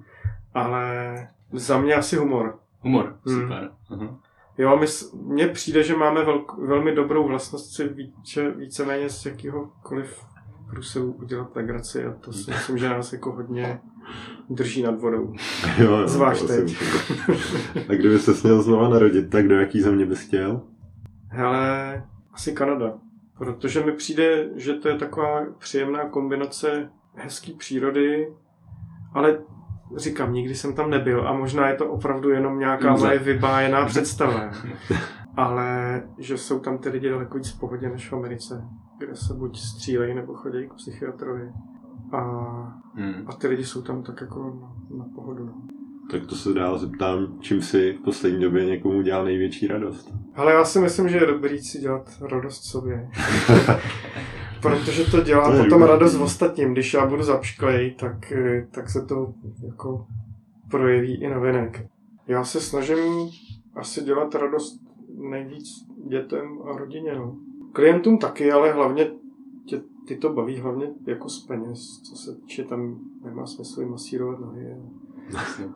[0.53, 2.59] ale za mě asi humor.
[2.81, 3.41] Humor, Hmm.
[3.41, 3.71] super.
[3.89, 4.19] Aha.
[4.57, 10.21] Jo, my, mně přijde, že máme velk, velmi dobrou vlastnost si více, víceméně z jakýhokoliv
[10.69, 13.79] průseru udělat legraci a to si myslím, že nás jako hodně
[14.49, 15.33] drží nad vodou.
[15.77, 16.75] Jo, jo, Zvlášť teď.
[17.89, 20.61] A kdyby se směl znova narodit, tak do jaký země bys chtěl?
[21.27, 22.03] Hele,
[22.33, 22.93] asi Kanada.
[23.39, 28.33] Protože mi přijde, že to je taková příjemná kombinace hezký přírody,
[29.13, 29.39] ale
[29.97, 34.51] říkám, nikdy jsem tam nebyl a možná je to opravdu jenom nějaká moje vybájená představa.
[35.37, 38.63] Ale že jsou tam ty lidi daleko víc v pohodě než v Americe,
[38.97, 41.51] kde se buď střílejí nebo chodí k psychiatrovi.
[42.11, 42.19] A,
[42.95, 43.23] Hmm.
[43.27, 45.45] a ty lidi jsou tam tak jako na, na pohodu.
[45.45, 45.53] No.
[46.11, 50.13] Tak to se dál zeptám, čím si v poslední době někomu dělal největší radost.
[50.35, 53.09] Ale já si myslím, že je dobrý si dělat radost sobě.
[54.61, 55.87] Protože to dělá To potom dobrý.
[55.93, 56.73] radost v ostatním.
[56.73, 58.33] Když já budu zapšklej, tak,
[58.71, 59.33] tak se to
[59.65, 60.05] jako
[60.71, 61.85] projeví i na venek.
[62.27, 63.29] Já se snažím
[63.75, 64.79] asi dělat radost
[65.17, 65.65] nejvíc
[66.09, 67.15] dětem a rodině.
[67.15, 67.35] No.
[67.73, 69.11] Klientům taky, ale hlavně
[69.65, 74.39] tě, ty to baví hlavně jako z peněz, co se týče tam nemá smysl masírovat
[74.39, 74.75] nohy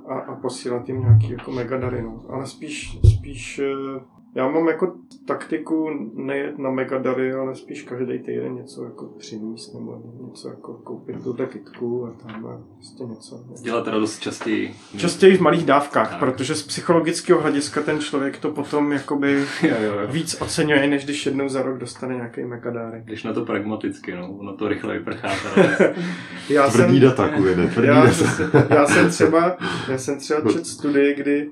[0.07, 2.01] a, a posílat jim nějaký jako megadary.
[2.01, 2.21] No.
[2.29, 3.99] Ale spíš, spíš eh,
[4.35, 4.93] já mám jako
[5.27, 11.23] taktiku nejet na megadary, ale spíš každý týden něco jako přinést nebo něco jako koupit
[11.23, 13.39] tuhle kitku a tam prostě něco.
[13.61, 14.73] Dělat radost častěji.
[14.97, 16.19] Častěji v malých dávkách, Tak.
[16.19, 19.33] protože z psychologického hlediska ten člověk to potom jakoby
[19.63, 20.07] Jo, jo, jo.
[20.11, 23.03] víc oceňuje, než když jednou za rok dostane nějaký megadárek.
[23.05, 25.29] Když na to pragmaticky, no, ono to rychle vyprchá.
[26.49, 28.75] Já Tvrdý data, Kuvine, tvrdý já, data.
[28.75, 29.57] já, jsem třeba,
[29.89, 31.51] já jsem třeba čet studii, kdy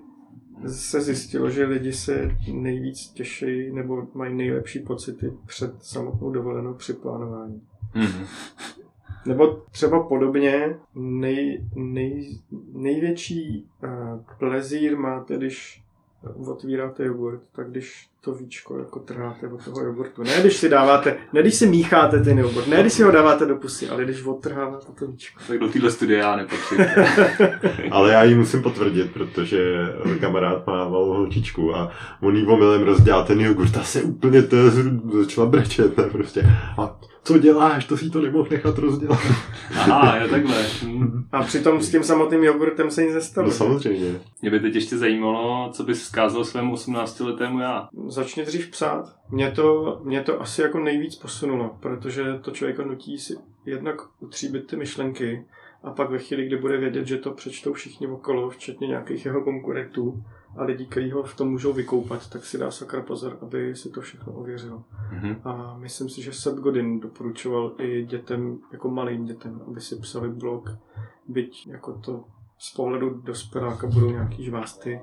[0.67, 6.93] se zjistilo, že lidi se nejvíc těší nebo mají nejlepší pocity před samotnou dovolenou při
[6.93, 7.61] plánování.
[7.95, 8.25] Mhm.
[9.25, 12.39] Nebo třeba podobně nej, nej,
[12.73, 15.83] největší uh, plezír máte, když
[16.47, 20.23] otvíráte jogurt, tak když to víčko jako trháte od toho jogurtu.
[20.23, 23.45] Ne když si dáváte, ne když si mícháte ten jogurt, ne když si ho dáváte
[23.45, 25.41] do pusy, ale když odtrháváte to víčko.
[25.47, 26.79] Tak do téhle studie já nepatřím.
[27.91, 29.75] Ale já ji musím potvrdit, protože
[30.19, 31.91] kamarád má malou holčičku a
[32.21, 34.57] on jí omylem rozdělá ten jogurt a se úplně to
[35.19, 36.45] začala brečet, ne, prostě.
[36.77, 39.19] A co děláš, to si to nemohl nechat rozdělat.
[39.75, 40.55] Aha, je takhle.
[40.85, 41.23] Hm.
[41.31, 43.47] A přitom s tím samotným jogurtem se nic nestalo.
[43.47, 44.19] No samozřejmě.
[44.41, 47.89] Mě by teď ještě zajímalo, co bys vzkázal svému 18-letému já.
[48.11, 49.15] Začni dřív psát.
[49.29, 54.67] Mě to, mě to asi jako nejvíc posunulo, protože to člověka nutí si jednak utříbit
[54.67, 55.45] ty myšlenky
[55.83, 59.41] a pak ve chvíli, kdy bude vědět, že to přečtou všichni okolo, včetně nějakých jeho
[59.41, 60.23] konkurentů
[60.57, 63.89] a lidí, kteří ho v tom můžou vykoupat, tak si dá sakra pozor, aby si
[63.89, 64.83] to všechno ověřil.
[65.11, 65.41] Mhm.
[65.43, 70.29] A myslím si, že Seth Godin doporučoval i dětem, jako malým dětem, aby si psali
[70.29, 70.69] blog,
[71.27, 72.23] byť jako to
[72.57, 75.01] z pohledu dospěláka budou nějaký žvásty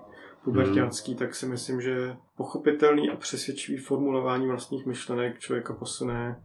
[0.53, 6.37] puberťánský, tak si myslím, že pochopitelný a přesvědčivý formulování vlastních myšlenek člověka posune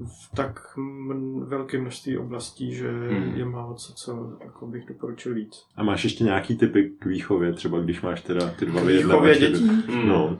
[0.00, 3.34] v tak m- velké množství oblastí, že Hmm.
[3.34, 5.64] je málo co, co jako bych doporučil víc.
[5.76, 9.38] A máš ještě nějaký typy k výchově, třeba když máš teda ty dva Výchově vyjednavače?
[9.40, 9.82] dětí?
[10.06, 10.38] No,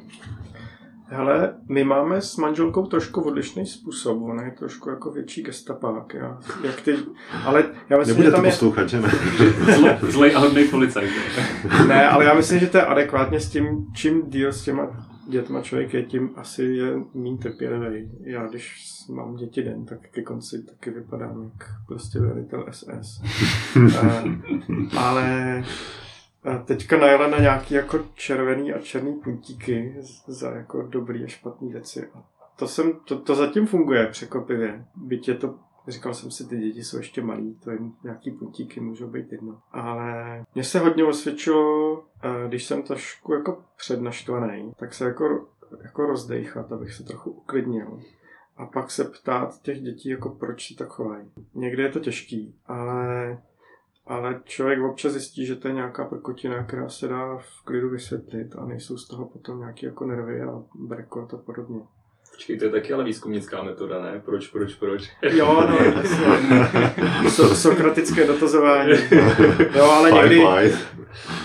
[1.14, 6.38] Hele, my máme s manželkou trošku odlišný způsob, ona je trošku jako větší gestapák, já,
[6.64, 6.96] jak ty,
[7.44, 9.08] ale já myslím, že nebudete tam je, poslouchat, že ne?
[9.76, 11.10] Zle, zlej a hodnej policajt.
[11.88, 15.60] ne, ale já myslím, že to je adekvátně s tím, čím díl s těma dětma
[15.60, 18.10] člověk je, tím asi je méně trpělivý.
[18.24, 23.22] Já když mám děti den, tak ke konci taky vypadám jak prostě velitel SS.
[24.04, 25.64] Eh, ale
[26.44, 29.96] a teďka najela na nějaký jako červený a černý puntíky
[30.26, 32.10] za jako dobrý a špatný věci.
[32.14, 32.24] A
[32.56, 34.84] to, jsem, to, to zatím funguje překvapivě.
[34.96, 35.54] Byť je to,
[35.88, 39.60] říkal jsem si, ty děti jsou ještě malí, to jim nějaký puntíky můžou být jedno.
[39.72, 45.48] Ale mně se hodně osvědčilo, eh, když jsem trošku jako přednaštvaný, tak se jako,
[45.82, 48.00] jako rozdejchat, abych se trochu uklidnil.
[48.56, 51.30] A pak se ptát těch dětí, jako proč si tak chovají.
[51.54, 53.38] Někdy je to těžký, ale
[54.06, 58.56] ale člověk občas zjistí, že to je nějaká prkotina, která se dá v klidu vysvětlit
[58.56, 61.80] a nejsou z toho potom nějaké jako nervy a brekot a podobně.
[62.42, 64.22] Počkej, to je taky ale výzkumnická metoda, ne?
[64.24, 65.10] Proč, proč, proč?
[65.22, 66.26] Jo, no, jasně.
[67.30, 68.92] So, sokratické dotazování.
[69.74, 70.42] Jo, ale někdy,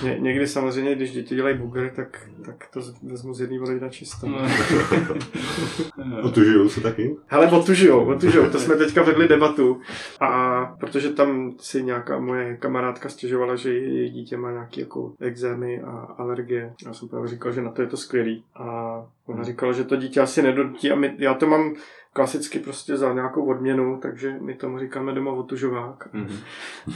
[0.04, 3.90] ně, někdy samozřejmě, když děti dělají bugry, tak, tak to vezmu z jedné vody na
[3.90, 4.28] čisto.
[6.24, 7.16] Otužujou se taky?
[7.28, 9.82] Hele, otužujou, otužujou, to jsme teďka vedli debatu.
[10.20, 15.82] A protože tam si nějaká moje kamarádka stěžovala, že její dítě má nějaké jako exémy
[15.82, 16.74] a alergie.
[16.86, 18.44] Já jsem právě říkal, že na to je to skvělý.
[18.56, 21.76] A ona říkala, že to dítě asi nedonutí a my, já to mám
[22.14, 26.14] klasicky prostě za nějakou odměnu, takže my tomu říkáme doma otužovák.
[26.14, 26.38] Mhm.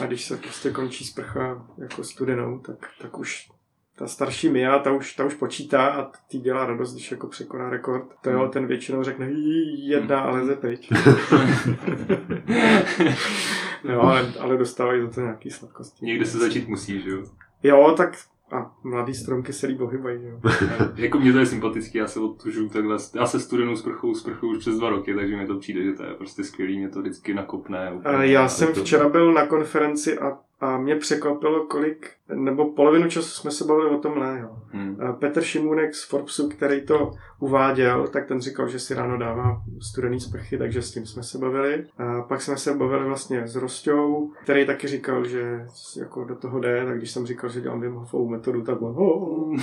[0.02, 3.50] A když se prostě končí sprcha jako studenou, tak, tak už
[3.96, 7.70] ta starší Mia, ta už, ta už počítá a ty dělá radost, když jako překoná
[7.70, 8.06] rekord.
[8.22, 10.90] To jo, ten většinou řekne "Jí, jedna a leze pryč.
[13.84, 16.06] jo, ale, ale dostávají za to nějaký sladkosti.
[16.06, 17.24] Někde se začít musí, že jo?
[17.64, 18.18] Jo, tak
[18.52, 20.40] a mladý stromky se líbí ohybají, jo.
[20.96, 24.58] jako mě to je sympatický, já se odtužu takhle, já se studenou sprchou sprchu už
[24.58, 27.34] přes dva roky, takže mi to přijde, že to je prostě skvělý, mě to vždycky
[27.34, 27.92] nakopne.
[27.94, 28.16] úplně.
[28.18, 33.10] A Já jsem to- včera byl na konferenci a, a mě překvapilo, kolik, nebo polovinu
[33.10, 34.40] času jsme se bavili o tomhle.
[34.40, 34.50] Jo.
[34.72, 34.98] Hmm.
[35.20, 40.20] Petr Šimunek z Forbesu, který to uváděl, tak ten říkal, že si ráno dává studený
[40.20, 41.86] sprchy, takže s tím jsme se bavili.
[41.98, 45.66] A pak jsme se bavili vlastně s Rostou, který taky říkal, že
[46.00, 49.58] jako do toho jde, tak když jsem říkal, že dělám Wim Hofovou metodu, tak on.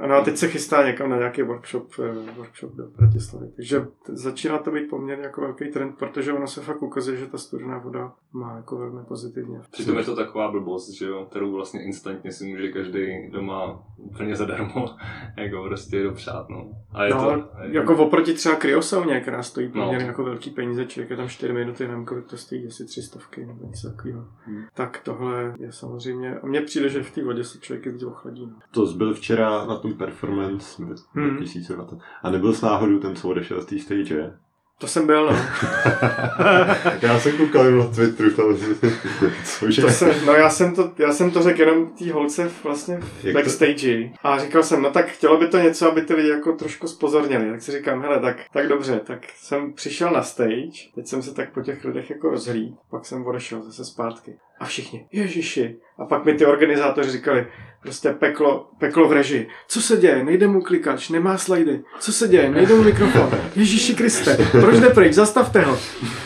[0.00, 3.46] Ano a teď se chystá někam na nějaký workshop, eh, workshop do Bratislavy.
[3.56, 7.38] Takže začíná to být poměrně jako velký trend, protože ono se fakt ukazuje, že ta
[7.38, 9.60] studená voda má jako velmi pozitivně.
[9.70, 14.36] Přitom je to taková blbost, že jo, kterou vlastně instantně si může každý doma úplně
[14.36, 14.86] zadarmo
[15.36, 16.70] jako prostě dopřát, no.
[16.92, 17.30] A je no, to,
[17.62, 19.82] je jako oproti třeba kryosauně, která stojí No.
[19.84, 23.18] poměrně jako velký peníze, člověk je tam 4 minuty, nevím, kolik to stojí, jestli 300
[23.46, 24.24] nebo něco takového.
[24.44, 24.62] Hmm.
[24.74, 28.46] Tak tohle je samozřejmě, a mně přijde, že v té vodě se člověk víc ochladí.
[28.46, 28.52] no.
[28.70, 30.82] To byl včera na tom performance
[31.14, 31.36] Hmm.
[31.36, 31.98] 2020.
[32.22, 34.32] A nebyl s náhodou ten, co odešel z té stage?
[34.78, 35.38] To jsem byl, no.
[37.02, 38.56] Já jsem koukal na Twitteru, tam
[39.44, 39.82] cože?
[39.82, 43.24] To jsem, no já jsem to, já jsem to řekl jenom té holce vlastně v
[43.24, 44.10] Jak to- backstage.
[44.22, 47.50] A říkal jsem, no tak chtělo by to něco, aby ty lidi jako trošku spozorněli.
[47.50, 51.34] Tak si říkám, hele, tak, tak dobře, tak jsem přišel na stage, teď jsem se
[51.34, 54.36] tak po těch lidech jako rozhlíd, pak jsem odešel zase zpátky.
[54.60, 55.76] A všichni, ježiši.
[55.98, 57.46] A pak mi ty organizátoři říkali,
[57.82, 59.48] prostě peklo, peklo v režii.
[59.68, 60.24] Co se děje?
[60.24, 61.80] Nejde mu klikač, nemá slajdy.
[62.00, 62.50] Co se děje?
[62.50, 63.30] Nejde mu mikrofon.
[63.56, 65.12] Ježíši Kriste, proč jde pryč?
[65.12, 65.78] Zastavte ho.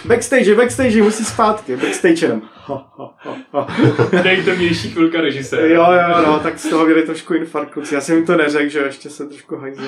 [0.05, 1.77] Backstage, backstage, musí zpátky.
[1.77, 2.43] Backstage jenom.
[2.55, 3.67] Ha, ha, ha, ha.
[4.25, 5.67] nejtemnější chvilka režiséra.
[5.67, 7.95] Jo, jo, no, tak z toho měli trošku infarkt kluci.
[7.95, 9.83] Já jsem jim to neřekl, že jo, ještě se trošku hajzl.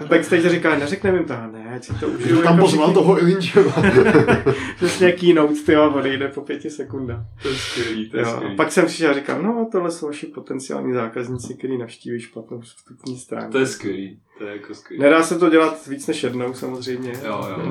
[0.00, 2.42] V backstage říkal, neřekneme jim to, a ne, ať si to užiju.
[2.42, 3.72] Tam jako pozval toho Ilinčeva.
[4.76, 7.20] Přesně keynote, ty odejde po pěti sekundách.
[7.42, 8.56] To je skvělý, to je Jo, a skvělý.
[8.56, 13.18] pak jsem přišel a říkal, no tohle jsou vaši potenciální zákazníci, který navštíví špatnou vstupní
[13.18, 13.52] stránku.
[13.52, 15.02] To je skvělý, to je jako skvělý.
[15.02, 17.12] Nedá se to dělat víc než jednou samozřejmě.
[17.24, 17.70] Jo, jo.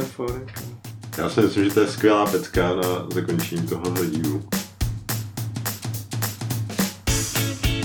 [1.18, 4.44] Já si myslím, že to je skvělá pecka na zakončení tohohle dílu.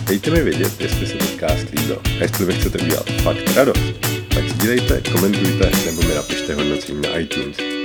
[0.09, 4.01] Dejte mi vědět, jestli se podcast líbil a jestli vy chcete udělat fakt radost.
[4.35, 7.80] Tak sdílejte, komentujte nebo mi napište hodnocení na iTunes.